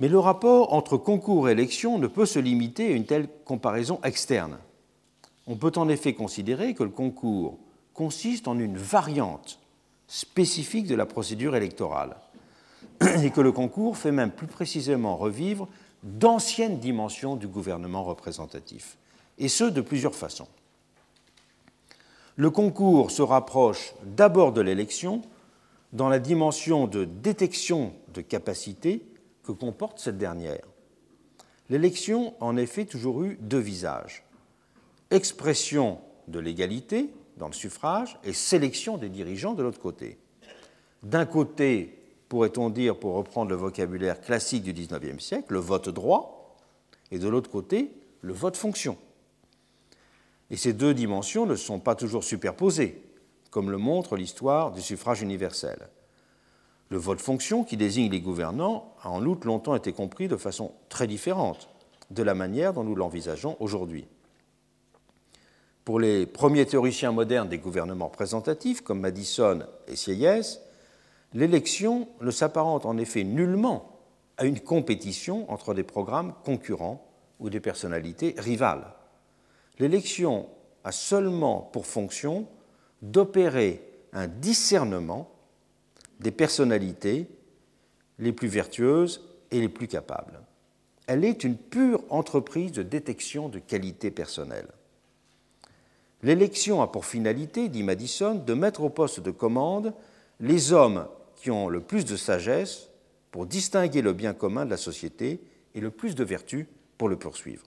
Mais 0.00 0.08
le 0.08 0.18
rapport 0.18 0.72
entre 0.72 0.96
concours 0.96 1.50
et 1.50 1.52
élection 1.52 1.98
ne 1.98 2.06
peut 2.06 2.24
se 2.24 2.38
limiter 2.38 2.86
à 2.86 2.96
une 2.96 3.04
telle 3.04 3.28
comparaison 3.44 4.00
externe. 4.02 4.56
On 5.46 5.56
peut 5.56 5.72
en 5.76 5.90
effet 5.90 6.14
considérer 6.14 6.72
que 6.72 6.84
le 6.84 6.88
concours 6.88 7.58
consiste 7.92 8.48
en 8.48 8.58
une 8.58 8.78
variante 8.78 9.58
spécifique 10.08 10.86
de 10.86 10.94
la 10.94 11.04
procédure 11.04 11.54
électorale 11.54 12.16
et 13.22 13.28
que 13.28 13.42
le 13.42 13.52
concours 13.52 13.98
fait 13.98 14.10
même 14.10 14.30
plus 14.30 14.46
précisément 14.46 15.18
revivre 15.18 15.68
d'anciennes 16.04 16.78
dimensions 16.78 17.34
du 17.34 17.48
gouvernement 17.48 18.04
représentatif, 18.04 18.98
et 19.38 19.48
ce 19.48 19.64
de 19.64 19.80
plusieurs 19.80 20.14
façons. 20.14 20.48
Le 22.36 22.50
concours 22.50 23.10
se 23.10 23.22
rapproche 23.22 23.94
d'abord 24.04 24.52
de 24.52 24.60
l'élection 24.60 25.22
dans 25.92 26.08
la 26.08 26.18
dimension 26.18 26.86
de 26.86 27.04
détection 27.04 27.92
de 28.12 28.20
capacité 28.20 29.02
que 29.44 29.52
comporte 29.52 29.98
cette 29.98 30.18
dernière. 30.18 30.64
L'élection 31.70 32.34
en 32.40 32.56
effet 32.56 32.84
toujours 32.84 33.22
eu 33.22 33.38
deux 33.40 33.58
visages. 33.58 34.24
Expression 35.10 35.98
de 36.28 36.38
l'égalité 36.38 37.10
dans 37.36 37.46
le 37.46 37.52
suffrage 37.52 38.18
et 38.24 38.32
sélection 38.32 38.98
des 38.98 39.08
dirigeants 39.08 39.54
de 39.54 39.62
l'autre 39.62 39.80
côté. 39.80 40.18
D'un 41.02 41.26
côté, 41.26 42.03
pourrait-on 42.28 42.70
dire, 42.70 42.98
pour 42.98 43.14
reprendre 43.14 43.50
le 43.50 43.56
vocabulaire 43.56 44.20
classique 44.20 44.62
du 44.62 44.72
XIXe 44.72 45.22
siècle, 45.22 45.52
le 45.52 45.58
vote 45.58 45.88
droit, 45.88 46.56
et 47.10 47.18
de 47.18 47.28
l'autre 47.28 47.50
côté, 47.50 47.92
le 48.22 48.32
vote 48.32 48.56
fonction. 48.56 48.96
Et 50.50 50.56
ces 50.56 50.72
deux 50.72 50.94
dimensions 50.94 51.46
ne 51.46 51.56
sont 51.56 51.80
pas 51.80 51.94
toujours 51.94 52.24
superposées, 52.24 53.02
comme 53.50 53.70
le 53.70 53.78
montre 53.78 54.16
l'histoire 54.16 54.72
du 54.72 54.80
suffrage 54.80 55.22
universel. 55.22 55.88
Le 56.90 56.98
vote 56.98 57.20
fonction, 57.20 57.64
qui 57.64 57.76
désigne 57.76 58.10
les 58.10 58.20
gouvernants, 58.20 58.94
a 59.02 59.10
en 59.10 59.24
outre 59.24 59.46
longtemps 59.46 59.74
été 59.74 59.92
compris 59.92 60.28
de 60.28 60.36
façon 60.36 60.72
très 60.88 61.06
différente 61.06 61.68
de 62.10 62.22
la 62.22 62.34
manière 62.34 62.72
dont 62.72 62.84
nous 62.84 62.94
l'envisageons 62.94 63.56
aujourd'hui. 63.60 64.06
Pour 65.84 66.00
les 66.00 66.26
premiers 66.26 66.66
théoriciens 66.66 67.12
modernes 67.12 67.48
des 67.48 67.58
gouvernements 67.58 68.08
représentatifs, 68.08 68.80
comme 68.80 69.00
Madison 69.00 69.66
et 69.86 69.96
Sieyès, 69.96 70.60
l'élection 71.34 72.08
ne 72.20 72.30
s'apparente 72.30 72.86
en 72.86 72.96
effet 72.96 73.24
nullement 73.24 73.98
à 74.36 74.44
une 74.44 74.60
compétition 74.60 75.50
entre 75.50 75.74
des 75.74 75.82
programmes 75.82 76.32
concurrents 76.44 77.06
ou 77.40 77.50
des 77.50 77.60
personnalités 77.60 78.34
rivales. 78.38 78.94
L'élection 79.78 80.46
a 80.84 80.92
seulement 80.92 81.60
pour 81.60 81.86
fonction 81.86 82.46
d'opérer 83.02 83.82
un 84.12 84.28
discernement 84.28 85.30
des 86.20 86.30
personnalités 86.30 87.26
les 88.18 88.32
plus 88.32 88.48
vertueuses 88.48 89.28
et 89.50 89.60
les 89.60 89.68
plus 89.68 89.88
capables. 89.88 90.40
Elle 91.06 91.24
est 91.24 91.44
une 91.44 91.56
pure 91.56 92.02
entreprise 92.08 92.72
de 92.72 92.82
détection 92.82 93.48
de 93.48 93.58
qualité 93.58 94.10
personnelle. 94.10 94.68
L'élection 96.22 96.80
a 96.80 96.86
pour 96.86 97.04
finalité, 97.04 97.68
dit 97.68 97.82
Madison, 97.82 98.34
de 98.36 98.54
mettre 98.54 98.82
au 98.82 98.88
poste 98.88 99.20
de 99.20 99.30
commande 99.30 99.92
les 100.40 100.72
hommes 100.72 101.06
qui 101.44 101.50
ont 101.50 101.68
le 101.68 101.80
plus 101.80 102.06
de 102.06 102.16
sagesse 102.16 102.88
pour 103.30 103.44
distinguer 103.44 104.00
le 104.00 104.14
bien 104.14 104.32
commun 104.32 104.64
de 104.64 104.70
la 104.70 104.78
société 104.78 105.40
et 105.74 105.80
le 105.80 105.90
plus 105.90 106.14
de 106.14 106.24
vertu 106.24 106.66
pour 106.96 107.10
le 107.10 107.16
poursuivre. 107.16 107.66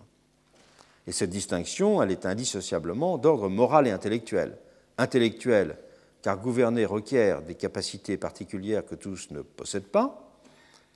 Et 1.06 1.12
cette 1.12 1.30
distinction, 1.30 2.02
elle 2.02 2.10
est 2.10 2.26
indissociablement 2.26 3.20
d'ordre 3.20 3.50
moral 3.50 3.86
et 3.86 3.92
intellectuel. 3.92 4.58
Intellectuel, 4.98 5.78
car 6.24 6.40
gouverner 6.40 6.86
requiert 6.86 7.44
des 7.44 7.54
capacités 7.54 8.18
particulières 8.18 8.84
que 8.84 8.96
tous 8.96 9.30
ne 9.30 9.42
possèdent 9.44 9.84
pas. 9.84 10.28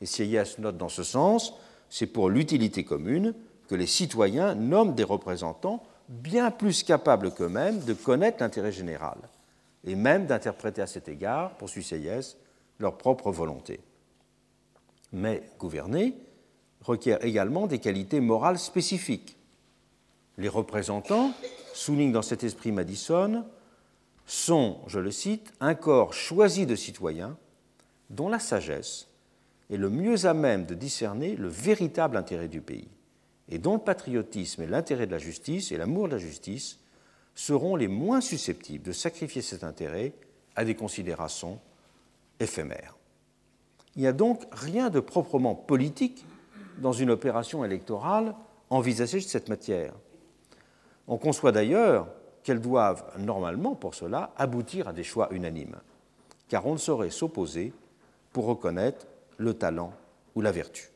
Et 0.01 0.07
Sieyès 0.07 0.57
note 0.57 0.77
dans 0.77 0.89
ce 0.89 1.03
sens, 1.03 1.53
c'est 1.88 2.07
pour 2.07 2.32
l'utilité 2.32 2.84
commune 2.84 3.36
que 3.67 3.75
les 3.75 3.86
citoyens 3.86 4.55
nomment 4.55 4.95
des 4.95 5.03
représentants 5.03 5.84
bien 6.09 6.49
plus 6.49 6.82
capables 6.82 7.32
qu'eux-mêmes 7.32 7.82
de 7.82 7.93
connaître 7.93 8.38
l'intérêt 8.39 8.71
général, 8.71 9.19
et 9.86 9.93
même 9.93 10.25
d'interpréter 10.25 10.82
à 10.82 10.88
cet 10.88 11.07
égard, 11.09 11.51
poursuit 11.57 11.84
Sieyès, 11.84 12.38
leur 12.82 12.97
propre 12.97 13.32
volonté. 13.32 13.79
Mais 15.13 15.43
gouverner 15.59 16.15
requiert 16.82 17.23
également 17.23 17.67
des 17.67 17.79
qualités 17.79 18.19
morales 18.19 18.59
spécifiques. 18.59 19.38
Les 20.38 20.49
représentants, 20.49 21.32
souligne 21.73 22.11
dans 22.11 22.21
cet 22.21 22.43
esprit 22.43 22.71
Madison, 22.71 23.45
sont, 24.25 24.79
je 24.88 24.99
le 24.99 25.11
cite, 25.11 25.53
un 25.59 25.75
corps 25.75 26.13
choisi 26.13 26.65
de 26.65 26.75
citoyens 26.75 27.38
dont 28.09 28.29
la 28.29 28.39
sagesse 28.39 29.07
est 29.69 29.77
le 29.77 29.89
mieux 29.89 30.25
à 30.25 30.34
même 30.34 30.65
de 30.65 30.75
discerner 30.75 31.36
le 31.36 31.47
véritable 31.47 32.17
intérêt 32.17 32.47
du 32.47 32.61
pays 32.61 32.89
et 33.49 33.57
dont 33.57 33.73
le 33.73 33.79
patriotisme 33.79 34.63
et 34.63 34.67
l'intérêt 34.67 35.05
de 35.05 35.11
la 35.11 35.17
justice 35.17 35.71
et 35.71 35.77
l'amour 35.77 36.07
de 36.07 36.13
la 36.13 36.17
justice 36.17 36.79
seront 37.36 37.75
les 37.75 37.88
moins 37.88 38.21
susceptibles 38.21 38.86
de 38.86 38.91
sacrifier 38.91 39.41
cet 39.41 39.63
intérêt 39.63 40.13
à 40.55 40.65
des 40.65 40.75
considérations 40.75 41.59
éphémères. 42.41 42.97
Il 43.95 44.01
n'y 44.01 44.07
a 44.07 44.13
donc 44.13 44.43
rien 44.51 44.89
de 44.89 44.99
proprement 44.99 45.55
politique 45.55 46.25
dans 46.79 46.93
une 46.93 47.11
opération 47.11 47.63
électorale 47.63 48.35
envisagée 48.69 49.19
de 49.19 49.25
cette 49.25 49.49
matière. 49.49 49.93
On 51.07 51.17
conçoit 51.17 51.51
d'ailleurs 51.51 52.07
qu'elles 52.43 52.61
doivent 52.61 53.03
normalement, 53.19 53.75
pour 53.75 53.95
cela, 53.95 54.33
aboutir 54.37 54.87
à 54.87 54.93
des 54.93 55.03
choix 55.03 55.27
unanimes, 55.31 55.75
car 56.47 56.65
on 56.65 56.73
ne 56.73 56.77
saurait 56.77 57.09
s'opposer 57.09 57.73
pour 58.31 58.45
reconnaître 58.45 59.05
le 59.37 59.53
talent 59.53 59.93
ou 60.35 60.41
la 60.41 60.51
vertu. 60.51 60.89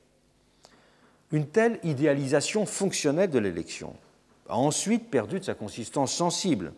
Une 1.32 1.48
telle 1.48 1.80
idéalisation 1.84 2.66
fonctionnelle 2.66 3.30
de 3.30 3.40
l'élection 3.40 3.96
a 4.48 4.58
ensuite 4.58 5.10
perdu 5.10 5.40
de 5.40 5.46
sa 5.46 5.54
consistance 5.54 6.14
sensible, 6.14 6.74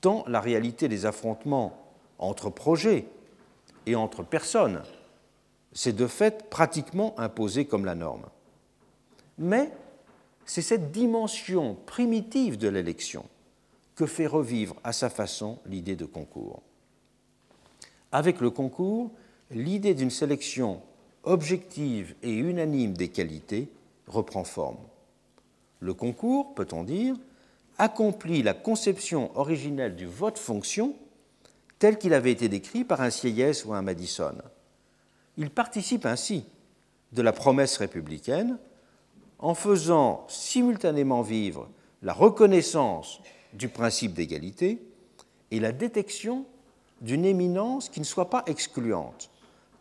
tant 0.00 0.24
la 0.26 0.40
réalité 0.40 0.88
des 0.88 1.06
affrontements 1.06 1.78
entre 2.18 2.50
projets 2.50 3.06
et 3.86 3.94
entre 3.94 4.22
personnes 4.22 4.82
s'est 5.72 5.92
de 5.92 6.06
fait 6.06 6.48
pratiquement 6.48 7.18
imposée 7.18 7.64
comme 7.64 7.84
la 7.84 7.94
norme. 7.94 8.26
Mais 9.38 9.70
c'est 10.46 10.62
cette 10.62 10.92
dimension 10.92 11.76
primitive 11.86 12.58
de 12.58 12.68
l'élection 12.68 13.24
que 13.96 14.06
fait 14.06 14.26
revivre 14.26 14.76
à 14.84 14.92
sa 14.92 15.10
façon 15.10 15.58
l'idée 15.66 15.96
de 15.96 16.04
concours. 16.04 16.62
Avec 18.12 18.40
le 18.40 18.50
concours, 18.50 19.10
l'idée 19.50 19.94
d'une 19.94 20.10
sélection 20.10 20.80
objective 21.24 22.14
et 22.22 22.32
unanime 22.32 22.94
des 22.94 23.08
qualités 23.08 23.68
reprend 24.06 24.44
forme. 24.44 24.78
Le 25.80 25.94
concours, 25.94 26.54
peut-on 26.54 26.84
dire, 26.84 27.16
accomplit 27.78 28.42
la 28.42 28.54
conception 28.54 29.36
originelle 29.36 29.96
du 29.96 30.06
vote-fonction 30.06 30.94
tel 31.78 31.98
qu'il 31.98 32.14
avait 32.14 32.32
été 32.32 32.48
décrit 32.48 32.84
par 32.84 33.00
un 33.00 33.10
Sieyès 33.10 33.64
ou 33.64 33.74
un 33.74 33.82
Madison. 33.82 34.34
Il 35.36 35.50
participe 35.50 36.06
ainsi 36.06 36.44
de 37.12 37.22
la 37.22 37.32
promesse 37.32 37.76
républicaine 37.76 38.58
en 39.38 39.54
faisant 39.54 40.24
simultanément 40.28 41.22
vivre 41.22 41.68
la 42.02 42.12
reconnaissance 42.12 43.20
du 43.52 43.68
principe 43.68 44.14
d'égalité 44.14 44.82
et 45.50 45.60
la 45.60 45.72
détection 45.72 46.44
d'une 47.00 47.24
éminence 47.24 47.88
qui 47.88 48.00
ne 48.00 48.04
soit 48.04 48.30
pas 48.30 48.44
excluante, 48.46 49.30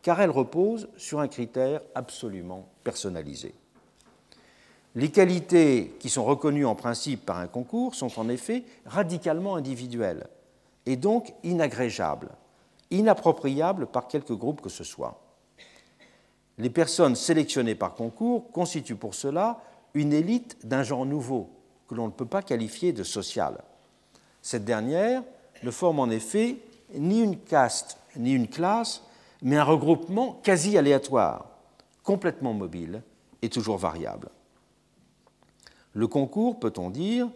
car 0.02 0.22
elle 0.22 0.30
repose 0.30 0.90
sur 0.98 1.20
un 1.20 1.28
critère 1.28 1.82
absolument 1.96 2.68
personnalisé. 2.84 3.54
Les 4.96 5.10
qualités 5.10 5.96
qui 6.00 6.10
sont 6.10 6.24
reconnues 6.24 6.66
en 6.66 6.76
principe 6.76 7.26
par 7.26 7.40
un 7.40 7.48
concours 7.48 7.96
sont 7.96 8.20
en 8.20 8.30
effet 8.30 8.64
radicalement 8.86 9.56
individuelles 9.56 10.28
et 10.86 10.96
donc 10.96 11.34
inagrégeables, 11.44 12.32
inappropriables 12.92 13.88
par 13.88 14.08
quelque 14.08 14.34
groupe 14.34 14.62
que 14.62 14.70
ce 14.70 14.84
soit. 14.84 15.20
Les 16.58 16.70
personnes 16.70 17.16
sélectionnées 17.16 17.76
par 17.76 17.96
concours 17.96 18.52
constituent 18.52 18.96
pour 18.96 19.16
cela 19.16 19.60
une 19.94 20.14
élite 20.14 20.58
d'un 20.66 20.84
genre 20.84 21.06
nouveau, 21.06 21.50
que 21.88 21.96
l'on 21.96 22.08
ne 22.08 22.12
peut 22.12 22.26
pas 22.26 22.42
qualifier 22.42 22.94
de 22.94 23.04
social. 23.04 23.64
Cette 24.42 24.66
dernière 24.66 25.24
ne 25.64 25.72
forme 25.72 26.00
en 26.00 26.10
effet 26.10 26.58
ni 26.94 27.22
une 27.22 27.40
caste 27.40 27.98
ni 28.16 28.34
une 28.34 28.48
classe, 28.48 29.04
mais 29.42 29.58
un 29.58 29.64
regroupement 29.64 30.40
quasi 30.44 30.78
aléatoire, 30.78 31.48
complètement 32.04 32.54
mobile 32.54 33.02
et 33.42 33.50
toujours 33.50 33.78
variable. 33.78 34.30
Le 35.94 36.08
concours, 36.08 36.60
peut-on 36.60 36.90
dire, 36.90 37.30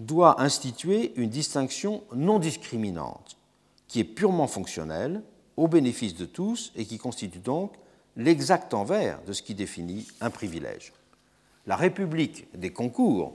doit 0.00 0.40
instituer 0.40 1.12
une 1.16 1.28
distinction 1.28 2.02
non 2.14 2.38
discriminante, 2.38 3.36
qui 3.86 4.00
est 4.00 4.04
purement 4.04 4.46
fonctionnelle, 4.46 5.22
au 5.56 5.68
bénéfice 5.68 6.14
de 6.14 6.24
tous 6.24 6.72
et 6.74 6.86
qui 6.86 6.96
constitue 6.96 7.38
donc 7.38 7.74
l'exact 8.16 8.72
envers 8.72 9.22
de 9.24 9.34
ce 9.34 9.42
qui 9.42 9.54
définit 9.54 10.08
un 10.22 10.30
privilège. 10.30 10.94
La 11.66 11.76
République 11.76 12.48
des 12.58 12.72
concours 12.72 13.34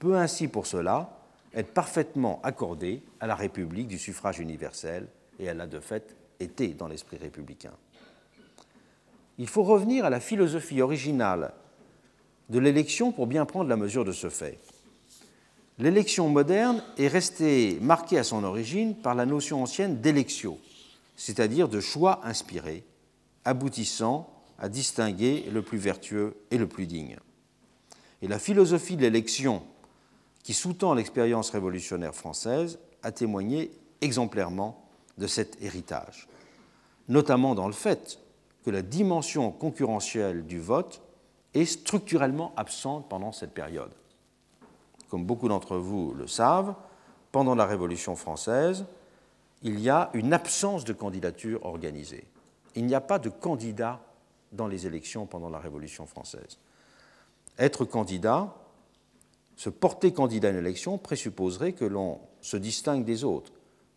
peut 0.00 0.16
ainsi 0.16 0.48
pour 0.48 0.66
cela 0.66 1.20
être 1.54 1.72
parfaitement 1.72 2.40
accordée 2.42 3.00
à 3.20 3.28
la 3.28 3.36
République 3.36 3.86
du 3.86 3.98
suffrage 3.98 4.40
universel, 4.40 5.06
et 5.38 5.44
elle 5.44 5.60
a 5.60 5.68
de 5.68 5.78
fait 5.78 6.16
été 6.40 6.68
dans 6.68 6.88
l'esprit 6.88 7.18
républicain. 7.18 7.72
Il 9.38 9.46
faut 9.46 9.62
revenir 9.62 10.04
à 10.04 10.10
la 10.10 10.20
philosophie 10.20 10.82
originale 10.82 11.52
de 12.50 12.58
l'élection 12.58 13.12
pour 13.12 13.28
bien 13.28 13.46
prendre 13.46 13.70
la 13.70 13.76
mesure 13.76 14.04
de 14.04 14.12
ce 14.12 14.28
fait. 14.28 14.58
L'élection 15.78 16.28
moderne 16.28 16.84
est 16.98 17.08
restée 17.08 17.78
marquée 17.80 18.18
à 18.18 18.24
son 18.24 18.44
origine 18.44 18.94
par 18.94 19.16
la 19.16 19.26
notion 19.26 19.60
ancienne 19.60 20.00
d'électio, 20.00 20.58
c'est-à-dire 21.16 21.68
de 21.68 21.80
choix 21.80 22.20
inspiré, 22.24 22.84
aboutissant 23.44 24.30
à 24.58 24.68
distinguer 24.68 25.44
le 25.52 25.62
plus 25.62 25.78
vertueux 25.78 26.36
et 26.52 26.58
le 26.58 26.68
plus 26.68 26.86
digne. 26.86 27.18
Et 28.22 28.28
la 28.28 28.38
philosophie 28.38 28.96
de 28.96 29.02
l'élection 29.02 29.64
qui 30.44 30.54
sous-tend 30.54 30.94
l'expérience 30.94 31.50
révolutionnaire 31.50 32.14
française 32.14 32.78
a 33.02 33.10
témoigné 33.10 33.72
exemplairement 34.00 34.86
de 35.18 35.26
cet 35.26 35.60
héritage, 35.60 36.28
notamment 37.08 37.56
dans 37.56 37.66
le 37.66 37.72
fait 37.72 38.20
que 38.64 38.70
la 38.70 38.82
dimension 38.82 39.50
concurrentielle 39.50 40.46
du 40.46 40.60
vote 40.60 41.02
est 41.52 41.64
structurellement 41.64 42.52
absente 42.56 43.08
pendant 43.08 43.32
cette 43.32 43.52
période. 43.52 43.90
Comme 45.14 45.26
beaucoup 45.26 45.46
d'entre 45.46 45.76
vous 45.76 46.12
le 46.12 46.26
savent, 46.26 46.74
pendant 47.30 47.54
la 47.54 47.66
Révolution 47.66 48.16
française, 48.16 48.84
il 49.62 49.78
y 49.78 49.88
a 49.88 50.10
une 50.12 50.32
absence 50.32 50.84
de 50.84 50.92
candidature 50.92 51.64
organisée. 51.64 52.24
Il 52.74 52.84
n'y 52.84 52.96
a 52.96 53.00
pas 53.00 53.20
de 53.20 53.28
candidat 53.28 54.00
dans 54.50 54.66
les 54.66 54.88
élections 54.88 55.24
pendant 55.24 55.50
la 55.50 55.60
Révolution 55.60 56.04
française. 56.04 56.58
Être 57.60 57.84
candidat, 57.84 58.56
se 59.54 59.70
porter 59.70 60.12
candidat 60.12 60.48
à 60.48 60.50
une 60.50 60.56
élection 60.56 60.98
présupposerait 60.98 61.74
que 61.74 61.84
l'on 61.84 62.18
se 62.40 62.56
distingue 62.56 63.04
des 63.04 63.22
autres, 63.22 63.52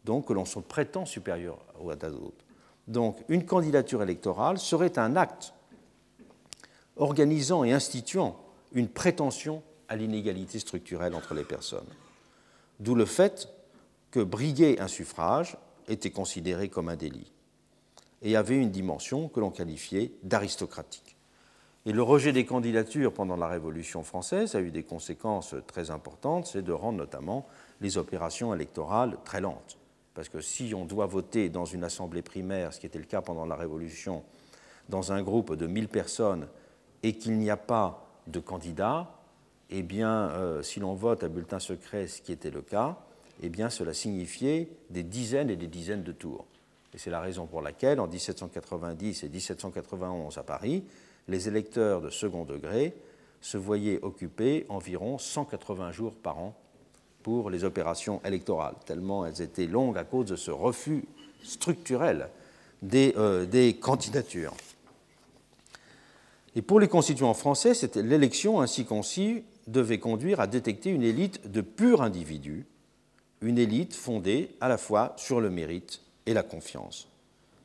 donc 0.06 0.28
que 0.28 0.34
l'on 0.34 0.46
se 0.46 0.60
prétend 0.60 1.08
supérieur 1.08 1.58
aux 1.82 1.90
autres. 1.90 2.46
Donc 2.88 3.18
une 3.28 3.44
candidature 3.44 4.04
électorale 4.04 4.60
serait 4.60 5.00
un 5.00 5.16
acte 5.16 5.52
organisant 6.96 7.64
et 7.64 7.74
instituant 7.74 8.38
une 8.72 8.88
prétention 8.88 9.64
à 9.90 9.96
l'inégalité 9.96 10.60
structurelle 10.60 11.16
entre 11.16 11.34
les 11.34 11.44
personnes. 11.44 11.88
D'où 12.80 12.96
le 12.96 13.06
fait 13.06 13.50
que 14.12 14.20
briguer 14.20 14.80
un 14.80 14.88
suffrage 14.88 15.58
était 15.88 16.12
considéré 16.12 16.70
comme 16.70 16.90
un 16.90 16.96
délit 16.96 17.32
et 18.22 18.36
avait 18.36 18.58
une 18.58 18.72
dimension 18.72 19.28
que 19.28 19.40
l'on 19.40 19.52
qualifiait 19.52 20.12
d'aristocratique. 20.24 21.16
Et 21.86 21.94
le 21.94 22.04
rejet 22.04 22.34
des 22.34 22.46
candidatures 22.46 23.14
pendant 23.14 23.38
la 23.38 23.48
Révolution 23.48 24.04
française 24.04 24.56
a 24.56 24.62
eu 24.62 24.72
des 24.72 24.84
conséquences 24.84 25.56
très 25.68 25.90
importantes, 25.90 26.48
c'est 26.48 26.62
de 26.62 26.74
rendre 26.74 26.98
notamment 26.98 27.48
les 27.80 27.98
opérations 27.98 28.54
électorales 28.54 29.18
très 29.24 29.40
lentes. 29.40 29.78
Parce 30.14 30.30
que 30.30 30.42
si 30.42 30.74
on 30.76 30.84
doit 30.84 31.06
voter 31.06 31.48
dans 31.48 31.66
une 31.66 31.84
assemblée 31.84 32.24
primaire, 32.24 32.74
ce 32.74 32.80
qui 32.80 32.88
était 32.88 33.00
le 33.00 33.06
cas 33.06 33.22
pendant 33.22 33.46
la 33.46 33.56
Révolution, 33.56 34.24
dans 34.90 35.12
un 35.12 35.22
groupe 35.22 35.56
de 35.56 35.68
1000 35.68 35.88
personnes, 35.88 36.48
et 37.04 37.14
qu'il 37.14 37.38
n'y 37.38 37.50
a 37.50 37.58
pas 37.58 38.06
de 38.26 38.40
candidat, 38.40 39.08
eh 39.70 39.82
bien, 39.82 40.30
euh, 40.30 40.64
si 40.64 40.80
l'on 40.80 40.94
vote 40.94 41.24
à 41.24 41.28
bulletin 41.28 41.60
secret, 41.60 42.08
ce 42.08 42.22
qui 42.22 42.32
était 42.32 42.50
le 42.50 42.62
cas, 42.62 42.98
eh 43.44 43.50
bien, 43.50 43.70
cela 43.70 43.94
signifiait 43.94 44.68
des 44.90 45.04
dizaines 45.04 45.50
et 45.50 45.56
des 45.56 45.68
dizaines 45.68 46.04
de 46.04 46.12
tours. 46.12 46.46
Et 46.94 46.98
c'est 46.98 47.10
la 47.10 47.20
raison 47.20 47.46
pour 47.46 47.62
laquelle, 47.62 48.00
en 48.00 48.08
1790 48.08 49.24
et 49.24 49.30
1791 49.30 50.38
à 50.38 50.44
Paris, 50.44 50.84
les 51.28 51.48
électeurs 51.48 52.02
de 52.02 52.10
second 52.10 52.46
degré 52.46 52.94
se 53.42 53.58
voyaient 53.58 54.00
occuper 54.02 54.66
environ 54.70 55.18
180 55.18 55.92
jours 55.92 56.14
par 56.14 56.40
an 56.40 56.56
pour 57.24 57.50
les 57.50 57.66
opérations 57.66 58.22
électorales, 58.24 58.76
tellement 58.86 59.26
elles 59.26 59.42
étaient 59.42 59.68
longues 59.68 59.98
à 59.98 60.06
cause 60.06 60.28
de 60.28 60.38
ce 60.38 60.50
refus 60.50 61.04
structurel 61.44 62.30
des, 62.82 63.14
euh, 63.18 63.74
candidatures. 63.82 64.56
Et 66.56 66.62
pour 66.62 66.80
les 66.80 66.88
constituants 66.88 67.34
français, 67.34 67.74
l'élection 67.96 68.62
ainsi 68.62 68.86
conçue 68.86 69.44
devait 69.68 70.00
conduire 70.00 70.40
à 70.40 70.48
détecter 70.48 70.90
une 70.90 71.04
élite 71.04 71.52
de 71.52 71.62
purs 71.62 72.02
individus, 72.02 72.66
une 73.42 73.58
élite 73.58 73.94
fondée 73.94 74.50
à 74.62 74.68
la 74.68 74.78
fois 74.78 75.14
sur 75.18 75.40
le 75.42 75.50
mérite 75.50 76.02
et 76.26 76.34
la 76.34 76.44
confiance, 76.44 77.08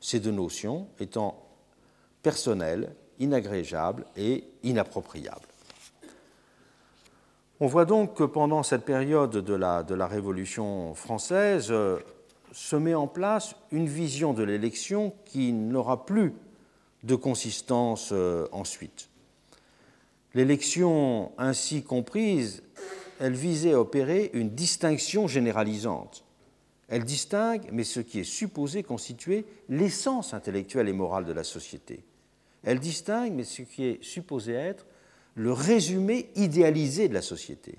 ces 0.01 0.19
deux 0.19 0.31
notions 0.31 0.87
étant 0.99 1.41
personnelles, 2.21 2.89
inagrégeables 3.19 4.05
et 4.17 4.43
inappropriables. 4.63 5.47
On 7.59 7.67
voit 7.67 7.85
donc 7.85 8.15
que 8.15 8.23
pendant 8.23 8.63
cette 8.63 8.83
période 8.83 9.31
de 9.31 9.53
la, 9.53 10.07
Révolution 10.07 10.95
française 10.95 11.67
euh, 11.69 11.99
se 12.51 12.75
met 12.75 12.95
en 12.95 13.07
place 13.07 13.55
une 13.71 13.87
vision 13.87 14.33
de 14.33 14.43
l'élection 14.43 15.13
qui 15.25 15.53
n'aura 15.53 16.05
plus 16.05 16.33
de 17.03 17.15
consistance 17.15 18.09
euh, 18.11 18.47
ensuite. 18.51 19.07
L'élection 20.33 21.31
ainsi 21.37 21.83
comprise, 21.83 22.63
elle 23.19 23.33
visait 23.33 23.73
à 23.73 23.79
opérer 23.79 24.31
une 24.33 24.49
distinction 24.49 25.27
généralisante. 25.27 26.23
Elle 26.89 27.05
distingue, 27.05 27.69
mais 27.71 27.83
ce 27.83 27.99
qui 27.99 28.19
est 28.19 28.23
supposé 28.23 28.83
constituer 28.83 29.45
l'essence 29.69 30.33
intellectuelle 30.33 30.89
et 30.89 30.93
morale 30.93 31.25
de 31.25 31.33
la 31.33 31.43
société. 31.43 32.01
Elle 32.63 32.79
distingue, 32.79 33.33
mais 33.33 33.43
ce 33.43 33.61
qui 33.61 33.85
est 33.85 34.03
supposé 34.03 34.53
être 34.53 34.85
le 35.35 35.51
résumé 35.51 36.29
idéalisé 36.35 37.07
de 37.07 37.13
la 37.13 37.21
société. 37.21 37.75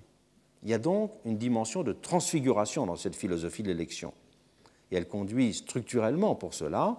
Il 0.62 0.70
y 0.70 0.74
a 0.74 0.78
donc 0.78 1.12
une 1.24 1.38
dimension 1.38 1.82
de 1.82 1.92
transfiguration 1.92 2.86
dans 2.86 2.96
cette 2.96 3.16
philosophie 3.16 3.62
de 3.62 3.68
l'élection. 3.68 4.12
Et 4.90 4.96
elle 4.96 5.06
conduit 5.06 5.54
structurellement 5.54 6.34
pour 6.34 6.54
cela 6.54 6.96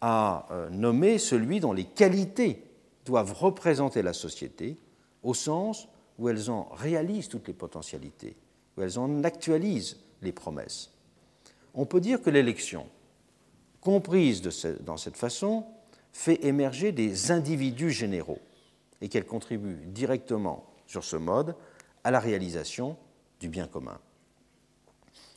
à 0.00 0.46
euh, 0.50 0.70
nommer 0.70 1.18
celui 1.18 1.60
dont 1.60 1.72
les 1.72 1.84
qualités 1.84 2.62
doivent 3.06 3.32
représenter 3.32 4.02
la 4.02 4.12
société 4.12 4.76
au 5.22 5.32
sens 5.32 5.88
où 6.18 6.28
elles 6.28 6.50
en 6.50 6.64
réalisent 6.74 7.28
toutes 7.28 7.48
les 7.48 7.54
potentialités, 7.54 8.34
où 8.76 8.82
elles 8.82 8.98
en 8.98 9.24
actualisent 9.24 9.96
les 10.22 10.32
promesses. 10.32 10.90
On 11.74 11.86
peut 11.86 12.00
dire 12.00 12.22
que 12.22 12.30
l'élection, 12.30 12.86
comprise 13.80 14.42
de 14.42 14.50
dans 14.82 14.96
cette 14.96 15.16
façon, 15.16 15.64
fait 16.12 16.44
émerger 16.44 16.92
des 16.92 17.30
individus 17.30 17.90
généraux 17.90 18.40
et 19.00 19.08
qu'elle 19.08 19.26
contribue 19.26 19.76
directement 19.86 20.64
sur 20.86 21.04
ce 21.04 21.16
mode 21.16 21.54
à 22.02 22.10
la 22.10 22.20
réalisation 22.20 22.96
du 23.40 23.48
bien 23.48 23.66
commun. 23.66 23.98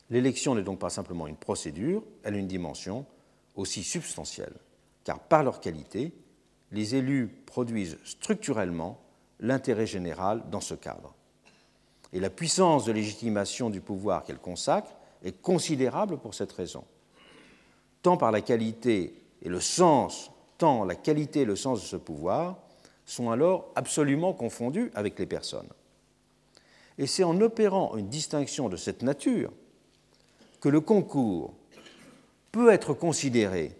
L'élection 0.10 0.56
n'est 0.56 0.64
donc 0.64 0.80
pas 0.80 0.90
simplement 0.90 1.28
une 1.28 1.36
procédure, 1.36 2.04
elle 2.24 2.36
a 2.36 2.38
une 2.38 2.48
dimension 2.48 3.06
aussi 3.56 3.84
substantielle, 3.84 4.54
car 5.04 5.20
par 5.20 5.44
leur 5.44 5.60
qualité, 5.60 6.12
les 6.72 6.96
élus 6.96 7.28
produisent 7.46 7.98
structurellement 8.04 9.00
l'intérêt 9.40 9.88
général 9.88 10.44
dans 10.52 10.62
ce 10.62 10.76
cadre. 10.76 11.14
Et 12.14 12.20
la 12.20 12.30
puissance 12.30 12.86
de 12.86 12.92
légitimation 12.92 13.70
du 13.70 13.82
pouvoir 13.82 14.24
qu'elle 14.24 14.40
consacre 14.40 14.92
est 15.24 15.42
considérable 15.42 16.18
pour 16.18 16.34
cette 16.34 16.52
raison, 16.52 16.84
tant 18.02 18.18
par 18.18 18.32
la 18.32 18.42
qualité 18.42 19.14
et 19.42 19.50
le 19.50 19.60
sens, 19.60 20.32
tant 20.58 20.84
la 20.86 20.96
qualité 20.96 21.42
et 21.42 21.46
le 21.46 21.56
sens 21.56 21.82
de 21.82 21.86
ce 21.86 21.96
pouvoir 21.96 22.58
sont 23.06 23.32
alors 23.32 23.72
absolument 23.76 24.34
confondus 24.34 24.92
avec 24.94 25.18
les 25.20 25.26
personnes. 25.26 25.70
Et 26.98 27.08
c'est 27.08 27.24
en 27.24 27.40
opérant 27.42 27.96
une 27.96 28.10
distinction 28.10 28.70
de 28.70 28.78
cette 28.78 29.04
nature 29.04 29.52
que 30.60 30.70
le 30.70 30.82
concours 30.82 31.54
peut 32.52 32.72
être 32.72 32.94
considéré 32.94 33.76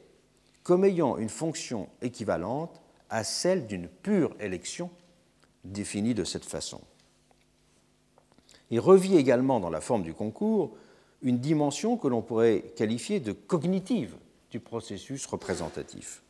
comme 0.64 0.86
ayant 0.86 1.18
une 1.18 1.30
fonction 1.30 1.88
équivalente 2.02 2.82
à 3.10 3.24
celle 3.24 3.68
d'une 3.68 3.88
pure 3.88 4.36
élection 4.40 4.90
définie 5.64 6.14
de 6.14 6.24
cette 6.24 6.46
façon. 6.46 6.82
Il 8.72 8.80
revit 8.80 9.18
également 9.18 9.60
dans 9.60 9.70
la 9.70 9.82
forme 9.82 10.04
du 10.04 10.14
concours 10.14 10.76
une 11.22 11.40
dimension 11.40 11.98
que 11.98 12.08
l'on 12.08 12.22
pourrait 12.22 12.64
qualifier 12.76 13.20
de 13.20 13.32
cognitive 13.32 14.16
du 14.52 14.60
processus 14.60 15.26
représentatif. 15.26 16.22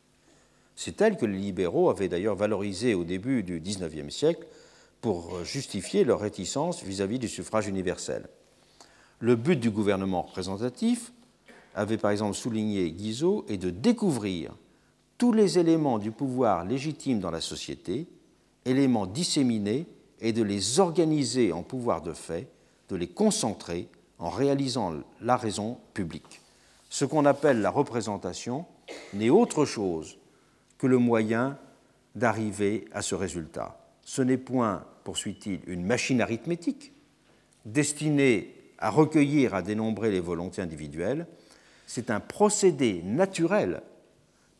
C'est 0.75 1.01
elle 1.01 1.17
que 1.17 1.25
les 1.25 1.37
libéraux 1.37 1.89
avaient 1.89 2.07
d'ailleurs 2.07 2.35
valorisée 2.35 2.93
au 2.93 3.03
début 3.03 3.43
du 3.43 3.59
XIXe 3.59 4.13
siècle 4.13 4.45
pour 5.01 5.43
justifier 5.43 6.03
leur 6.03 6.21
réticence 6.21 6.83
vis-à-vis 6.83 7.19
du 7.19 7.27
suffrage 7.27 7.67
universel. 7.67 8.27
Le 9.19 9.35
but 9.35 9.59
du 9.59 9.69
gouvernement 9.69 10.21
représentatif, 10.21 11.11
avait 11.75 11.97
par 11.97 12.11
exemple 12.11 12.35
souligné 12.35 12.91
Guizot, 12.91 13.45
est 13.47 13.57
de 13.57 13.69
découvrir 13.69 14.53
tous 15.17 15.33
les 15.33 15.59
éléments 15.59 15.99
du 15.99 16.11
pouvoir 16.11 16.65
légitime 16.65 17.19
dans 17.19 17.31
la 17.31 17.41
société, 17.41 18.07
éléments 18.65 19.05
disséminés, 19.05 19.85
et 20.21 20.33
de 20.33 20.43
les 20.43 20.79
organiser 20.79 21.53
en 21.53 21.63
pouvoir 21.63 22.01
de 22.01 22.13
fait, 22.13 22.49
de 22.89 22.95
les 22.95 23.07
concentrer 23.07 23.87
en 24.17 24.29
réalisant 24.29 24.93
la 25.21 25.37
raison 25.37 25.77
publique. 25.93 26.41
Ce 26.89 27.05
qu'on 27.05 27.25
appelle 27.25 27.61
la 27.61 27.69
représentation 27.69 28.65
n'est 29.13 29.29
autre 29.29 29.65
chose 29.65 30.17
que 30.77 30.87
le 30.87 30.97
moyen 30.97 31.57
d'arriver 32.15 32.85
à 32.91 33.01
ce 33.01 33.15
résultat. 33.15 33.79
Ce 34.03 34.21
n'est 34.21 34.37
point, 34.37 34.83
poursuit-il, 35.03 35.61
une 35.67 35.85
machine 35.85 36.21
arithmétique 36.21 36.91
destinée 37.65 38.55
à 38.79 38.89
recueillir, 38.89 39.53
à 39.53 39.61
dénombrer 39.61 40.11
les 40.11 40.19
volontés 40.19 40.61
individuelles, 40.61 41.27
c'est 41.89 42.11
un 42.11 42.19
procédé 42.19 43.01
naturel 43.03 43.81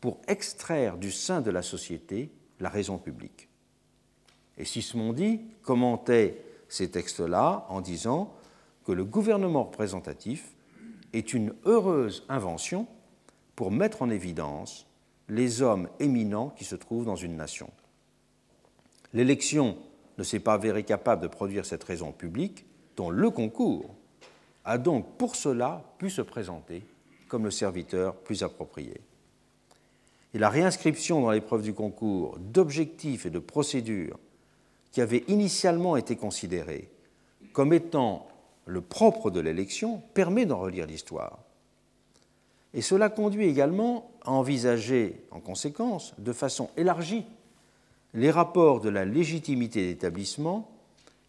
pour 0.02 0.18
extraire 0.28 0.98
du 0.98 1.12
sein 1.12 1.42
de 1.42 1.52
la 1.52 1.62
société 1.62 2.32
la 2.60 2.70
raison 2.70 2.98
publique. 2.98 3.50
Et 4.58 4.66
Sismondi 4.66 5.42
commentait 5.62 6.44
ces 6.70 6.90
textes-là 6.90 7.68
en 7.70 7.82
disant 7.82 8.34
que 8.84 8.92
le 8.92 9.06
gouvernement 9.06 9.66
représentatif 9.66 10.56
est 11.14 11.32
une 11.36 11.54
heureuse 11.66 12.26
invention 12.30 12.88
pour 13.56 13.70
mettre 13.70 14.02
en 14.02 14.10
évidence 14.10 14.88
les 15.28 15.62
hommes 15.62 15.88
éminents 16.00 16.50
qui 16.50 16.66
se 16.66 16.76
trouvent 16.76 17.06
dans 17.06 17.16
une 17.16 17.38
nation. 17.38 17.70
L'élection 19.14 19.78
ne 20.18 20.24
s'est 20.24 20.40
pas 20.40 20.56
avérée 20.56 20.84
capable 20.84 21.22
de 21.22 21.28
produire 21.28 21.68
cette 21.68 21.84
raison 21.84 22.12
publique 22.12 22.66
dont 22.98 23.12
le 23.12 23.30
concours 23.30 23.94
a 24.66 24.80
donc 24.80 25.16
pour 25.18 25.36
cela 25.36 25.84
pu 26.00 26.10
se 26.10 26.24
présenter 26.24 26.84
comme 27.30 27.46
le 27.46 27.52
serviteur 27.52 28.16
plus 28.16 28.44
approprié. 28.44 29.00
Et 30.34 30.40
la 30.40 30.50
réinscription 30.50 31.22
dans 31.22 31.32
l'épreuve 31.32 31.62
du 31.62 31.74
concours 31.74 32.38
d'objectifs 32.40 33.26
et 33.26 33.30
de 33.30 33.40
procédures 33.40 34.20
qui 34.92 35.02
avaient 35.02 35.24
initialement 35.28 35.96
été 35.96 36.18
considérés 36.18 36.90
comme 37.54 37.74
étant 37.74 38.28
le 38.66 38.82
propre 38.82 39.32
de 39.32 39.40
l'élection 39.40 40.02
permet 40.14 40.46
d'en 40.46 40.60
relire 40.60 40.86
l'histoire. 40.86 41.40
Et 42.74 42.82
cela 42.82 43.10
conduit 43.10 43.48
également 43.48 44.12
à 44.24 44.32
envisager, 44.32 45.24
en 45.32 45.40
conséquence, 45.40 46.14
de 46.20 46.34
façon 46.34 46.70
élargie, 46.78 47.26
les 48.14 48.30
rapports 48.30 48.80
de 48.80 48.90
la 48.90 49.06
légitimité 49.06 49.88
d'établissement 49.88 50.70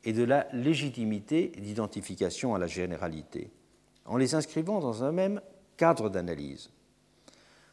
et 0.05 0.13
de 0.13 0.25
la 0.25 0.47
légitimité 0.53 1.53
d'identification 1.59 2.55
à 2.55 2.59
la 2.59 2.67
généralité, 2.67 3.51
en 4.05 4.17
les 4.17 4.35
inscrivant 4.35 4.81
dans 4.81 5.05
un 5.05 5.13
même 5.13 5.41
cadre 5.81 6.11
d'analyse. 6.11 6.69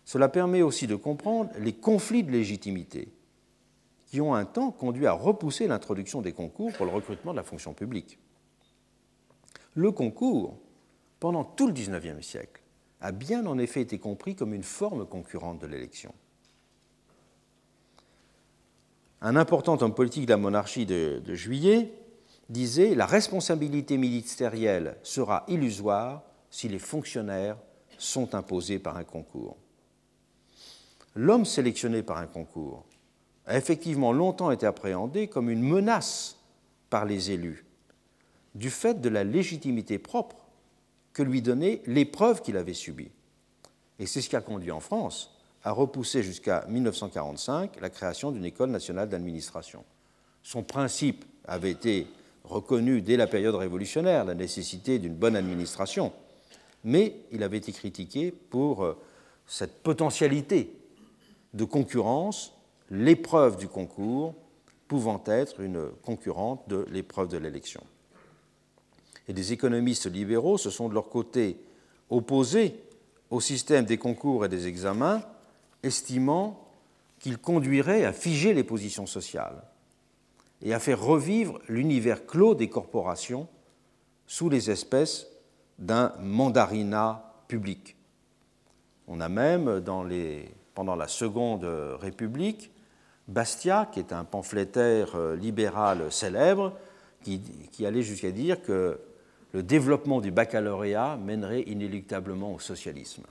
Cela 0.05 0.30
permet 0.30 0.62
aussi 0.62 0.88
de 0.88 0.95
comprendre 0.95 1.51
les 1.60 1.74
conflits 1.74 2.24
de 2.24 2.32
légitimité 2.32 3.10
qui 4.05 4.22
ont 4.22 4.34
un 4.34 4.45
temps 4.45 4.72
conduit 4.72 5.08
à 5.08 5.12
repousser 5.12 5.68
l'introduction 5.68 6.22
des 6.22 6.32
concours 6.32 6.72
pour 6.72 6.86
le 6.86 6.93
recrutement 6.93 7.34
de 7.34 7.36
la 7.36 7.43
fonction 7.43 7.74
publique. 7.74 8.18
Le 9.74 9.91
concours, 9.91 10.58
pendant 11.20 11.43
tout 11.43 11.68
le 11.68 11.74
XIXe 11.74 12.26
siècle, 12.26 12.62
a 13.01 13.12
bien 13.12 13.45
en 13.45 13.58
effet 13.58 13.82
été 13.82 13.99
compris 13.99 14.38
comme 14.38 14.53
une 14.53 14.64
forme 14.64 15.05
concurrente 15.05 15.60
de 15.60 15.68
l'élection. 15.68 16.16
Un 19.20 19.36
important 19.36 19.78
homme 19.82 19.93
politique 19.93 20.28
de 20.28 20.32
la 20.32 20.38
monarchie 20.38 20.86
de, 20.86 21.22
de 21.26 21.36
juillet 21.36 21.91
disait 22.47 22.95
La 22.95 23.05
responsabilité 23.05 23.97
ministérielle 23.97 24.95
sera 25.03 25.43
illusoire 25.49 26.24
si 26.49 26.70
les 26.70 26.80
fonctionnaires 26.80 27.58
sont 27.98 28.36
imposés 28.36 28.80
par 28.80 28.98
un 28.98 29.04
concours. 29.04 29.58
L'homme 31.16 31.45
sélectionné 31.45 32.04
par 32.04 32.18
un 32.18 32.28
concours 32.28 32.86
a 33.45 33.58
effectivement 33.58 34.12
longtemps 34.12 34.52
été 34.52 34.66
appréhendé 34.66 35.28
comme 35.28 35.50
une 35.50 35.64
menace 35.64 36.38
par 36.89 37.06
les 37.06 37.32
élus, 37.32 37.66
du 38.56 38.70
fait 38.70 39.02
de 39.02 39.10
la 39.10 39.24
légitimité 39.24 40.00
propre 40.00 40.38
que 41.14 41.24
lui 41.24 41.41
donnait 41.41 41.82
l'épreuve 41.86 42.41
qu'il 42.41 42.58
avait 42.58 42.74
subie. 42.74 43.12
Et 44.00 44.06
c'est 44.06 44.22
ce 44.22 44.30
qui 44.30 44.36
a 44.36 44.41
conduit 44.41 44.72
en 44.72 44.80
France 44.80 45.36
à 45.64 45.72
repousser 45.72 46.22
jusqu'à 46.24 46.66
1945 46.70 47.82
la 47.82 47.89
création 47.89 48.32
d'une 48.32 48.45
école 48.45 48.70
nationale 48.70 49.10
d'administration. 49.10 49.84
Son 50.43 50.64
principe 50.64 51.26
avait 51.45 51.72
été 51.72 52.08
reconnu 52.43 53.02
dès 53.02 53.18
la 53.18 53.28
période 53.28 53.56
révolutionnaire, 53.56 54.24
la 54.24 54.36
nécessité 54.36 55.00
d'une 55.00 55.16
bonne 55.16 55.36
administration, 55.36 56.14
mais 56.84 57.15
il 57.32 57.43
avait 57.43 57.57
été 57.57 57.71
critiqué 57.71 58.32
pour 58.32 58.84
euh, 58.84 58.97
cette 59.45 59.82
potentialité 59.84 60.71
de 61.53 61.63
concurrence, 61.63 62.53
l'épreuve 62.89 63.57
du 63.57 63.67
concours 63.67 64.36
pouvant 64.88 65.21
être 65.25 65.59
une 65.59 65.89
concurrente 66.03 66.67
de 66.69 66.86
l'épreuve 66.89 67.30
de 67.30 67.38
l'élection. 67.38 67.84
Et 69.28 69.34
des 69.34 69.51
économistes 69.51 70.09
libéraux 70.11 70.57
se 70.57 70.69
sont 70.69 70.88
de 70.88 70.93
leur 70.93 71.09
côté 71.09 71.57
opposés 72.09 72.75
au 73.30 73.41
système 73.41 73.86
des 73.86 73.97
concours 73.97 74.45
et 74.45 74.49
des 74.49 74.67
examens, 74.67 75.21
estimant 75.84 76.65
qu'il 77.19 77.38
conduirait 77.38 78.05
à 78.05 78.13
figer 78.13 78.53
les 78.53 78.63
positions 78.63 79.05
sociales 79.05 79.63
et 80.61 80.73
à 80.73 80.80
faire 80.80 81.01
revivre 81.01 81.59
l'univers 81.67 82.25
clos 82.25 82.55
des 82.55 82.69
corporations 82.69 83.47
sous 84.28 84.49
les 84.49 84.71
espèces 84.71 85.28
d'un 85.80 86.13
mandarinat 86.21 87.23
public. 87.47 87.95
On 89.07 89.21
a 89.21 89.30
même, 89.30 89.84
pendant 90.73 90.95
la 90.95 91.07
Seconde 91.07 91.65
République, 92.01 92.71
Bastia, 93.28 93.89
qui 93.91 93.99
est 93.99 94.13
un 94.13 94.23
pamphlétaire 94.23 95.15
euh, 95.15 95.36
libéral 95.36 96.11
célèbre, 96.11 96.73
qui, 97.23 97.41
qui 97.71 97.86
allait 97.86 98.01
jusqu'à 98.01 98.32
dire 98.32 98.61
que 98.61 98.99
le 99.53 99.63
développement 99.63 100.21
du 100.21 100.32
baccalauréat 100.32 101.17
mènerait 101.17 101.63
inéluctablement 101.63 102.53
au 102.53 102.59
socialisme. 102.59 103.23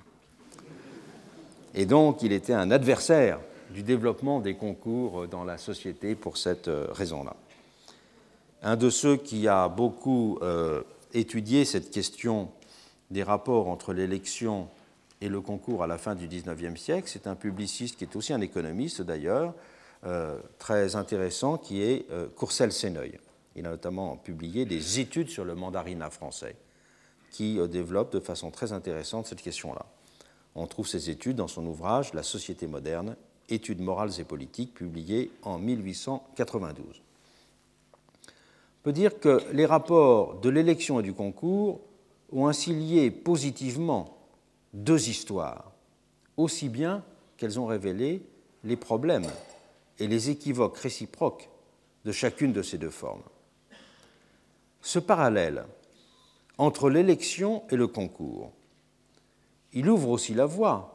Et 1.75 1.87
donc, 1.87 2.23
il 2.23 2.33
était 2.33 2.53
un 2.53 2.71
adversaire 2.71 3.39
du 3.71 3.83
développement 3.83 4.41
des 4.41 4.55
concours 4.55 5.29
dans 5.29 5.45
la 5.45 5.59
société 5.59 6.15
pour 6.15 6.37
cette 6.37 6.69
euh, 6.69 6.87
raison-là. 6.93 7.35
Un 8.63 8.77
de 8.77 8.91
ceux 8.91 9.17
qui 9.17 9.49
a 9.49 9.69
beaucoup 9.69 10.39
euh, 10.43 10.83
étudié 11.15 11.65
cette 11.65 11.91
question 11.91 12.51
des 13.11 13.23
rapports 13.23 13.69
entre 13.69 13.93
l'élection 13.93 14.69
et 15.21 15.29
le 15.29 15.41
concours 15.41 15.83
à 15.83 15.87
la 15.87 15.99
fin 15.99 16.15
du 16.15 16.29
XIXe 16.29 16.79
siècle, 16.81 17.09
c'est 17.11 17.27
un 17.27 17.35
publiciste 17.35 17.97
qui 17.97 18.05
est 18.05 18.17
aussi 18.17 18.33
un 18.33 18.41
économiste 18.41 19.03
d'ailleurs, 19.03 19.55
euh, 20.05 20.39
très 20.59 20.97
intéressant, 20.97 21.57
qui 21.57 21.83
est 21.83 22.07
Courcelles-Séneuil. 22.37 23.19
Il 23.55 23.67
a 23.67 23.71
notamment 23.71 24.17
publié 24.17 24.67
des 24.67 25.01
études 25.01 25.31
sur 25.31 25.45
le 25.45 25.55
mandarinat 25.55 26.11
français 26.11 26.57
qui 27.31 27.59
développent 27.69 28.13
de 28.13 28.21
façon 28.21 28.51
très 28.51 28.73
intéressante 28.73 29.27
cette 29.27 29.43
question-là. 29.43 29.87
On 30.55 30.67
trouve 30.67 30.87
ces 30.87 31.11
études 31.11 31.37
dans 31.37 31.49
son 31.49 31.67
ouvrage 31.67 32.15
La 32.15 32.23
société 32.23 32.67
moderne 32.67 33.17
Études 33.49 33.81
morales 33.81 34.11
et 34.19 34.25
politiques, 34.25 34.75
publié 34.75 35.31
en 35.43 35.59
1892. 35.59 37.03
Peut 38.87 38.93
dire 38.93 39.19
que 39.19 39.43
les 39.53 39.67
rapports 39.67 40.39
de 40.39 40.49
l'élection 40.49 41.01
et 41.01 41.03
du 41.03 41.13
concours 41.13 41.81
ont 42.31 42.47
ainsi 42.47 42.73
lié 42.73 43.11
positivement 43.11 44.17
deux 44.75 45.09
histoires, 45.09 45.73
aussi 46.37 46.69
bien 46.69 47.03
qu'elles 47.37 47.59
ont 47.59 47.67
révélé 47.67 48.23
les 48.63 48.77
problèmes 48.77 49.27
et 49.99 50.07
les 50.07 50.31
équivoques 50.31 50.79
réciproques 50.79 51.49
de 52.05 52.13
chacune 52.13 52.53
de 52.53 52.63
ces 52.63 52.79
deux 52.79 52.91
formes. 52.91 53.25
Ce 54.83 55.01
parallèle 55.01 55.65
entre 56.57 56.89
l'élection 56.89 57.65
et 57.71 57.77
le 57.77 57.89
concours, 57.89 58.53
il 59.73 59.91
ouvre 59.91 60.11
aussi 60.11 60.33
la 60.33 60.47
voie 60.47 60.93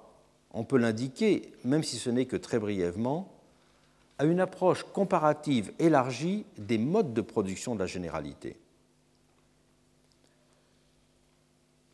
on 0.54 0.64
peut 0.64 0.78
l'indiquer, 0.78 1.52
même 1.66 1.84
si 1.84 1.98
ce 1.98 2.10
n'est 2.10 2.26
que 2.26 2.38
très 2.38 2.58
brièvement, 2.58 3.41
à 4.22 4.26
une 4.26 4.40
approche 4.40 4.84
comparative 4.84 5.74
élargie 5.80 6.46
des 6.56 6.78
modes 6.78 7.12
de 7.12 7.22
production 7.22 7.74
de 7.74 7.80
la 7.80 7.88
généralité. 7.88 8.56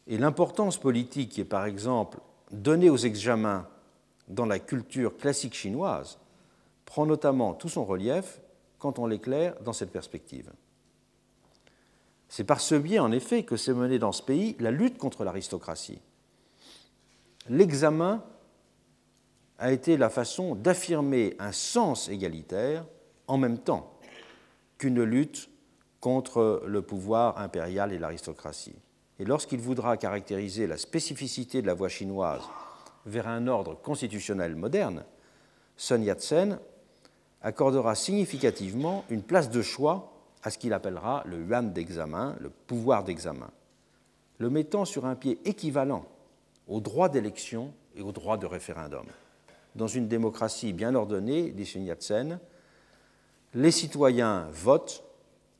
Et 0.07 0.17
l'importance 0.17 0.77
politique 0.77 1.29
qui 1.29 1.39
est 1.39 1.45
par 1.45 1.63
exemple 1.63 2.19
donnée 2.51 2.89
aux 2.89 2.97
examens 2.97 3.65
dans 4.27 4.45
la 4.45 4.59
culture 4.59 5.15
classique 5.15 5.53
chinoise 5.53 6.19
prend 6.83 7.05
notamment 7.05 7.53
tout 7.53 7.69
son 7.69 7.85
relief 7.85 8.41
quand 8.77 8.99
on 8.99 9.07
l'éclaire 9.07 9.55
dans 9.61 9.71
cette 9.71 9.93
perspective. 9.93 10.51
C'est 12.27 12.43
par 12.43 12.59
ce 12.59 12.75
biais, 12.75 12.99
en 12.99 13.13
effet, 13.13 13.43
que 13.43 13.55
s'est 13.55 13.73
menée 13.73 13.99
dans 13.99 14.11
ce 14.11 14.21
pays 14.21 14.57
la 14.59 14.71
lutte 14.71 14.97
contre 14.97 15.23
l'aristocratie. 15.23 16.01
L'examen 17.47 18.21
a 19.59 19.71
été 19.71 19.97
la 19.97 20.09
façon 20.09 20.55
d'affirmer 20.55 21.35
un 21.39 21.51
sens 21.51 22.09
égalitaire 22.09 22.85
en 23.27 23.37
même 23.37 23.57
temps 23.57 23.91
qu'une 24.77 25.03
lutte 25.03 25.49
contre 25.99 26.63
le 26.67 26.81
pouvoir 26.81 27.39
impérial 27.39 27.91
et 27.91 27.97
l'aristocratie. 27.97 28.75
Et 29.19 29.25
lorsqu'il 29.25 29.59
voudra 29.59 29.97
caractériser 29.97 30.67
la 30.67 30.77
spécificité 30.77 31.61
de 31.61 31.67
la 31.67 31.73
voie 31.73 31.89
chinoise 31.89 32.43
vers 33.05 33.27
un 33.27 33.47
ordre 33.47 33.73
constitutionnel 33.73 34.55
moderne, 34.55 35.03
Sun 35.75 36.03
Yat-sen 36.03 36.59
accordera 37.41 37.95
significativement 37.95 39.05
une 39.09 39.23
place 39.23 39.49
de 39.49 39.61
choix 39.61 40.13
à 40.43 40.51
ce 40.51 40.57
qu'il 40.59 40.73
appellera 40.73 41.23
le 41.25 41.43
yuan 41.43 41.73
d'examen, 41.73 42.35
le 42.39 42.49
pouvoir 42.49 43.03
d'examen, 43.03 43.49
le 44.37 44.49
mettant 44.51 44.85
sur 44.85 45.05
un 45.05 45.15
pied 45.15 45.39
équivalent 45.45 46.05
au 46.67 46.79
droit 46.79 47.09
d'élection 47.09 47.73
et 47.95 48.01
au 48.01 48.11
droit 48.11 48.37
de 48.37 48.45
référendum 48.45 49.05
dans 49.77 49.87
une 49.87 50.07
démocratie 50.07 50.73
bien 50.73 50.95
ordonnée, 50.95 51.51
dit 51.51 51.65
Sun 51.99 52.39
les 53.53 53.71
citoyens 53.71 54.47
votent 54.51 55.03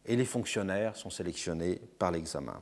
et 0.06 0.16
les 0.16 0.26
fonctionnaires 0.26 0.96
sont 0.96 1.10
sélectionnés 1.10 1.80
par 1.98 2.12
l'examen. 2.12 2.62